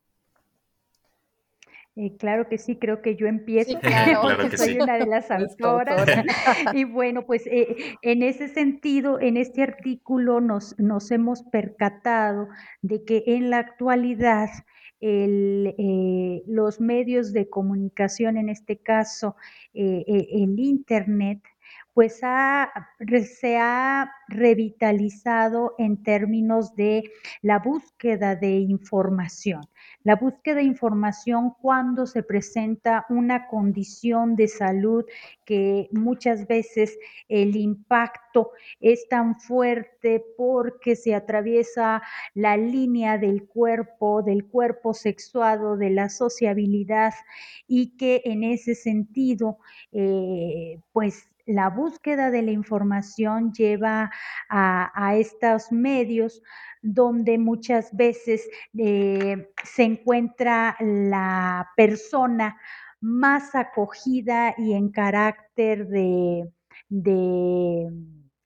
Eh, 1.97 2.17
claro 2.17 2.49
que 2.49 2.57
sí, 2.57 2.75
creo 2.75 3.01
que 3.01 3.15
yo 3.15 3.25
empiezo, 3.25 3.79
porque 4.21 4.57
soy 4.57 4.77
una 4.79 4.97
de 4.97 5.05
las 5.05 5.31
autoras. 5.57 6.05
y 6.73 6.83
bueno, 6.83 7.25
pues 7.25 7.47
eh, 7.47 7.95
en 8.01 8.21
ese 8.21 8.49
sentido, 8.49 9.19
en 9.21 9.37
este 9.37 9.63
artículo 9.63 10.41
nos, 10.41 10.77
nos 10.77 11.09
hemos 11.11 11.43
percatado 11.43 12.49
de 12.81 13.05
que 13.05 13.23
en 13.27 13.49
la 13.49 13.59
actualidad 13.59 14.49
eh, 15.01 16.43
los 16.47 16.79
medios 16.79 17.33
de 17.33 17.49
comunicación, 17.49 18.37
en 18.37 18.49
este 18.49 18.77
caso 18.77 19.35
eh, 19.73 20.03
eh, 20.07 20.27
el 20.31 20.59
Internet, 20.59 21.41
pues 21.95 22.19
se 22.19 23.57
ha 23.57 24.11
revitalizado 24.27 25.75
en 25.77 26.03
términos 26.03 26.75
de 26.75 27.09
la 27.41 27.59
búsqueda 27.59 28.35
de 28.35 28.59
información. 28.59 29.61
La 30.03 30.17
búsqueda 30.17 30.55
de 30.55 30.63
información 30.63 31.53
cuando 31.61 32.05
se 32.05 32.21
presenta 32.21 33.05
una 33.07 33.47
condición 33.47 34.35
de 34.35 34.49
salud 34.49 35.05
que 35.45 35.87
muchas 35.93 36.47
veces 36.47 36.99
el 37.29 37.55
impacto 37.55 38.51
es 38.81 39.07
tan 39.07 39.39
fuerte 39.39 40.21
porque 40.37 40.97
se 40.97 41.15
atraviesa 41.15 42.01
la 42.33 42.57
línea 42.57 43.17
del 43.17 43.47
cuerpo, 43.47 44.21
del 44.21 44.45
cuerpo 44.45 44.93
sexuado, 44.93 45.77
de 45.77 45.91
la 45.91 46.09
sociabilidad 46.09 47.13
y 47.69 47.95
que 47.95 48.21
en 48.25 48.43
ese 48.43 48.75
sentido, 48.75 49.59
eh, 49.93 50.81
pues 50.91 51.29
la 51.45 51.69
búsqueda 51.69 52.31
de 52.31 52.41
la 52.41 52.51
información 52.51 53.53
lleva 53.53 54.11
a, 54.49 55.15
estos 55.15 55.71
medios 55.71 56.41
donde 56.81 57.37
muchas 57.37 57.95
veces 57.95 58.47
eh, 58.77 59.49
se 59.63 59.83
encuentra 59.83 60.75
la 60.79 61.69
persona 61.75 62.57
más 62.99 63.53
acogida 63.55 64.55
y 64.57 64.73
en 64.73 64.89
carácter 64.89 65.87
de, 65.87 66.49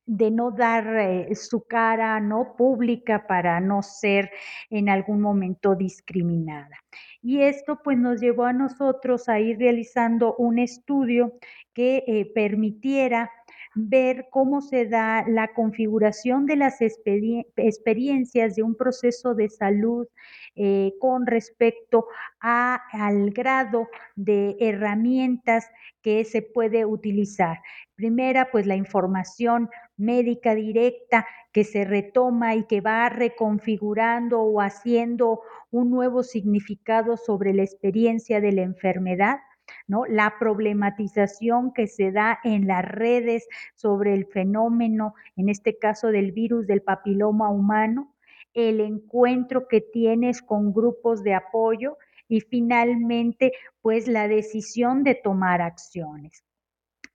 no 0.10 0.52
dar 0.52 0.88
eh, 0.98 1.36
su 1.36 1.66
cara 1.68 2.20
no 2.20 2.56
pública 2.58 3.28
para 3.28 3.60
no 3.60 3.84
ser 3.84 4.32
en 4.70 4.90
algún 4.90 5.22
momento 5.22 5.76
discriminada. 5.76 6.78
Y 7.22 7.42
esto 7.42 7.80
pues 7.84 7.98
nos 7.98 8.20
llevó 8.20 8.46
a 8.46 8.54
nosotros 8.54 9.30
a 9.30 9.40
ir 9.40 9.60
realizando 9.60 10.36
un 10.36 10.58
estudio 10.58 11.34
que 11.74 12.04
eh, 12.08 12.32
permitiera 12.34 13.32
ver 13.76 14.28
cómo 14.32 14.62
se 14.62 14.86
da 14.86 15.24
la 15.28 15.50
configuración 15.54 16.46
de 16.46 16.56
las 16.56 16.80
experiencias 16.82 18.56
de 18.56 18.64
un 18.64 18.76
proceso 18.76 19.36
de 19.36 19.50
salud 19.50 20.08
eh, 20.56 20.94
con 21.00 21.26
respecto 21.26 22.08
al 22.40 23.30
grado 23.32 23.88
de 24.16 24.58
herramientas 24.60 25.68
que 26.02 26.26
se 26.26 26.42
puede 26.42 26.86
utilizar. 26.86 27.60
Primera, 27.96 28.50
pues 28.52 28.66
la 28.66 28.76
información 28.76 29.70
médica 29.98 30.56
directa 30.56 31.26
que 31.52 31.64
se 31.64 31.84
retoma 31.84 32.56
y 32.56 32.66
que 32.66 32.82
va 32.82 33.10
reconfigurando 33.10 34.42
o 34.42 34.62
haciendo 34.62 35.42
un 35.72 35.92
nuevo 35.92 36.24
significado 36.24 37.18
sobre 37.18 37.54
la 37.54 37.64
experiencia 37.64 38.40
de 38.40 38.52
la 38.52 38.62
enfermedad. 38.62 39.40
¿No? 39.88 40.06
La 40.06 40.36
problematización 40.40 41.74
que 41.74 41.88
se 41.88 42.12
da 42.12 42.40
en 42.44 42.68
las 42.68 42.86
redes 42.86 43.48
sobre 43.76 44.14
el 44.14 44.26
fenómeno, 44.26 45.14
en 45.36 45.50
este 45.50 45.78
caso 45.78 46.08
del 46.08 46.32
virus 46.32 46.68
del 46.68 46.82
papiloma 46.82 47.50
humano, 47.50 48.16
el 48.54 48.80
encuentro 48.82 49.68
que 49.68 49.82
tienes 49.82 50.42
con 50.42 50.74
grupos 50.74 51.24
de 51.24 51.34
apoyo 51.34 51.98
y 52.28 52.42
finalmente, 52.42 53.52
pues 53.82 54.08
la 54.08 54.28
decisión 54.28 55.04
de 55.04 55.16
tomar 55.16 55.62
acciones. 55.62 56.44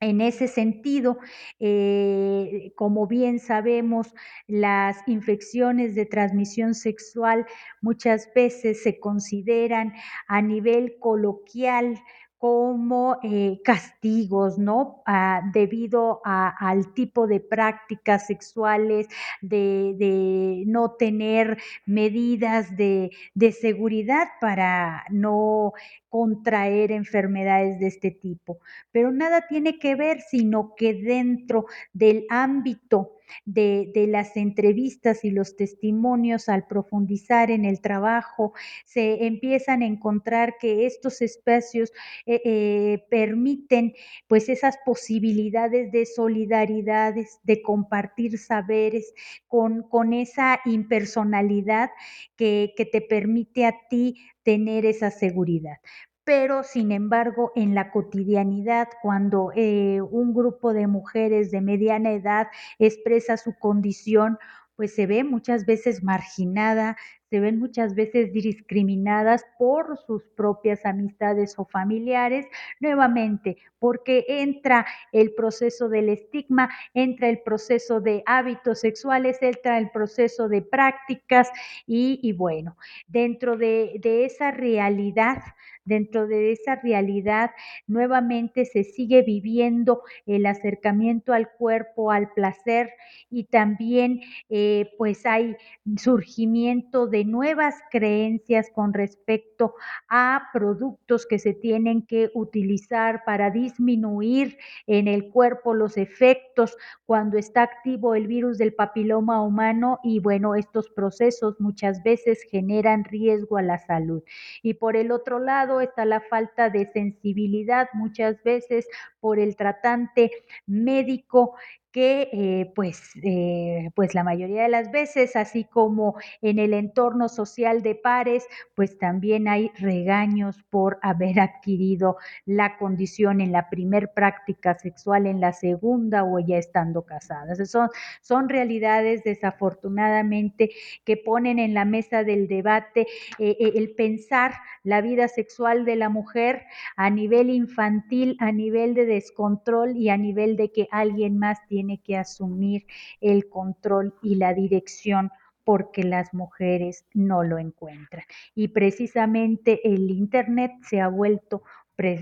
En 0.00 0.20
ese 0.20 0.48
sentido, 0.48 1.18
eh, 1.61 2.72
como 2.76 3.07
bien 3.07 3.38
sabemos, 3.38 4.12
las 4.46 4.98
infecciones 5.07 5.94
de 5.94 6.05
transmisión 6.05 6.74
sexual 6.74 7.46
muchas 7.80 8.28
veces 8.34 8.82
se 8.82 8.98
consideran 8.98 9.94
a 10.26 10.42
nivel 10.42 10.98
coloquial 10.98 12.02
como 12.45 13.16
eh, 13.22 13.59
castigos, 13.64 14.59
¿no? 14.59 15.03
Ah, 15.07 15.40
debido 15.55 16.20
al 16.24 16.92
tipo 16.92 17.26
de 17.26 17.40
prácticas 17.40 18.26
sexuales, 18.26 19.09
de, 19.40 20.64
no 20.66 20.90
tener 20.90 21.57
medidas 21.86 22.76
de, 22.76 23.12
de, 23.32 23.51
seguridad 23.51 24.28
para 24.42 25.07
no 25.09 25.72
contraer 26.14 26.92
enfermedades 26.92 27.80
de 27.80 27.88
este 27.88 28.12
tipo. 28.12 28.60
Pero 28.92 29.10
nada 29.10 29.48
tiene 29.48 29.80
que 29.80 29.96
ver, 29.96 30.20
sino 30.20 30.76
que 30.76 30.94
dentro 30.94 31.66
del 31.92 32.24
ámbito 32.28 33.16
de, 33.44 34.06
las 34.08 34.36
entrevistas 34.36 35.24
y 35.24 35.32
los 35.32 35.56
testimonios, 35.56 36.48
al 36.48 36.68
profundizar 36.68 37.50
en 37.50 37.64
el 37.64 37.80
trabajo, 37.80 38.52
se 38.84 39.26
empiezan 39.26 39.82
a 39.82 39.86
encontrar 39.86 40.54
que 40.60 40.86
estos 40.86 41.20
espacios 41.20 41.90
eh, 42.26 42.40
eh, 42.44 43.04
permiten 43.10 43.94
pues 44.28 44.48
esas 44.48 44.78
posibilidades 44.84 45.90
de 45.90 46.06
solidaridades, 46.06 47.40
de 47.42 47.60
compartir 47.60 48.38
saberes 48.38 49.12
con, 49.48 49.82
con 49.82 50.12
esa 50.12 50.60
impersonalidad 50.64 51.90
que, 52.36 52.72
que 52.76 52.86
te 52.86 53.00
permite 53.00 53.66
a 53.66 53.74
ti 53.90 54.16
tener 54.45 54.86
esa 54.86 55.11
seguridad. 55.11 55.78
Pero 56.24 56.62
sin 56.62 56.92
embargo 56.92 57.53
en 57.55 57.74
la 57.74 57.90
cotidianidad, 57.90 58.88
cuando 59.03 59.51
eh, 59.55 60.01
un 60.01 60.32
grupo 60.32 60.72
de 60.72 60.86
mujeres 60.86 61.51
de 61.51 61.61
mediana 61.61 62.12
edad 62.12 62.49
expresa 62.78 63.36
su 63.36 63.59
condición, 63.59 64.38
pues 64.76 64.95
se 64.95 65.07
ve 65.07 65.22
muchas 65.22 65.66
veces 65.66 66.03
marginada, 66.03 66.97
se 67.35 67.41
ven 67.41 67.59
muchas 67.59 67.97
veces 67.97 68.32
discriminadas 68.32 69.45
por 69.59 69.99
sus 70.07 70.22
propias 70.37 70.87
amistades 70.87 71.59
o 71.59 71.64
familiares, 71.64 72.47
nuevamente, 72.78 73.57
porque 73.80 74.24
entra 74.28 74.87
el 75.11 75.35
proceso 75.35 75.89
del 75.89 76.11
estigma, 76.11 76.70
entra 76.95 77.28
el 77.28 77.41
proceso 77.41 78.01
de 78.01 78.22
hábitos 78.24 78.78
sexuales, 78.78 79.39
entra 79.43 79.78
el 79.78 79.91
proceso 79.91 80.49
de 80.49 80.62
prácticas 80.62 81.51
y, 81.89 82.32
bueno, 82.35 82.76
dentro 83.09 83.57
de, 83.57 84.01
esa 84.05 84.53
realidad, 84.53 85.43
dentro 85.85 86.26
de 86.26 86.53
esa 86.53 86.76
realidad, 86.76 87.51
nuevamente 87.87 88.64
se 88.64 88.85
sigue 88.85 89.22
viviendo 89.22 90.03
el 90.26 90.47
acercamiento 90.47 91.32
al 91.32 91.51
cuerpo, 91.51 92.11
al 92.11 92.32
placer 92.32 92.91
y 93.30 93.45
también 93.45 94.20
eh, 94.49 94.91
pues 94.99 95.26
hay 95.26 95.57
surgimiento 95.97 97.07
de 97.07 97.24
nuevas 97.24 97.74
creencias 97.91 98.70
con 98.74 98.93
respecto 98.93 99.74
a 100.09 100.49
productos 100.53 101.26
que 101.26 101.39
se 101.39 101.55
tienen 101.55 102.07
que 102.07 102.30
utilizar 102.35 103.22
para 103.24 103.51
disminuir 103.51 104.59
en 104.87 105.09
el 105.09 105.30
cuerpo 105.30 105.74
los 105.74 105.97
efectos 105.97 106.76
cuando 107.07 107.39
está 107.39 107.62
activo 107.62 108.14
el 108.14 108.26
virus 108.26 108.59
del 108.59 108.74
papiloma 108.74 109.43
humano 109.43 109.99
y 110.03 110.20
bueno, 110.20 110.55
estos 110.55 110.89
procesos 110.91 111.61
muchas 111.61 112.03
veces 112.03 112.43
generan 112.51 113.05
riesgo 113.05 113.57
a 113.57 113.62
la 113.62 113.78
salud. 113.78 114.22
Y 114.62 114.74
por 114.74 114.97
el 114.97 115.11
otro 115.11 115.39
lado 115.39 115.74
está 115.81 116.05
la 116.05 116.20
falta 116.20 116.70
de 116.70 116.91
sensibilidad 116.93 117.89
muchas 117.93 118.43
veces 118.43 118.87
por 119.20 119.39
el 119.39 119.57
tratante 119.57 120.31
médico 120.66 121.57
que 121.95 122.28
eh, 122.32 122.72
pues, 122.74 123.12
eh, 123.22 123.88
pues 123.95 124.16
la 124.16 124.24
mayoría 124.24 124.64
de 124.64 124.68
las 124.68 124.90
veces, 124.90 125.36
así 125.36 125.62
como 125.62 126.16
en 126.42 126.59
el 126.59 126.74
entorno 126.74 127.28
social 127.28 127.84
de 127.84 127.95
pares, 127.95 128.49
pues 128.74 128.99
también 128.99 129.47
hay 129.47 129.70
regaños 129.78 130.64
por 130.70 130.99
haber 131.03 131.38
adquirido 131.40 132.16
la 132.47 132.78
condición 132.78 133.40
en 133.40 133.53
la 133.53 133.70
primer 133.70 134.12
práctica 134.12 134.76
sexual, 134.76 135.26
en 135.26 135.38
la 135.40 135.53
segunda 135.53 136.24
o 136.24 136.40
ya 136.40 136.59
estando 136.59 137.03
casadas. 137.03 137.70
Son, 137.70 137.88
son 138.22 138.49
realidades 138.49 139.22
desafortunadamente 139.22 140.70
que 141.05 141.16
ponen 141.16 141.61
en 141.61 141.74
la 141.74 141.84
mesa 141.84 142.24
del 142.24 142.49
debate 142.49 143.07
eh, 143.38 143.57
el 143.76 143.95
pensar 143.95 144.55
la 144.82 145.01
vida 145.01 145.28
sexual 145.28 145.84
de 145.84 145.95
la 145.95 146.09
mujer 146.09 146.64
a 146.97 147.09
nivel 147.09 147.51
infantil, 147.51 148.36
a 148.40 148.51
nivel 148.51 148.95
de 148.95 149.07
descontrol 149.07 149.97
y 149.97 150.09
a 150.09 150.16
nivel 150.16 150.57
de 150.57 150.72
que 150.72 150.88
alguien 150.90 151.38
más 151.38 151.64
tiene 151.68 151.84
tiene 151.85 152.01
que 152.03 152.16
asumir 152.16 152.87
el 153.20 153.49
control 153.49 154.14
y 154.22 154.37
la 154.37 154.55
dirección 154.55 155.30
porque 155.64 156.03
las 156.03 156.32
mujeres 156.35 157.07
no 157.14 157.43
lo 157.43 157.59
encuentran. 157.59 158.24
Y 158.55 158.68
precisamente 158.68 159.80
el 159.85 160.11
Internet 160.11 160.72
se 160.82 161.01
ha 161.01 161.09
vuelto 161.09 161.62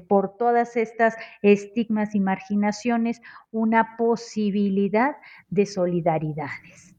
por 0.07 0.37
todas 0.37 0.77
estas 0.77 1.17
estigmas 1.41 2.15
y 2.15 2.21
marginaciones 2.21 3.23
una 3.51 3.97
posibilidad 3.97 5.17
de 5.49 5.67
solidaridades. 5.67 6.95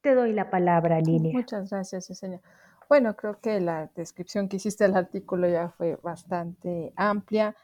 Te 0.00 0.14
doy 0.14 0.32
la 0.32 0.50
palabra, 0.50 1.00
Lilia. 1.00 1.32
Muchas 1.32 1.70
gracias, 1.70 2.08
Yesenia. 2.08 2.40
Bueno, 2.88 3.14
creo 3.14 3.40
que 3.40 3.60
la 3.60 3.90
descripción 3.94 4.48
que 4.48 4.56
hiciste 4.56 4.84
del 4.84 4.96
artículo 4.96 5.48
ya 5.48 5.70
fue 5.70 5.96
bastante 6.02 6.92
amplia. 6.96 7.54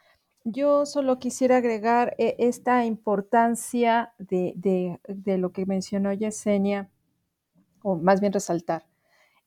Yo 0.45 0.85
solo 0.85 1.19
quisiera 1.19 1.57
agregar 1.57 2.15
eh, 2.17 2.35
esta 2.39 2.85
importancia 2.85 4.13
de, 4.17 4.99
lo 5.37 5.51
que 5.51 5.65
mencionó 5.65 6.13
Yesenia, 6.13 6.89
o 7.83 7.95
más 7.97 8.21
bien 8.21 8.31
resaltar, 8.31 8.87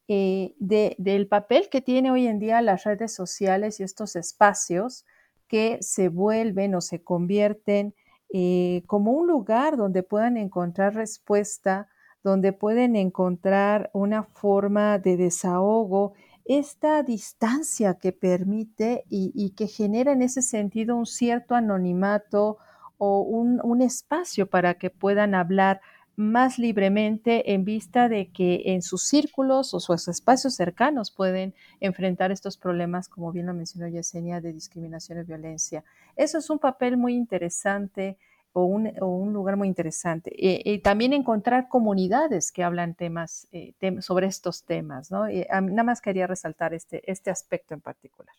eh, 0.09 0.55
del 0.59 1.29
papel 1.29 1.69
que 1.71 1.81
tiene 1.81 2.11
hoy 2.11 2.27
en 2.27 2.39
día 2.39 2.61
las 2.61 2.85
redes 2.85 3.15
sociales 3.15 3.81
y 3.81 3.85
estos 3.85 4.17
espacios 4.17 5.07
que 5.49 5.79
se 5.81 6.09
vuelven 6.09 6.75
o 6.75 6.81
se 6.81 7.03
convierten 7.03 7.95
eh, 8.33 8.83
como 8.87 9.13
un 9.13 9.27
lugar 9.27 9.77
donde 9.77 10.03
puedan 10.03 10.37
encontrar 10.37 10.95
respuesta, 10.95 11.89
donde 12.23 12.53
pueden 12.53 12.97
encontrar 12.97 13.91
una 13.95 14.25
forma 14.25 14.99
de 14.99 15.17
desahogo 15.17 16.13
esta 16.45 17.03
distancia 17.03 17.95
que 17.95 18.13
permite 18.13 19.05
y, 19.09 19.51
que 19.51 19.67
genera 19.67 20.13
en 20.13 20.23
ese 20.23 20.43
sentido 20.43 20.97
un 20.97 21.07
cierto 21.07 21.55
anonimato 21.55 22.59
o 22.99 23.21
un, 23.21 23.83
espacio 23.83 24.47
para 24.49 24.75
que 24.75 24.91
puedan 24.91 25.35
hablar 25.35 25.81
más 26.15 26.59
libremente 26.59 27.53
en 27.53 27.65
vista 27.65 28.09
de 28.09 28.31
que 28.31 28.63
en 28.67 28.83
sus 28.83 29.05
círculos 29.05 29.73
o 29.73 29.81
sus 29.81 30.09
espacios 30.09 30.55
cercanos 30.55 31.11
pueden 31.11 31.55
enfrentar 31.81 32.31
estos 32.31 32.59
problemas, 32.59 33.09
como 33.09 33.33
bien 33.33 33.47
lo 33.47 33.55
mencionó 33.55 33.89
Yesenia, 33.89 34.41
de 34.41 34.53
discriminación 34.53 35.21
y 35.21 35.25
violencia. 35.25 35.85
Eso 36.17 36.39
es 36.39 36.51
un 36.51 36.59
papel 36.59 36.97
muy 36.97 37.15
interesante 37.15 38.19
o 38.53 38.65
un, 38.65 39.33
lugar 39.33 39.57
muy 39.57 39.69
interesante. 39.69 40.33
Y, 40.35 40.79
también 40.81 41.13
encontrar 41.13 41.69
comunidades 41.69 42.53
que 42.53 42.63
hablan 42.63 42.95
temas, 42.95 43.49
eh, 43.53 43.75
sobre 44.01 44.27
estos 44.27 44.65
temas, 44.65 45.11
¿no? 45.11 45.27
nada 45.27 45.83
más 45.83 46.01
quería 46.01 46.27
resaltar 46.27 46.75
este, 46.75 47.03
este 47.11 47.31
aspecto 47.31 47.75
en 47.75 47.81
particular. 47.81 48.35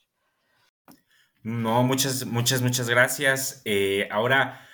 No, 1.43 1.83
muchas, 1.83 2.25
muchas, 2.25 2.61
muchas 2.61 2.89
gracias. 2.89 3.61
Eh, 3.65 4.07
ahora, 4.09 4.65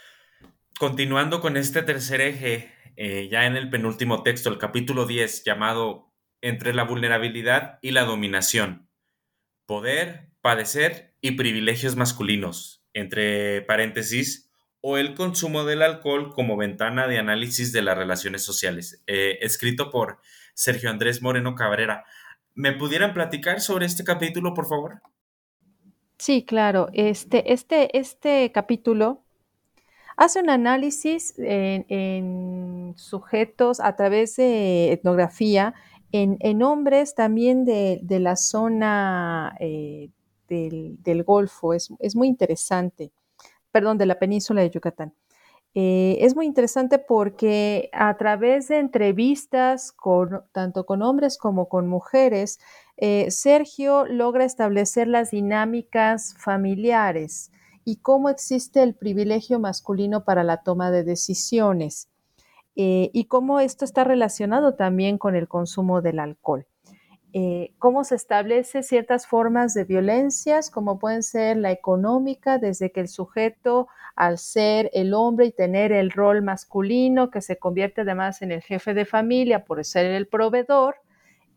continuando 0.77 1.41
con 1.41 1.57
este 1.57 1.81
tercer 1.81 2.21
eje, 2.21 2.71
eh, 2.95 3.27
ya 3.31 3.45
en 3.47 3.55
el 3.55 3.71
penúltimo 3.71 4.21
texto, 4.21 4.49
el 4.49 4.59
capítulo 4.59 5.05
10, 5.07 5.43
llamado 5.43 6.13
Entre 6.41 6.73
la 6.73 6.83
vulnerabilidad 6.83 7.79
y 7.81 7.91
la 7.91 8.03
dominación. 8.03 8.87
Poder, 9.65 10.29
padecer 10.41 11.15
y 11.21 11.31
privilegios 11.31 11.95
masculinos. 11.95 12.85
Entre 12.93 13.61
paréntesis, 13.63 14.48
o 14.81 14.97
el 14.97 15.15
consumo 15.15 15.65
del 15.65 15.81
alcohol 15.81 16.33
como 16.33 16.57
ventana 16.57 17.07
de 17.07 17.19
análisis 17.19 17.73
de 17.73 17.81
las 17.81 17.97
relaciones 17.97 18.43
sociales, 18.43 19.03
eh, 19.07 19.37
escrito 19.41 19.89
por 19.91 20.19
Sergio 20.53 20.89
Andrés 20.89 21.21
Moreno 21.21 21.55
Cabrera. 21.55 22.05
¿Me 22.55 22.73
pudieran 22.73 23.13
platicar 23.13 23.61
sobre 23.61 23.85
este 23.85 24.03
capítulo, 24.03 24.53
por 24.53 24.67
favor? 24.67 25.01
Sí, 26.17 26.43
claro. 26.43 26.89
Este, 26.93 27.53
este, 27.53 27.97
este 27.97 28.51
capítulo 28.51 29.23
hace 30.17 30.41
un 30.41 30.49
análisis 30.49 31.33
en, 31.37 32.93
sujetos 32.97 33.79
a 33.79 33.95
través 33.95 34.35
de 34.35 34.91
etnografía, 34.91 35.73
en, 36.11 36.63
hombres 36.63 37.15
también 37.15 37.63
de, 37.63 38.01
la 38.19 38.35
zona 38.35 39.55
eh, 39.59 40.09
del, 40.49 41.23
Golfo. 41.23 41.73
Es, 41.73 41.89
es 41.99 42.15
muy 42.15 42.27
interesante 42.27 43.11
perdón, 43.71 43.97
de 43.97 44.05
la 44.05 44.19
península 44.19 44.61
de 44.61 44.69
Yucatán. 44.69 45.13
Eh, 45.75 46.17
es 46.21 46.35
muy 46.35 46.47
interesante 46.47 46.97
porque 46.97 47.89
a 47.93 48.17
través 48.17 48.67
de 48.69 48.79
entrevistas 48.79 49.93
tanto 50.51 50.85
con 50.85 51.01
hombres 51.03 51.37
como 51.37 51.69
con 51.69 51.87
mujeres, 51.87 52.59
eh, 52.97 53.29
Sergio 53.29 54.05
logra 54.05 54.45
establecer 54.45 55.07
las 55.07 55.31
dinámicas 55.31 56.35
familiares 56.39 57.51
y 57.85 57.97
cómo 57.97 58.29
existe 58.29 58.81
el 58.81 58.95
privilegio 58.95 59.59
masculino 59.59 60.25
para 60.25 60.43
la 60.43 60.57
toma 60.63 60.89
de 60.91 61.03
decisiones 61.03 62.09
eh, 62.75 63.11
y 63.13 63.25
cómo 63.25 63.59
esto 63.59 63.85
está 63.85 64.03
relacionado 64.03 64.73
también 64.73 65.17
con 65.17 65.35
el 65.35 65.47
consumo 65.47 66.01
del 66.01 66.19
alcohol. 66.19 66.65
Eh, 67.31 67.73
cómo 67.77 68.03
se 68.03 68.15
establece 68.15 68.81
ciertas 68.81 69.27
formas 69.27 69.75
de 69.75 69.83
violencias, 69.83 70.71
como 70.71 70.97
pueden 70.97 71.21
ser 71.21 71.57
la 71.57 71.71
económica, 71.71 72.57
desde 72.57 72.91
que 72.91 73.01
el 73.01 73.07
sujeto, 73.07 73.87
al 74.15 74.39
ser 74.39 74.89
el 74.93 75.13
hombre 75.13 75.45
y 75.45 75.51
tener 75.51 75.91
el 75.91 76.09
rol 76.09 76.41
masculino, 76.41 77.29
que 77.29 77.41
se 77.41 77.59
convierte 77.59 78.01
además 78.01 78.41
en 78.41 78.51
el 78.51 78.63
jefe 78.63 78.95
de 78.95 79.05
familia 79.05 79.63
por 79.63 79.85
ser 79.85 80.07
el 80.07 80.27
proveedor, 80.27 80.95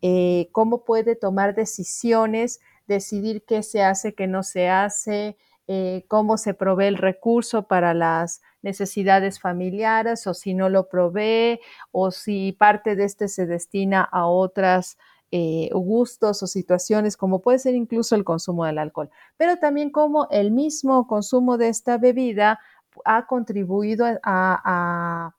eh, 0.03 0.49
cómo 0.51 0.83
puede 0.83 1.15
tomar 1.15 1.55
decisiones, 1.55 2.59
decidir 2.87 3.43
qué 3.45 3.63
se 3.63 3.81
hace, 3.81 4.13
qué 4.13 4.27
no 4.27 4.43
se 4.43 4.69
hace, 4.69 5.37
eh, 5.67 6.03
cómo 6.07 6.37
se 6.37 6.53
provee 6.53 6.87
el 6.87 6.97
recurso 6.97 7.67
para 7.67 7.93
las 7.93 8.41
necesidades 8.61 9.39
familiares 9.39 10.27
o 10.27 10.33
si 10.33 10.53
no 10.53 10.69
lo 10.69 10.87
provee 10.89 11.59
o 11.91 12.11
si 12.11 12.51
parte 12.51 12.95
de 12.95 13.05
este 13.05 13.27
se 13.29 13.45
destina 13.45 14.03
a 14.03 14.27
otras 14.27 14.97
eh, 15.35 15.67
gustos 15.73 16.43
o 16.43 16.47
situaciones, 16.47 17.17
como 17.17 17.41
puede 17.41 17.57
ser 17.57 17.73
incluso 17.73 18.13
el 18.13 18.23
consumo 18.23 18.65
del 18.65 18.77
alcohol, 18.77 19.09
pero 19.35 19.57
también 19.57 19.89
como 19.89 20.27
el 20.29 20.51
mismo 20.51 21.07
consumo 21.07 21.57
de 21.57 21.69
esta 21.69 21.97
bebida 21.97 22.59
ha 23.03 23.25
contribuido 23.25 24.05
a 24.21 25.33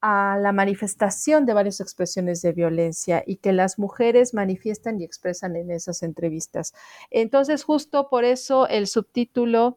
la 0.00 0.52
manifestación 0.52 1.44
de 1.44 1.52
varias 1.52 1.80
expresiones 1.80 2.40
de 2.40 2.52
violencia 2.52 3.22
y 3.26 3.36
que 3.36 3.52
las 3.52 3.78
mujeres 3.78 4.32
manifiestan 4.32 4.98
y 5.02 5.04
expresan 5.04 5.54
en 5.56 5.70
esas 5.70 6.02
entrevistas. 6.02 6.72
Entonces, 7.10 7.62
justo 7.62 8.08
por 8.08 8.24
eso 8.24 8.66
el 8.68 8.86
subtítulo 8.86 9.76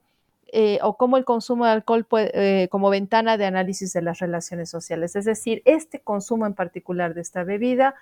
eh, 0.51 0.80
o 0.82 0.97
cómo 0.97 1.18
el 1.18 1.26
consumo 1.26 1.66
de 1.66 1.72
alcohol 1.72 2.05
puede, 2.05 2.64
eh, 2.64 2.70
como 2.70 2.89
ventana 2.89 3.38
de 3.38 3.45
análisis 3.45 3.93
de 3.93 4.01
las 4.01 4.20
relaciones 4.20 4.70
sociales. 4.70 5.16
Es 5.16 5.26
decir, 5.26 5.62
este 5.66 5.99
consumo 5.99 6.47
en 6.47 6.55
particular 6.55 7.14
de 7.14 7.22
esta 7.22 7.43
bebida 7.43 7.95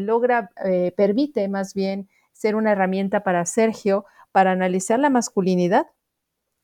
logra, 0.00 0.50
eh, 0.64 0.92
permite 0.96 1.48
más 1.48 1.74
bien 1.74 2.08
ser 2.32 2.56
una 2.56 2.72
herramienta 2.72 3.22
para 3.22 3.44
Sergio 3.46 4.04
para 4.32 4.52
analizar 4.52 4.98
la 4.98 5.10
masculinidad 5.10 5.86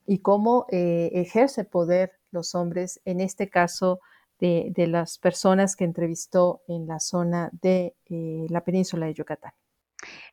y 0.07 0.19
cómo 0.19 0.65
ejerce 0.69 1.65
poder 1.65 2.13
los 2.31 2.55
hombres, 2.55 2.99
en 3.05 3.21
este 3.21 3.49
caso, 3.49 3.99
de, 4.39 4.87
las 4.87 5.17
personas 5.17 5.75
que 5.75 5.83
entrevistó 5.83 6.61
en 6.67 6.87
la 6.87 6.99
zona 6.99 7.49
de 7.61 7.95
eh, 8.05 8.47
la 8.49 8.63
península 8.63 9.05
de 9.05 9.13
Yucatán. 9.13 9.51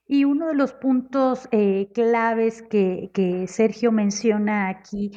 Y 0.07 0.25
uno 0.25 0.47
de 0.47 0.55
los 0.55 0.73
puntos 0.73 1.49
eh, 1.51 1.89
claves 1.93 2.63
que, 2.63 3.11
Sergio 3.49 3.91
menciona 3.91 4.69
aquí 4.69 5.11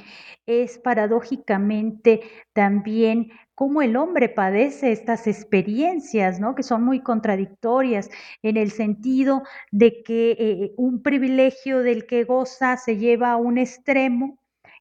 es 0.48 0.80
paradójicamente 0.80 2.22
también 2.54 3.32
cómo 3.60 3.82
el 3.82 3.97
hombre 3.97 4.30
padece 4.30 4.93
estas 4.93 5.28
experiencias, 5.28 6.39
¿no? 6.39 6.55
Que 6.55 6.64
son 6.64 6.82
muy 6.82 7.01
contradictorias 7.01 8.10
en 8.41 8.55
el 8.55 8.72
sentido 8.72 9.43
de 9.70 10.01
que 10.01 10.32
eh, 10.39 10.72
un 10.78 11.03
privilegio 11.03 11.80
del 11.80 12.07
que 12.07 12.24
goza 12.24 12.78
se 12.78 12.95
lleva 12.95 13.32
a 13.32 13.36
un 13.36 13.57
extremo 13.57 14.38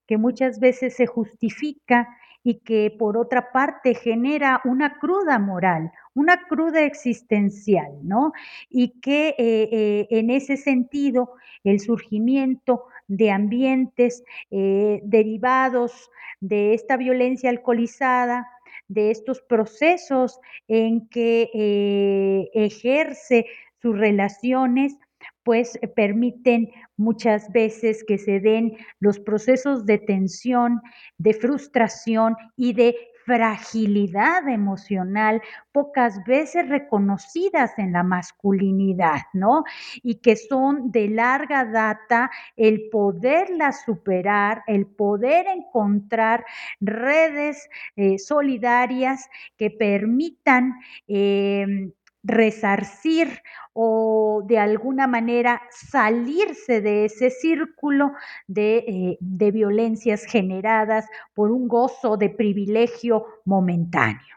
que 0.07 0.17
muchas 0.17 0.61
veces 0.61 0.95
se 0.95 1.07
justifica 1.09 2.07
y 2.45 2.61
que 2.61 2.95
por 2.97 3.17
otra 3.17 3.51
parte 3.51 3.97
genera 3.97 4.61
una 4.65 4.97
cruda 5.01 5.41
moral, 5.41 5.91
una 6.15 6.47
cruda 6.47 6.85
existencial, 6.85 7.91
¿no? 8.05 8.31
Y 8.71 9.01
que 9.01 9.31
eh, 9.31 9.69
eh, 9.73 10.07
en 10.11 10.31
ese 10.31 10.57
sentido 10.57 11.33
el 11.65 11.81
surgimiento 11.81 12.85
de 13.09 13.33
ambientes 13.33 14.23
derivados 14.51 16.11
de 16.41 16.75
esta 16.75 16.97
violencia 16.97 17.51
alcoholizada, 17.51 18.47
de 18.89 19.11
estos 19.11 19.41
procesos 19.43 20.41
en 20.67 21.09
que 21.09 22.49
ejerce 22.55 23.47
sus 23.81 23.97
relaciones, 23.97 24.97
pues 25.43 25.79
eh, 25.81 25.89
permiten 25.89 26.71
muchas 26.97 27.51
veces 27.53 28.05
que 28.05 28.19
se 28.19 28.41
den 28.41 28.77
los 29.01 29.19
procesos 29.19 29.87
de 29.87 29.99
tensión, 29.99 30.81
de 31.17 31.33
frustración 31.33 32.37
y 32.57 32.73
de 32.75 32.97
fragilidad 33.29 34.49
emocional, 34.49 35.43
pocas 35.71 36.25
veces 36.25 36.67
reconocidas 36.67 37.79
en 37.79 37.93
la 37.93 38.03
masculinidad, 38.03 39.21
¿no? 39.35 39.65
Y 40.03 40.17
que 40.17 40.35
son 40.35 40.91
de 40.91 41.09
larga 41.09 41.67
data 41.67 42.31
el 42.57 42.89
poderla 42.91 43.73
superar, 43.73 44.63
el 44.67 44.87
poder 44.87 45.47
encontrar 45.47 46.47
redes 46.81 47.69
eh, 47.97 48.19
solidarias 48.19 49.29
que 49.59 49.71
permitan 49.71 50.73
em, 51.07 51.93
resarcir 52.23 53.43
o 53.73 54.43
de 54.47 54.59
alguna 54.59 55.07
manera 55.07 55.63
salirse 55.71 56.81
de 56.81 57.05
ese 57.05 57.31
círculo 57.31 58.13
de, 58.47 59.19
eh, 59.21 59.51
violencias 59.53 60.25
generadas 60.25 61.07
por 61.35 61.51
un 61.51 61.69
gozo 61.69 62.17
de 62.17 62.31
privilegio 62.31 63.25
momentáneo. 63.45 64.37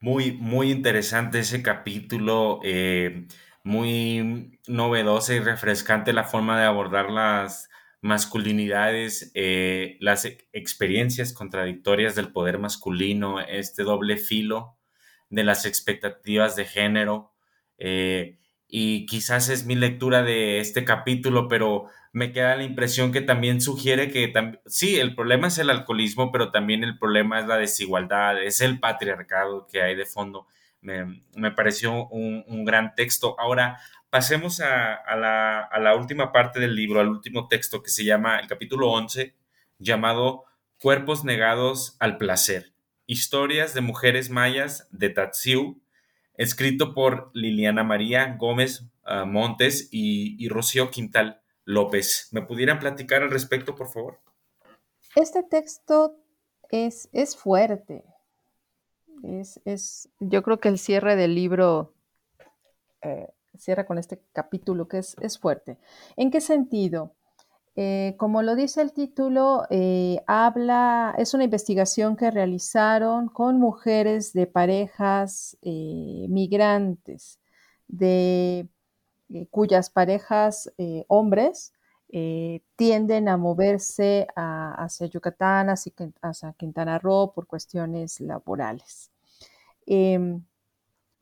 Muy, 0.00 0.32
muy 0.32 0.70
interesante 0.70 1.38
ese 1.40 1.62
capítulo, 1.62 2.60
eh, 2.64 3.26
muy 3.64 4.58
novedosa 4.66 5.34
y 5.34 5.38
refrescante 5.38 6.12
la 6.12 6.24
forma 6.24 6.58
de 6.58 6.66
abordar 6.66 7.08
las 7.08 7.70
masculinidades, 8.02 9.30
eh, 9.34 9.96
las 10.00 10.24
experiencias 10.52 11.32
contradictorias 11.32 12.16
del 12.16 12.32
poder 12.32 12.58
masculino, 12.58 13.40
este 13.40 13.84
doble 13.84 14.16
filo 14.16 14.76
de 15.32 15.44
las 15.44 15.64
expectativas 15.64 16.56
de 16.56 16.66
género. 16.66 17.32
Eh, 17.78 18.38
y 18.68 19.06
quizás 19.06 19.48
es 19.48 19.64
mi 19.66 19.74
lectura 19.74 20.22
de 20.22 20.60
este 20.60 20.84
capítulo, 20.84 21.48
pero 21.48 21.86
me 22.12 22.32
queda 22.32 22.56
la 22.56 22.64
impresión 22.64 23.12
que 23.12 23.22
también 23.22 23.60
sugiere 23.62 24.10
que 24.10 24.32
sí, 24.66 25.00
el 25.00 25.14
problema 25.14 25.48
es 25.48 25.56
el 25.58 25.70
alcoholismo, 25.70 26.30
pero 26.30 26.50
también 26.50 26.84
el 26.84 26.98
problema 26.98 27.40
es 27.40 27.46
la 27.46 27.56
desigualdad, 27.56 28.42
es 28.42 28.60
el 28.60 28.78
patriarcado 28.78 29.66
que 29.66 29.82
hay 29.82 29.96
de 29.96 30.06
fondo. 30.06 30.46
Me, 30.82 31.50
pareció 31.52 32.08
un, 32.08 32.64
gran 32.64 32.94
texto. 32.94 33.36
Ahora, 33.38 33.78
pasemos 34.10 34.60
a, 34.60 35.16
la, 35.16 35.60
a, 35.60 35.80
la, 35.80 35.94
última 35.96 36.32
parte 36.32 36.60
del 36.60 36.74
libro, 36.74 37.00
al 37.00 37.08
último 37.08 37.48
texto 37.48 37.82
que 37.82 37.90
se 37.90 38.04
llama 38.04 38.38
el 38.38 38.48
capítulo 38.48 38.90
11, 38.90 39.34
llamado 39.78 40.44
Cuerpos 40.78 41.24
negados 41.24 41.96
al 42.00 42.18
placer. 42.18 42.71
Historias 43.12 43.74
de 43.74 43.82
mujeres 43.82 44.30
mayas 44.30 44.88
de 44.90 45.10
Tatsiu, 45.10 45.82
escrito 46.38 46.94
por 46.94 47.30
Liliana 47.34 47.84
María 47.84 48.36
Gómez 48.38 48.86
ah, 49.04 49.26
Montes 49.26 49.90
y, 49.92 50.48
Rocío 50.48 50.90
Quintal 50.90 51.42
López. 51.66 52.30
¿Me 52.32 52.40
pudieran 52.40 52.78
platicar 52.78 53.22
al 53.22 53.30
respecto, 53.30 53.74
por 53.74 53.90
favor? 53.90 54.18
Este 55.14 55.42
texto 55.42 56.16
es, 56.70 57.10
es 57.12 57.36
fuerte. 57.36 58.02
Es, 59.66 60.08
yo 60.18 60.42
creo 60.42 60.58
que 60.58 60.70
el 60.70 60.78
cierre 60.78 61.14
del 61.14 61.34
libro 61.34 61.92
eh, 63.02 63.28
cierra 63.58 63.84
con 63.84 63.98
este 63.98 64.22
capítulo 64.32 64.88
que 64.88 64.96
es, 64.96 65.16
es 65.20 65.38
fuerte. 65.38 65.76
¿En 66.16 66.30
qué 66.30 66.40
sentido? 66.40 67.14
Eh, 67.74 68.16
como 68.18 68.42
lo 68.42 68.54
dice 68.54 68.82
el 68.82 68.92
título, 68.92 69.64
eh, 69.70 70.22
habla, 70.26 71.14
es 71.16 71.32
una 71.32 71.44
investigación 71.44 72.16
que 72.16 72.30
realizaron 72.30 73.28
con 73.28 73.58
mujeres 73.58 74.34
de 74.34 74.46
parejas 74.46 75.56
eh, 75.62 76.26
migrantes, 76.28 77.40
de 77.88 78.68
cuyas 79.50 79.90
parejas 79.90 80.70
hombres 81.08 81.72
tienden 82.76 83.28
a 83.28 83.36
moverse 83.38 84.26
hacia 84.36 85.06
Yucatán, 85.06 85.70
hacia, 85.70 85.92
hacia, 86.22 86.52
Quintana 86.54 86.98
Roo 86.98 87.32
por 87.34 87.46
cuestiones 87.46 88.20
laborales. 88.20 89.10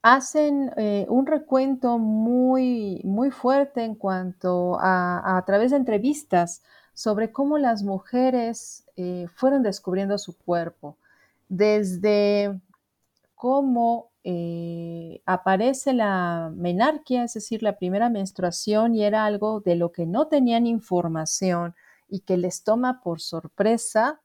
Hacen 0.03 0.73
eh, 0.77 1.07
un 1.09 1.27
recuento 1.27 1.99
muy, 1.99 3.03
muy 3.05 3.31
fuerte 3.31 3.85
en 3.85 3.95
cuanto 3.95 4.79
a, 4.81 5.37
a, 5.37 5.45
través 5.45 5.73
de 5.73 5.77
entrevistas 5.77 6.63
sobre 6.95 7.33
cómo 7.33 7.59
las 7.59 7.83
mujeres 7.83 8.87
eh, 8.97 9.27
fueron 9.35 9.63
descubriendo 9.63 10.17
su 10.19 10.37
cuerpo, 10.39 10.97
desde 11.49 12.61
cómo 13.35 14.11
eh, 14.23 15.23
aparece 15.25 15.95
la 15.95 16.53
menarquia, 16.55 17.25
es 17.25 17.35
decir, 17.35 17.63
la 17.63 17.79
primera 17.79 18.11
menstruación, 18.11 18.95
y 18.95 19.05
era 19.05 19.25
algo 19.25 19.61
de 19.61 19.77
lo 19.77 19.93
que 19.93 20.05
no 20.05 20.29
tenían 20.29 20.67
información 20.67 21.75
y 22.09 22.21
que 22.21 22.37
les 22.37 22.65
toma 22.65 23.01
por 23.01 23.21
sorpresa, 23.21 24.21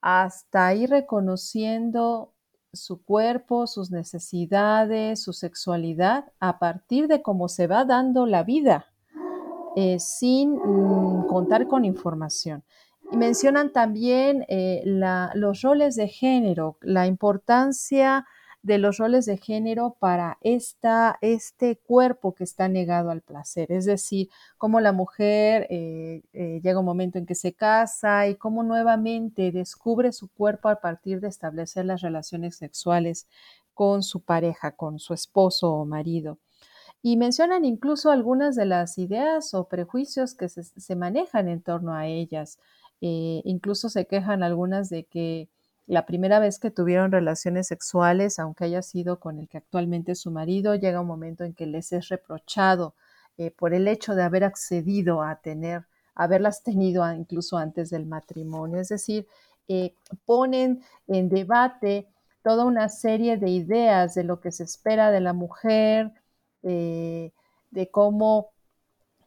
hasta 0.00 0.72
ir 0.74 0.90
reconociendo 0.90 2.32
su 2.72 3.02
cuerpo, 3.02 3.66
sus 3.66 3.90
necesidades, 3.90 5.22
su 5.22 5.32
sexualidad, 5.32 6.32
a 6.40 6.58
partir 6.58 7.08
de 7.08 7.22
cómo 7.22 7.48
se 7.48 7.66
va 7.66 7.84
dando 7.84 8.26
la 8.26 8.42
vida, 8.42 8.86
eh, 9.76 9.98
sin 9.98 10.54
mm, 10.54 11.26
contar 11.26 11.66
con 11.66 11.84
información. 11.84 12.64
Y 13.10 13.16
mencionan 13.16 13.72
también 13.72 14.44
eh, 14.48 14.82
los 15.34 15.62
roles 15.62 15.96
de 15.96 16.08
género, 16.08 16.76
la 16.82 17.06
importancia 17.06 18.26
de 18.62 18.78
los 18.78 18.98
roles 18.98 19.24
de 19.26 19.36
género 19.36 19.96
para 19.98 20.38
esta, 20.40 21.18
este 21.20 21.76
cuerpo 21.76 22.34
que 22.34 22.44
está 22.44 22.68
negado 22.68 23.10
al 23.10 23.22
placer. 23.22 23.70
Es 23.72 23.84
decir, 23.84 24.28
cómo 24.56 24.80
la 24.80 24.92
mujer 24.92 25.66
eh, 25.70 26.22
eh, 26.32 26.60
llega 26.62 26.80
un 26.80 26.84
momento 26.84 27.18
en 27.18 27.26
que 27.26 27.34
se 27.34 27.52
casa 27.54 28.26
y 28.28 28.34
cómo 28.36 28.62
nuevamente 28.62 29.52
descubre 29.52 30.12
su 30.12 30.28
cuerpo 30.28 30.68
a 30.68 30.80
partir 30.80 31.20
de 31.20 31.28
establecer 31.28 31.84
las 31.84 32.02
relaciones 32.02 32.56
sexuales 32.56 33.28
con 33.74 34.02
su 34.02 34.20
pareja, 34.20 34.72
con 34.72 34.98
su 34.98 35.14
esposo 35.14 35.72
o 35.72 35.84
marido. 35.84 36.38
Y 37.00 37.16
mencionan 37.16 37.64
incluso 37.64 38.10
algunas 38.10 38.56
de 38.56 38.66
las 38.66 38.98
ideas 38.98 39.54
o 39.54 39.68
prejuicios 39.68 40.34
que 40.34 40.48
se, 40.48 40.96
manejan 40.96 41.48
en 41.48 41.62
torno 41.62 41.94
a 41.94 42.06
ellas. 42.08 42.58
Eh, 43.00 43.40
incluso 43.44 43.88
se 43.88 44.06
quejan 44.06 44.42
algunas 44.42 44.88
de 44.88 45.04
que 45.04 45.48
la 45.88 46.04
primera 46.04 46.38
vez 46.38 46.58
que 46.58 46.70
tuvieron 46.70 47.10
relaciones 47.10 47.66
sexuales, 47.66 48.38
aunque 48.38 48.64
haya 48.64 48.82
sido 48.82 49.18
con 49.18 49.38
el 49.38 49.48
que 49.48 49.56
actualmente 49.56 50.12
es 50.12 50.20
su 50.20 50.30
marido, 50.30 50.74
llega 50.74 51.00
un 51.00 51.06
momento 51.06 51.44
en 51.44 51.54
que 51.54 51.66
les 51.66 51.92
es 51.92 52.08
reprochado 52.08 52.94
eh, 53.38 53.50
por 53.50 53.72
el 53.72 53.88
hecho 53.88 54.14
de 54.14 54.22
haber 54.22 54.44
accedido 54.44 55.22
a 55.22 55.36
tener, 55.36 55.86
haberlas 56.14 56.62
tenido 56.62 57.10
incluso 57.10 57.56
antes 57.56 57.88
del 57.88 58.04
matrimonio. 58.04 58.78
Es 58.78 58.88
decir, 58.88 59.26
eh, 59.66 59.94
ponen 60.26 60.82
en 61.06 61.30
debate 61.30 62.06
toda 62.42 62.66
una 62.66 62.90
serie 62.90 63.38
de 63.38 63.48
ideas 63.48 64.14
de 64.14 64.24
lo 64.24 64.40
que 64.40 64.52
se 64.52 64.64
espera 64.64 65.10
de 65.10 65.22
la 65.22 65.32
mujer, 65.32 66.12
de 66.62 67.90
cómo 67.90 68.50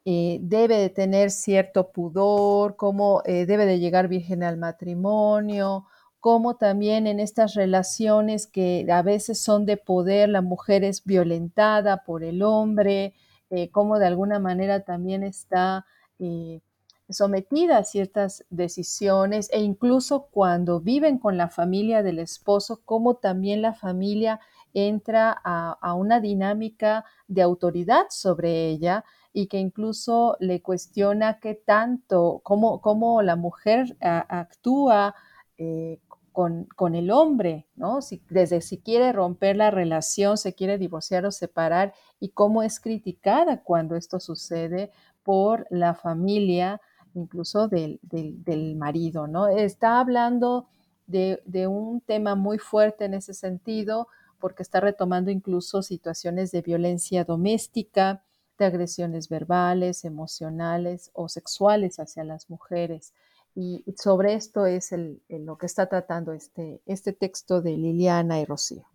eh, 0.06 0.40
debe 0.42 0.78
de 0.78 0.90
tener 0.90 1.32
cierto 1.32 1.92
pudor, 1.92 2.76
cómo 2.76 3.24
debe 3.26 3.66
de 3.66 3.80
llegar 3.80 4.08
virgen 4.08 4.44
al 4.44 4.58
matrimonio, 4.58 5.88
como 6.22 6.56
también 6.56 7.08
en 7.08 7.20
estas 7.20 7.56
relaciones 7.56 8.46
que 8.46 8.86
a 8.92 9.02
veces 9.02 9.42
son 9.42 9.66
de 9.66 9.76
poder, 9.76 10.30
la 10.30 10.44
mujer 10.44 10.84
es 10.84 11.04
violentada 11.04 12.04
por 12.04 12.24
el 12.24 12.44
hombre, 12.44 13.16
eh, 13.50 13.72
cómo 13.72 13.98
de 13.98 14.06
alguna 14.06 14.38
manera 14.40 14.82
también 14.82 15.24
está 15.24 15.86
eh, 16.20 16.62
sometida 17.10 17.80
a 17.80 17.84
ciertas 17.84 18.46
decisiones 18.52 19.50
e 19.52 19.62
incluso 19.62 20.28
cuando 20.32 20.80
viven 20.80 21.18
con 21.18 21.38
la 21.38 21.50
familia 21.50 22.04
del 22.04 22.20
esposo, 22.20 22.82
cómo 22.86 23.16
también 23.16 23.64
la 23.64 23.74
familia 23.74 24.40
entra 24.76 25.36
a, 25.44 25.94
una 25.96 26.20
dinámica 26.22 27.04
de 27.28 27.42
autoridad 27.42 28.06
sobre 28.10 28.70
ella 28.70 29.04
y 29.34 29.48
que 29.48 29.58
incluso 29.58 30.38
le 30.40 30.62
cuestiona 30.62 31.40
qué 31.40 31.56
tanto, 31.56 32.42
cómo, 32.44 32.80
cómo 32.80 33.24
la 33.24 33.36
mujer 33.36 33.98
actúa 34.00 35.16
eh, 35.58 36.00
con, 36.32 36.96
el 36.96 37.12
hombre, 37.12 37.68
¿no? 37.76 38.02
Si, 38.02 38.22
desde 38.30 38.62
si 38.62 38.78
quiere 38.78 39.12
romper 39.12 39.58
la 39.58 39.72
relación, 39.72 40.38
se 40.38 40.54
quiere 40.54 40.78
divorciar 40.78 41.26
o 41.26 41.32
separar 41.32 41.94
y 42.20 42.30
cómo 42.30 42.64
es 42.64 42.80
criticada 42.80 43.64
cuando 43.64 43.96
esto 43.96 44.20
sucede 44.20 44.92
por 45.24 45.68
la 45.70 45.94
familia, 45.94 46.82
incluso 47.14 47.68
del, 47.68 48.00
marido, 48.78 49.28
¿no? 49.28 49.48
Está 49.48 50.00
hablando 50.00 50.68
de, 51.08 51.42
de, 51.46 51.68
un 51.68 52.02
tema 52.02 52.36
muy 52.36 52.58
fuerte 52.58 53.06
en 53.06 53.14
ese 53.14 53.34
sentido 53.34 54.08
porque 54.40 54.64
está 54.64 54.80
retomando 54.80 55.30
incluso 55.30 55.82
situaciones 55.84 56.52
de 56.52 56.62
violencia 56.62 57.26
doméstica, 57.26 58.24
de 58.58 58.66
agresiones 58.66 59.28
verbales, 59.28 60.06
emocionales 60.06 61.12
o 61.14 61.28
sexuales 61.28 62.00
hacia 62.00 62.24
las 62.24 62.50
mujeres. 62.50 63.14
Y 63.56 63.84
sobre 63.98 64.34
esto 64.34 64.66
es 64.66 64.94
lo 65.30 65.58
que 65.58 65.66
está 65.66 65.88
tratando 65.88 66.32
este, 66.32 66.82
este 66.86 67.14
texto 67.14 67.62
de 67.62 67.78
Liliana 67.78 68.40
y 68.40 68.46
Rocío. 68.46 68.86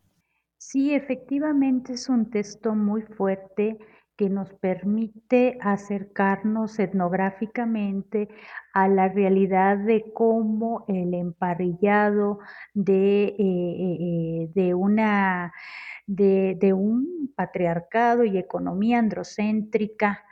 Sí, 0.57 0.95
efectivamente 0.95 1.93
es 1.93 2.09
un 2.09 2.31
texto 2.31 2.75
muy 2.75 3.03
fuerte 3.03 3.79
que 4.17 4.31
nos 4.31 4.53
permite 4.55 5.59
acercarnos 5.61 6.79
etnográficamente 6.79 8.29
a 8.73 8.89
la 8.89 9.09
realidad 9.09 9.77
de 9.77 10.11
cómo 10.15 10.87
el 10.89 11.13
emparrillado 11.13 12.39
de, 12.73 13.27
eh, 13.27 13.37
eh, 13.39 14.51
de, 14.55 14.75
una, 14.75 15.53
de 16.07 16.73
un 16.73 17.33
patriarcado 17.37 18.25
y 18.25 18.39
economía 18.39 18.99
androcéntrica 18.99 20.25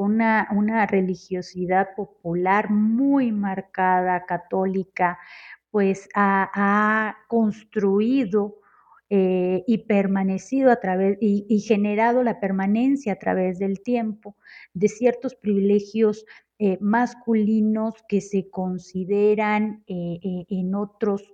una, 0.00 0.48
una 0.52 0.86
religiosidad 0.86 1.94
popular 1.94 2.70
muy 2.70 3.32
marcada, 3.32 4.24
católica, 4.24 5.18
pues 5.70 6.08
ha, 6.14 7.16
construido 7.28 8.60
eh, 9.10 9.62
y 9.66 9.78
permanecido 9.78 10.70
a 10.70 10.80
través 10.80 11.18
y, 11.20 11.60
generado 11.60 12.22
la 12.22 12.40
permanencia 12.40 13.12
a 13.12 13.18
través 13.18 13.58
del 13.58 13.82
tiempo 13.82 14.36
de 14.72 14.88
ciertos 14.88 15.34
privilegios 15.34 16.24
eh, 16.58 16.78
masculinos 16.80 17.94
que 18.08 18.20
se 18.20 18.48
consideran 18.50 19.84
eh, 19.86 20.46
en 20.48 20.74
otros 20.74 21.24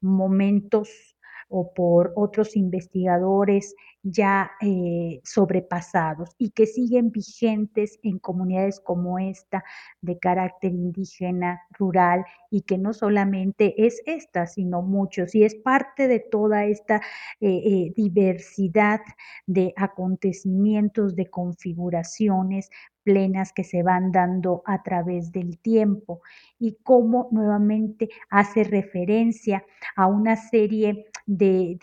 momentos 0.00 1.13
o 1.48 1.72
por 1.72 2.12
otros 2.16 2.56
investigadores 2.56 3.74
ya 4.04 4.50
eh, 4.60 5.20
sobrepasados 5.24 6.30
y 6.38 6.50
que 6.50 6.66
siguen 6.66 7.10
vigentes 7.10 7.98
en 8.02 8.18
comunidades 8.18 8.78
como 8.80 9.18
esta 9.18 9.64
de 10.02 10.18
carácter 10.18 10.72
indígena, 10.72 11.62
rural 11.78 12.24
y 12.50 12.62
que 12.62 12.76
no 12.76 12.92
solamente 12.92 13.86
es 13.86 14.02
esta, 14.04 14.46
sino 14.46 14.82
muchos 14.82 15.34
y 15.34 15.44
es 15.44 15.54
parte 15.54 16.06
de 16.06 16.20
toda 16.20 16.66
esta 16.66 16.96
eh, 17.40 17.62
eh, 17.64 17.92
diversidad 17.96 19.00
de 19.46 19.72
acontecimientos, 19.76 21.16
de 21.16 21.30
configuraciones 21.30 22.70
plenas 23.04 23.52
que 23.52 23.64
se 23.64 23.82
van 23.82 24.12
dando 24.12 24.62
a 24.64 24.82
través 24.82 25.30
del 25.30 25.58
tiempo 25.58 26.20
y 26.58 26.78
cómo 26.82 27.28
nuevamente 27.30 28.08
hace 28.30 28.64
referencia 28.64 29.64
a 29.94 30.06
una 30.06 30.36
serie 30.36 31.06
de, 31.26 31.78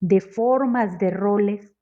de, 0.00 0.20
formas, 0.20 0.98
de 0.98 1.10
roles, 1.10 1.72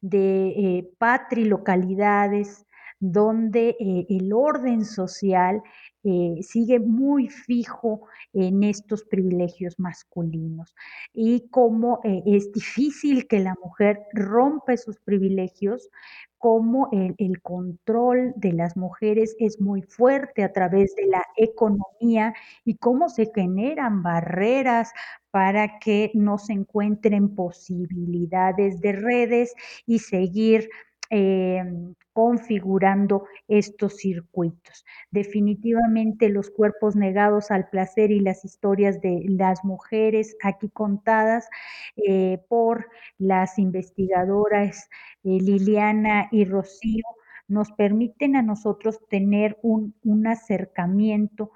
de 0.00 0.48
eh, 0.48 0.90
patrilocalidades, 0.98 2.66
donde 3.00 3.76
eh, 3.78 4.06
el 4.08 4.32
orden 4.32 4.84
social 4.84 5.62
eh, 6.04 6.38
sigue 6.42 6.78
muy 6.78 7.28
fijo 7.28 8.08
en 8.32 8.62
estos 8.62 9.04
privilegios 9.04 9.78
masculinos 9.78 10.74
y 11.12 11.48
cómo 11.50 12.00
es 12.04 12.52
difícil 12.52 13.26
que 13.26 13.40
la 13.40 13.54
mujer 13.62 14.00
rompa 14.12 14.72
esos 14.72 14.98
privilegios, 15.00 15.90
cómo 16.38 16.88
el, 16.92 17.42
control 17.42 18.32
de 18.36 18.52
las 18.52 18.76
mujeres 18.76 19.36
es 19.38 19.60
muy 19.60 19.82
fuerte 19.82 20.44
a 20.44 20.52
través 20.52 20.94
de 20.94 21.06
la 21.06 21.24
economía 21.36 22.32
y 22.64 22.76
cómo 22.76 23.08
se 23.08 23.30
generan 23.34 24.02
barreras 24.02 24.92
para 25.30 25.78
que 25.78 26.10
no 26.14 26.38
se 26.38 26.52
encuentren 26.52 27.34
posibilidades 27.34 28.80
de 28.80 28.92
redes 28.92 29.54
y 29.86 29.98
seguir 29.98 30.68
em, 31.10 31.94
configurando 32.12 33.24
estos 33.46 33.96
circuitos. 33.96 34.84
Definitivamente 35.10 36.28
los 36.28 36.50
cuerpos 36.50 36.96
negados 36.96 37.50
al 37.50 37.68
placer 37.68 38.10
y 38.10 38.20
las 38.20 38.44
historias 38.44 39.00
de 39.00 39.24
las 39.28 39.64
mujeres 39.64 40.36
aquí 40.42 40.68
contadas 40.68 41.48
eh, 41.96 42.38
por 42.48 42.86
las 43.18 43.58
investigadoras 43.58 44.88
eh, 45.24 45.38
Liliana 45.40 46.28
y 46.32 46.44
Rocío 46.44 47.04
nos 47.46 47.72
permiten 47.72 48.36
a 48.36 48.42
nosotros 48.42 48.98
tener 49.08 49.58
un, 49.62 49.94
un 50.04 50.26
acercamiento 50.26 51.52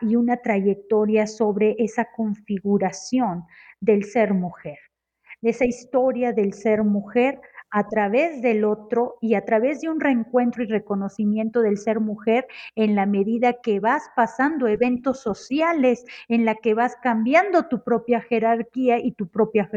y 0.00 0.16
una 0.16 0.38
trayectoria 0.38 1.26
sobre 1.26 1.76
esa 1.78 2.08
configuración 2.16 3.44
del 3.80 4.04
ser 4.04 4.34
mujer, 4.34 4.78
de 5.40 5.50
esa 5.50 5.64
historia 5.64 6.32
del 6.32 6.52
ser 6.52 6.82
mujer 6.82 7.40
a 7.72 7.88
través 7.88 8.42
del 8.42 8.64
otro 8.64 9.16
y 9.20 9.34
a 9.34 9.44
través 9.44 9.80
de 9.80 9.88
un 9.88 9.98
reencuentro 9.98 10.62
y 10.62 10.66
reconocimiento 10.66 11.62
del 11.62 11.78
ser 11.78 12.00
mujer 12.00 12.46
en 12.76 12.94
la 12.94 13.06
medida 13.06 13.54
que 13.62 13.80
vas 13.80 14.10
pasando 14.14 14.68
eventos 14.68 15.20
sociales, 15.20 16.04
en 16.28 16.44
la 16.44 16.54
que 16.54 16.74
vas 16.74 16.96
cambiando 17.02 17.68
tu 17.68 17.82
propia 17.82 18.20
jerarquía 18.20 18.98
y 18.98 19.12
tu 19.12 19.28
propia 19.28 19.70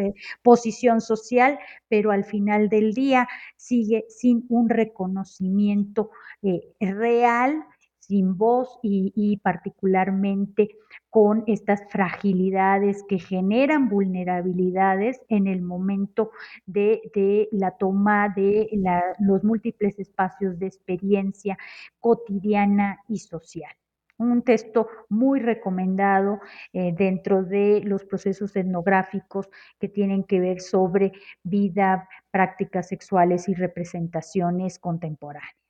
posición 0.43 0.99
social, 0.99 1.57
pero 1.87 2.11
al 2.11 2.25
final 2.25 2.67
del 2.69 2.93
día 2.93 3.27
sigue 3.55 4.05
sin 4.09 4.45
un 4.49 4.69
reconocimiento 4.69 6.11
eh, 6.43 6.61
real 6.79 7.65
sin 8.07 8.37
voz 8.37 8.79
y, 8.81 9.37
particularmente 9.43 10.69
con 11.09 11.43
estas 11.47 11.81
fragilidades 11.89 13.03
que 13.07 13.19
generan 13.19 13.89
vulnerabilidades 13.89 15.21
en 15.29 15.47
el 15.47 15.61
momento 15.61 16.31
de, 16.65 17.01
la 17.51 17.71
toma 17.71 18.29
de 18.35 18.69
los 19.19 19.43
múltiples 19.43 19.97
espacios 19.99 20.59
de 20.59 20.67
experiencia 20.67 21.57
cotidiana 21.99 22.99
y 23.07 23.19
social 23.19 23.71
un 24.17 24.43
texto 24.43 24.87
muy 25.09 25.41
recomendado 25.41 26.39
eh, 26.71 26.93
dentro 26.97 27.43
de 27.43 27.81
los 27.83 28.05
procesos 28.05 28.55
etnográficos 28.55 29.49
que 29.77 29.89
tienen 29.89 30.23
que 30.23 30.39
ver 30.39 30.61
sobre 30.61 31.11
vida, 31.43 32.07
prácticas 32.31 32.87
sexuales 32.87 33.49
y 33.49 33.55
representaciones 33.55 34.79
contemporáneas. 34.79 35.64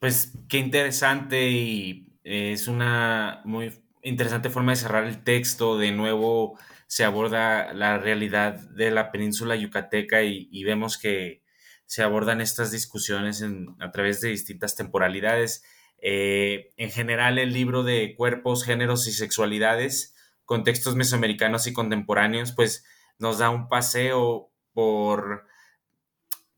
Pues 0.00 0.32
qué 0.48 0.56
interesante 0.56 1.50
y 1.50 2.08
es 2.24 2.68
una 2.68 3.42
muy 3.44 3.70
interesante 4.02 4.48
forma 4.48 4.72
de 4.72 4.76
cerrar 4.76 5.04
el 5.04 5.22
texto. 5.22 5.76
De 5.76 5.92
nuevo 5.92 6.58
se 6.86 7.04
aborda 7.04 7.74
la 7.74 7.98
realidad 7.98 8.54
de 8.70 8.90
la 8.90 9.12
península 9.12 9.56
yucateca 9.56 10.22
y, 10.22 10.64
vemos 10.64 10.96
que 10.96 11.42
se 11.84 12.02
abordan 12.02 12.40
estas 12.40 12.70
discusiones 12.70 13.44
a 13.78 13.90
través 13.90 14.22
de 14.22 14.30
distintas 14.30 14.74
temporalidades. 14.74 15.64
Eh, 16.00 16.70
en 16.78 16.90
general, 16.90 17.38
el 17.38 17.52
libro 17.52 17.82
de 17.82 18.14
cuerpos, 18.16 18.64
géneros 18.64 19.06
y 19.06 19.12
sexualidades, 19.12 20.14
contextos 20.46 20.96
mesoamericanos 20.96 21.66
y 21.66 21.74
contemporáneos, 21.74 22.52
pues 22.52 22.86
nos 23.18 23.38
da 23.38 23.50
un 23.50 23.68
paseo 23.68 24.50
por, 24.72 25.44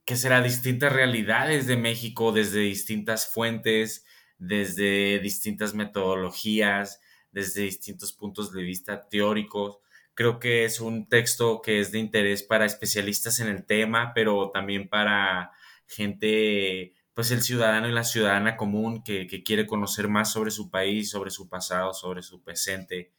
que 0.05 0.15
será 0.15 0.41
distintas 0.41 0.91
realidades 0.91 1.67
de 1.67 1.77
México 1.77 2.31
desde 2.31 2.59
distintas 2.59 3.31
fuentes, 3.33 4.05
desde 4.37 5.19
distintas 5.19 5.73
metodologías, 5.73 6.99
desde 7.31 7.63
distintos 7.63 8.13
puntos 8.13 8.51
de 8.51 8.63
vista 8.63 9.07
teóricos. 9.07 9.77
Creo 10.13 10.39
que 10.39 10.65
es 10.65 10.79
un 10.79 11.07
texto 11.07 11.61
que 11.61 11.79
es 11.79 11.91
de 11.91 11.99
interés 11.99 12.43
para 12.43 12.65
especialistas 12.65 13.39
en 13.39 13.47
el 13.47 13.65
tema, 13.65 14.13
pero 14.13 14.51
también 14.51 14.89
para 14.89 15.51
gente 15.87 16.93
pues 17.13 17.31
el 17.31 17.41
ciudadano 17.43 17.87
y 17.87 17.91
la 17.91 18.03
ciudadana 18.03 18.57
común 18.57 19.03
que, 19.03 19.27
quiere 19.43 19.67
conocer 19.67 20.07
más 20.07 20.31
sobre 20.31 20.51
su 20.51 20.69
país, 20.71 21.11
sobre 21.11 21.29
su 21.29 21.47
pasado, 21.47 21.93
sobre 21.93 22.23
su 22.23 22.41
presente. 22.41 23.11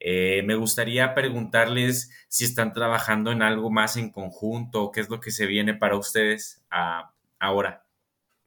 Eh, 0.00 0.42
me 0.44 0.54
gustaría 0.54 1.14
preguntarles 1.14 2.10
si 2.28 2.44
están 2.44 2.72
trabajando 2.72 3.32
en 3.32 3.42
algo 3.42 3.70
más 3.70 3.96
en 3.96 4.10
conjunto, 4.10 4.92
qué 4.92 5.00
es 5.00 5.10
lo 5.10 5.20
que 5.20 5.30
se 5.30 5.46
viene 5.46 5.74
para 5.74 5.96
ustedes 5.96 6.62
ah, 6.70 7.12
ahora. 7.38 7.84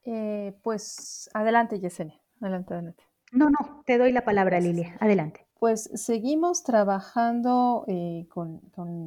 Eh, 0.04 0.54
pues 0.64 1.30
adelante, 1.34 1.80
Yesenia. 1.80 2.20
Adelante, 2.39 2.74
adelante. 2.74 3.04
No, 3.32 3.49
no, 3.49 3.84
te 3.86 3.97
doy 3.97 4.12
la 4.12 4.26
palabra, 4.26 4.60
Lilia. 4.60 4.97
Adelante. 4.99 5.45
Pues 5.60 5.91
seguimos 5.93 6.64
trabajando 6.64 7.86
eh, 7.88 8.26
con, 8.30 8.62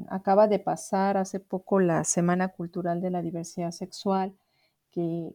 acaba 0.08 0.46
de 0.46 0.60
pasar 0.60 1.16
hace 1.16 1.40
poco 1.40 1.80
la 1.80 2.04
Semana 2.04 2.48
Cultural 2.48 3.00
de 3.00 3.10
la 3.10 3.22
Diversidad 3.22 3.72
Sexual 3.72 4.34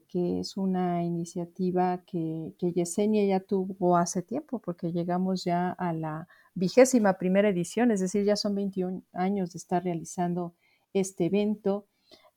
que, 0.07 0.39
es 0.39 0.55
una 0.55 1.03
iniciativa 1.03 1.97
que, 2.05 2.53
que, 2.57 2.71
Yesenia 2.71 3.25
ya 3.25 3.41
tuvo 3.41 3.97
hace 3.97 4.21
tiempo, 4.21 4.59
porque 4.59 4.93
llegamos 4.93 5.43
ya 5.43 5.71
a 5.71 5.91
la 5.91 6.27
vigésima 6.59 7.17
primera 7.17 7.49
edición, 7.49 7.91
es 7.91 8.01
decir, 8.01 8.25
ya 8.25 8.35
son 8.35 8.53
21 8.55 9.03
años 9.13 9.53
de 9.53 9.57
estar 9.57 9.83
realizando 9.83 10.53
este 10.93 11.25
evento 11.25 11.87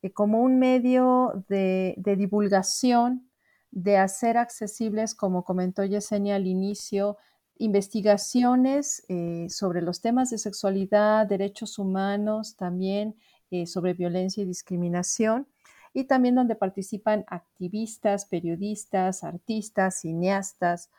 eh, 0.02 0.12
como 0.12 0.40
un 0.42 0.58
medio 0.58 1.44
de, 1.48 1.94
divulgación, 2.16 3.30
de 3.70 3.96
hacer 3.96 4.36
accesibles, 4.36 5.14
como 5.14 5.44
comentó 5.44 5.84
Yesenia 5.84 6.36
al 6.36 6.46
inicio, 6.46 7.16
investigaciones 7.58 9.04
eh, 9.08 9.46
sobre 9.48 9.82
los 9.82 10.00
temas 10.00 10.30
de 10.30 10.38
sexualidad, 10.38 11.26
derechos 11.26 11.78
humanos, 11.78 12.56
también 12.56 13.16
eh, 13.50 13.66
sobre 13.66 13.94
violencia 13.94 14.42
y 14.42 14.46
discriminación 14.46 15.46
y 15.94 16.04
también 16.04 16.34
donde 16.34 16.56
participan 16.56 17.24
activistas, 17.28 18.26
periodistas, 18.26 19.24
artistas, 19.24 20.00
cineastas, 20.00 20.90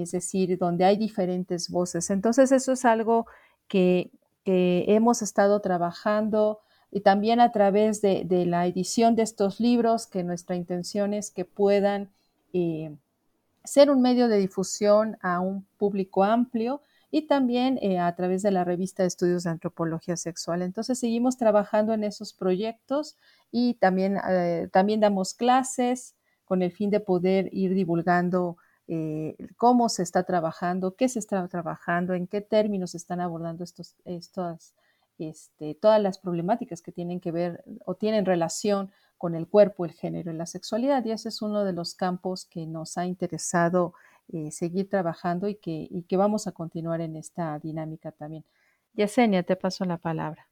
es 0.00 0.12
decir, 0.12 0.58
donde 0.58 0.84
hay 0.84 0.96
diferentes 0.96 1.68
voces. 1.68 2.10
Entonces, 2.10 2.52
eso 2.52 2.72
es 2.72 2.84
algo 2.84 3.26
que, 3.68 4.10
hemos 4.44 5.22
estado 5.22 5.60
trabajando 5.60 6.58
y 6.90 7.02
también 7.02 7.38
a 7.38 7.52
través 7.52 8.02
de, 8.02 8.26
la 8.44 8.66
edición 8.66 9.14
de 9.14 9.22
estos 9.22 9.60
libros, 9.60 10.08
que 10.08 10.24
nuestra 10.24 10.56
intención 10.56 11.14
es 11.14 11.30
que 11.30 11.44
puedan 11.44 12.10
eh, 12.52 12.96
ser 13.64 13.90
un 13.90 14.02
medio 14.02 14.26
de 14.26 14.38
difusión 14.38 15.16
a 15.22 15.38
un 15.38 15.64
público 15.78 16.24
amplio 16.24 16.82
y 17.10 17.22
también 17.22 17.78
eh, 17.82 17.98
a 17.98 18.14
través 18.16 18.42
de 18.42 18.50
la 18.50 18.64
revista 18.64 19.02
de 19.02 19.08
estudios 19.08 19.44
de 19.44 19.50
antropología 19.50 20.16
sexual. 20.16 20.62
Entonces 20.62 20.98
seguimos 20.98 21.36
trabajando 21.36 21.92
en 21.92 22.04
esos 22.04 22.32
proyectos 22.32 23.16
y 23.50 23.74
también, 23.74 24.18
eh, 24.28 24.68
también 24.72 25.00
damos 25.00 25.34
clases 25.34 26.14
con 26.46 26.62
el 26.62 26.72
fin 26.72 26.90
de 26.90 27.00
poder 27.00 27.48
ir 27.52 27.74
divulgando 27.74 28.56
eh, 28.94 29.36
cómo 29.56 29.88
se 29.88 30.02
está 30.02 30.24
trabajando, 30.24 30.96
qué 30.96 31.08
se 31.08 31.18
está 31.18 31.48
trabajando, 31.48 32.12
en 32.12 32.26
qué 32.26 32.42
términos 32.42 32.90
se 32.90 32.98
están 32.98 33.22
abordando 33.22 33.64
estos, 33.64 33.96
este, 35.18 35.74
todas 35.76 36.02
las 36.02 36.18
problemáticas 36.18 36.82
que 36.82 36.92
tienen 36.92 37.18
que 37.18 37.32
ver 37.32 37.64
o 37.86 37.94
tienen 37.94 38.26
relación 38.26 38.90
con 39.16 39.34
el 39.34 39.48
cuerpo, 39.48 39.86
el 39.86 39.92
género 39.92 40.30
y 40.30 40.34
la 40.36 40.44
sexualidad. 40.44 41.02
Y 41.06 41.12
ese 41.12 41.30
es 41.30 41.40
uno 41.40 41.64
de 41.64 41.72
los 41.72 41.94
campos 41.94 42.44
que 42.44 42.66
nos 42.66 42.98
ha 42.98 43.06
interesado 43.06 43.94
eh, 44.28 44.50
seguir 44.50 44.90
trabajando 44.90 45.48
y 45.48 45.54
que, 45.54 45.88
y 45.90 46.02
que 46.02 46.18
vamos 46.18 46.46
a 46.46 46.52
continuar 46.52 47.00
en 47.00 47.16
esta 47.16 47.58
dinámica 47.60 48.12
también. 48.12 48.44
Yesenia, 48.92 49.42
te 49.42 49.56
paso 49.56 49.86
la 49.86 49.96
palabra. 49.96 50.51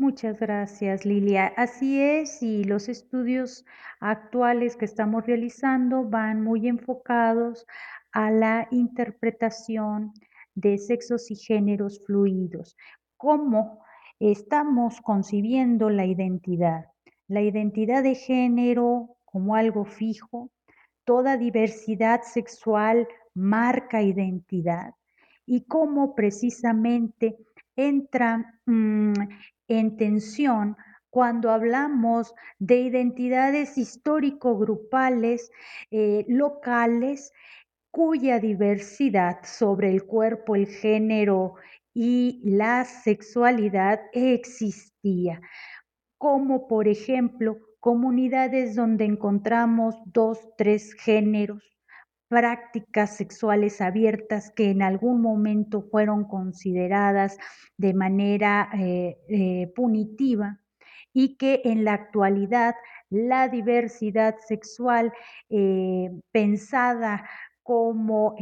Muchas 0.00 0.40
gracias, 0.40 1.04
Lilia. 1.04 1.52
Así 1.58 2.00
es, 2.00 2.42
y 2.42 2.64
los 2.64 2.88
estudios 2.88 3.66
actuales 4.00 4.74
que 4.74 4.86
estamos 4.86 5.26
realizando 5.26 6.04
van 6.04 6.42
muy 6.42 6.68
enfocados 6.68 7.66
a 8.10 8.30
la 8.30 8.66
interpretación 8.70 10.14
de 10.54 10.78
sexos 10.78 11.30
y 11.30 11.36
géneros 11.36 12.02
fluidos, 12.06 12.78
cómo 13.18 13.84
estamos 14.18 15.02
concibiendo 15.02 15.90
la 15.90 16.06
identidad, 16.06 16.86
la 17.28 17.42
identidad 17.42 18.02
de 18.02 18.14
género 18.14 19.18
como 19.26 19.54
algo 19.54 19.84
fijo, 19.84 20.50
toda 21.04 21.36
diversidad 21.36 22.22
sexual 22.22 23.06
marca 23.34 24.00
identidad 24.00 24.94
y 25.44 25.66
cómo 25.66 26.14
precisamente 26.14 27.36
entra 27.76 28.60
mm, 28.64 29.12
en 29.70 29.96
tensión 29.96 30.76
cuando 31.10 31.50
hablamos 31.50 32.34
de 32.58 32.80
identidades 32.80 33.78
histórico-grupales, 33.78 35.50
eh, 35.90 36.24
locales, 36.28 37.32
cuya 37.90 38.38
diversidad 38.38 39.38
sobre 39.44 39.90
el 39.90 40.04
cuerpo, 40.04 40.54
el 40.54 40.66
género 40.66 41.54
y 41.94 42.40
la 42.44 42.84
sexualidad 42.84 44.00
existía, 44.12 45.40
como 46.18 46.68
por 46.68 46.86
ejemplo 46.86 47.56
comunidades 47.80 48.76
donde 48.76 49.04
encontramos 49.06 49.96
dos, 50.06 50.38
tres 50.56 50.94
géneros, 50.94 51.62
prácticas 52.30 53.16
sexuales 53.16 53.80
abiertas 53.80 54.52
que 54.54 54.70
en 54.70 54.82
algún 54.82 55.20
momento 55.20 55.82
fueron 55.82 56.22
consideradas 56.22 57.36
de 57.76 57.92
manera 57.92 58.70
eh, 58.72 59.18
eh, 59.28 59.72
punitiva 59.74 60.60
y 61.12 61.36
que 61.36 61.60
en 61.64 61.84
la 61.84 61.94
actualidad 61.94 62.76
la 63.10 63.48
diversidad 63.48 64.36
sexual 64.46 65.12
eh, 65.48 66.12
pensada 66.30 67.28
como 67.64 68.36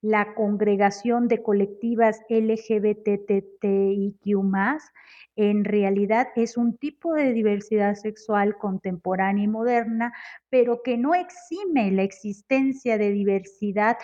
la 0.00 0.34
congregación 0.34 1.28
de 1.28 1.42
colectivas 1.42 2.20
LGBTTIQ 2.28 3.42
en 5.36 5.64
realidad 5.64 6.28
es 6.36 6.56
un 6.56 6.76
tipo 6.76 7.14
de 7.14 7.32
diversidad 7.32 7.94
sexual 7.94 8.58
contemporánea 8.58 9.44
y 9.44 9.48
moderna, 9.48 10.12
pero 10.50 10.82
que 10.82 10.98
no 10.98 11.14
exime 11.14 11.90
la 11.90 12.02
existencia 12.02 12.98
de 12.98 13.10
diversidad 13.10 13.96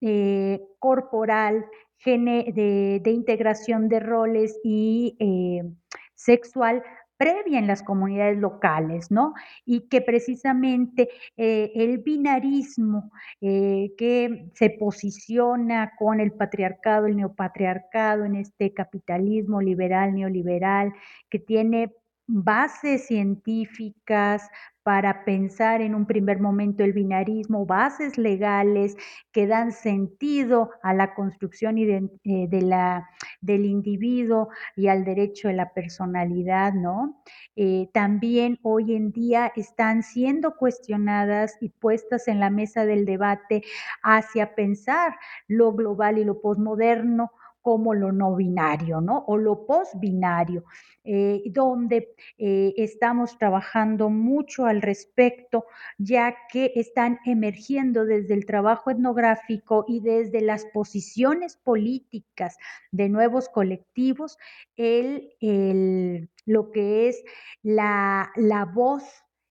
eh, 0.00 0.60
corporal, 0.78 1.66
de, 2.04 3.02
integración 3.06 3.88
de 3.88 4.00
roles 4.00 4.58
y 4.62 5.16
eh, 5.18 5.68
sexual 6.14 6.82
previa 7.18 7.58
en 7.58 7.66
las 7.66 7.82
comunidades 7.82 8.38
locales, 8.38 9.10
¿no? 9.10 9.34
Y 9.66 9.88
que 9.88 10.00
precisamente 10.00 11.10
eh, 11.36 11.72
el 11.74 11.98
binarismo 11.98 13.10
eh, 13.40 13.92
que 13.98 14.46
se 14.54 14.70
posiciona 14.70 15.92
con 15.98 16.20
el 16.20 16.32
patriarcado, 16.32 17.06
el 17.06 17.16
neopatriarcado, 17.16 18.24
en 18.24 18.36
este 18.36 18.72
capitalismo 18.72 19.60
liberal, 19.60 20.14
neoliberal, 20.14 20.92
que 21.28 21.38
tiene 21.40 21.92
bases 22.28 23.06
científicas, 23.06 24.48
para 24.88 25.26
pensar 25.26 25.82
en 25.82 25.94
un 25.94 26.06
primer 26.06 26.40
momento 26.40 26.82
el 26.82 26.94
binarismo, 26.94 27.66
bases 27.66 28.16
legales 28.16 28.96
que 29.32 29.46
dan 29.46 29.70
sentido 29.70 30.70
a 30.82 30.94
la 30.94 31.14
construcción 31.14 31.76
eh, 31.76 32.00
de, 32.24 32.62
la, 32.62 33.06
del 33.42 33.66
individuo 33.66 34.48
y 34.76 34.88
al 34.88 35.04
derecho 35.04 35.48
de 35.48 35.52
la 35.52 35.74
personalidad, 35.74 36.72
¿no? 36.72 37.22
Eh, 37.54 37.90
también 37.92 38.58
hoy 38.62 38.96
en 38.96 39.12
día 39.12 39.52
están 39.56 40.02
siendo 40.02 40.56
cuestionadas 40.56 41.58
y 41.60 41.68
puestas 41.68 42.26
en 42.26 42.40
la 42.40 42.48
mesa 42.48 42.86
del 42.86 43.04
debate 43.04 43.64
hacia 44.02 44.54
pensar 44.54 45.16
lo 45.48 45.74
global 45.74 46.16
y 46.16 46.24
lo 46.24 46.40
posmoderno 46.40 47.30
como 47.62 47.94
lo 47.94 48.12
no 48.12 48.34
binario, 48.36 49.00
¿no? 49.00 49.24
O 49.26 49.36
lo 49.36 49.66
post-binario, 49.66 50.64
eh, 51.04 51.42
donde 51.46 52.14
eh, 52.38 52.74
estamos 52.76 53.38
trabajando 53.38 54.10
mucho 54.10 54.66
al 54.66 54.82
respecto, 54.82 55.66
ya 55.98 56.36
que 56.50 56.72
están 56.76 57.18
emergiendo 57.24 58.04
desde 58.04 58.34
el 58.34 58.46
trabajo 58.46 58.90
etnográfico 58.90 59.84
y 59.88 60.00
desde 60.00 60.40
las 60.40 60.64
posiciones 60.66 61.56
políticas 61.56 62.56
de 62.90 63.08
nuevos 63.08 63.48
colectivos, 63.48 64.38
el, 64.76 66.28
lo 66.46 66.70
que 66.70 67.08
es 67.08 67.22
la, 67.62 68.30
la 68.36 68.64
voz, 68.64 69.04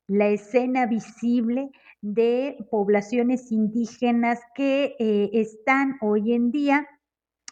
la 0.07 0.27
escena 0.29 0.85
visible 0.85 1.71
de 2.01 2.57
poblaciones 2.69 3.51
indígenas 3.51 4.39
que 4.55 4.95
eh, 4.99 5.29
están 5.33 5.97
hoy 6.01 6.33
en 6.33 6.51
día 6.51 6.87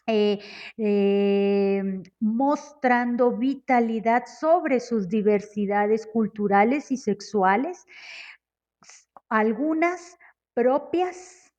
eh, 0.07 0.39
em, 0.77 2.03
mostrando 2.19 3.31
vitalidad 3.37 4.25
sobre 4.27 4.79
sus 4.79 5.09
diversidades 5.09 6.05
culturales 6.05 6.91
y 6.91 6.97
sexuales, 6.97 7.85
algunas 9.29 10.17
propias 10.53 11.51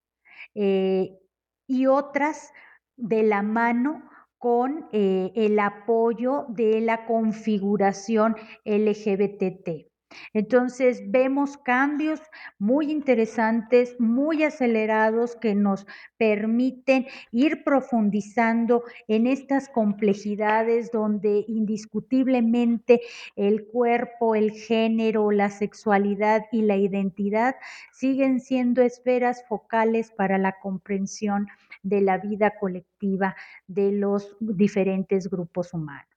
eh, 0.54 1.18
y 1.66 1.86
otras 1.86 2.52
de 2.96 3.22
la 3.24 3.42
mano 3.42 4.08
con 4.38 4.88
eh, 4.92 5.32
el 5.34 5.58
apoyo 5.58 6.46
de 6.48 6.80
la 6.80 7.04
configuración 7.06 8.36
LGBTT. 8.64 9.90
Entonces 10.32 11.02
vemos 11.06 11.56
cambios 11.56 12.20
muy 12.58 12.90
interesantes, 12.90 13.96
muy 13.98 14.44
acelerados 14.44 15.36
que 15.36 15.54
nos 15.54 15.86
permiten 16.16 17.06
ir 17.32 17.64
profundizando 17.64 18.84
en 19.08 19.26
estas 19.26 19.68
complejidades 19.68 20.90
donde 20.92 21.44
indiscutiblemente 21.48 23.00
el 23.34 23.66
cuerpo, 23.66 24.34
el 24.34 24.52
género, 24.52 25.30
la 25.30 25.50
sexualidad 25.50 26.46
y 26.52 26.62
la 26.62 26.76
identidad 26.76 27.56
siguen 27.92 28.40
siendo 28.40 28.82
esferas 28.82 29.44
focales 29.48 30.12
para 30.12 30.38
la 30.38 30.58
comprensión 30.60 31.48
de 31.82 32.00
la 32.00 32.18
vida 32.18 32.54
colectiva 32.58 33.36
de 33.66 33.92
los 33.92 34.36
diferentes 34.40 35.28
grupos 35.28 35.72
humanos 35.74 36.15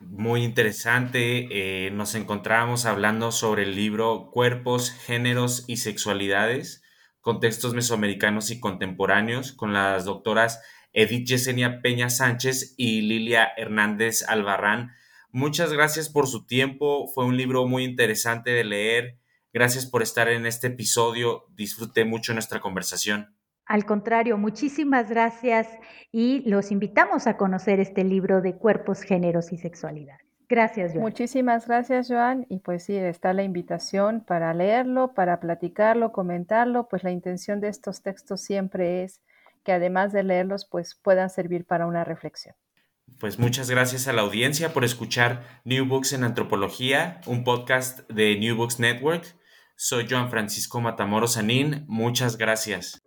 muy 0.00 0.44
interesante. 0.44 1.48
Eh, 1.50 1.90
nos 1.90 2.14
encontramos 2.14 2.86
hablando 2.86 3.32
sobre 3.32 3.64
el 3.64 3.76
libro 3.76 4.30
Cuerpos, 4.32 4.90
Géneros 4.90 5.64
y 5.66 5.76
Sexualidades, 5.76 6.82
contextos 7.20 7.74
mesoamericanos 7.74 8.50
y 8.50 8.60
contemporáneos, 8.60 9.52
con 9.52 9.72
las 9.72 10.04
doctoras 10.04 10.60
Edith 10.92 11.28
Yesenia 11.28 11.82
Peña 11.82 12.10
Sánchez 12.10 12.74
y 12.76 13.02
Lilia 13.02 13.48
Hernández 13.56 14.22
Albarrán. 14.26 14.92
Muchas 15.30 15.72
gracias 15.72 16.08
por 16.08 16.26
su 16.26 16.46
tiempo. 16.46 17.06
Fue 17.06 17.24
un 17.24 17.36
libro 17.36 17.66
muy 17.66 17.84
interesante 17.84 18.50
de 18.50 18.64
leer. 18.64 19.18
Gracias 19.52 19.86
por 19.86 20.02
estar 20.02 20.28
en 20.28 20.46
este 20.46 20.68
episodio. 20.68 21.44
Disfruté 21.54 22.04
mucho 22.04 22.32
nuestra 22.32 22.60
conversación. 22.60 23.34
Al 23.70 23.84
contrario, 23.84 24.36
muchísimas 24.36 25.08
gracias 25.08 25.68
y 26.10 26.42
los 26.50 26.72
invitamos 26.72 27.28
a 27.28 27.36
conocer 27.36 27.78
este 27.78 28.02
libro 28.02 28.40
de 28.40 28.56
cuerpos, 28.56 29.02
géneros 29.02 29.52
y 29.52 29.58
sexualidad. 29.58 30.16
Gracias, 30.48 30.90
Joan. 30.90 31.02
Muchísimas 31.02 31.68
gracias, 31.68 32.08
Joan. 32.08 32.46
Y 32.48 32.58
pues 32.58 32.82
sí, 32.82 32.96
está 32.96 33.32
la 33.32 33.44
invitación 33.44 34.24
para 34.26 34.52
leerlo, 34.54 35.14
para 35.14 35.38
platicarlo, 35.38 36.10
comentarlo. 36.10 36.88
Pues 36.88 37.04
la 37.04 37.12
intención 37.12 37.60
de 37.60 37.68
estos 37.68 38.02
textos 38.02 38.40
siempre 38.40 39.04
es 39.04 39.20
que 39.62 39.70
además 39.70 40.12
de 40.12 40.24
leerlos, 40.24 40.66
pues 40.68 40.96
puedan 41.00 41.30
servir 41.30 41.64
para 41.64 41.86
una 41.86 42.02
reflexión. 42.02 42.56
Pues 43.20 43.38
muchas 43.38 43.70
gracias 43.70 44.08
a 44.08 44.12
la 44.12 44.22
audiencia 44.22 44.72
por 44.72 44.84
escuchar 44.84 45.44
New 45.62 45.86
Books 45.86 46.12
en 46.12 46.24
Antropología, 46.24 47.20
un 47.24 47.44
podcast 47.44 48.00
de 48.10 48.36
New 48.36 48.56
Books 48.56 48.80
Network. 48.80 49.36
Soy 49.76 50.08
Joan 50.10 50.28
Francisco 50.28 50.80
Matamoros 50.80 51.34
Sanín. 51.34 51.84
Muchas 51.86 52.36
gracias. 52.36 53.00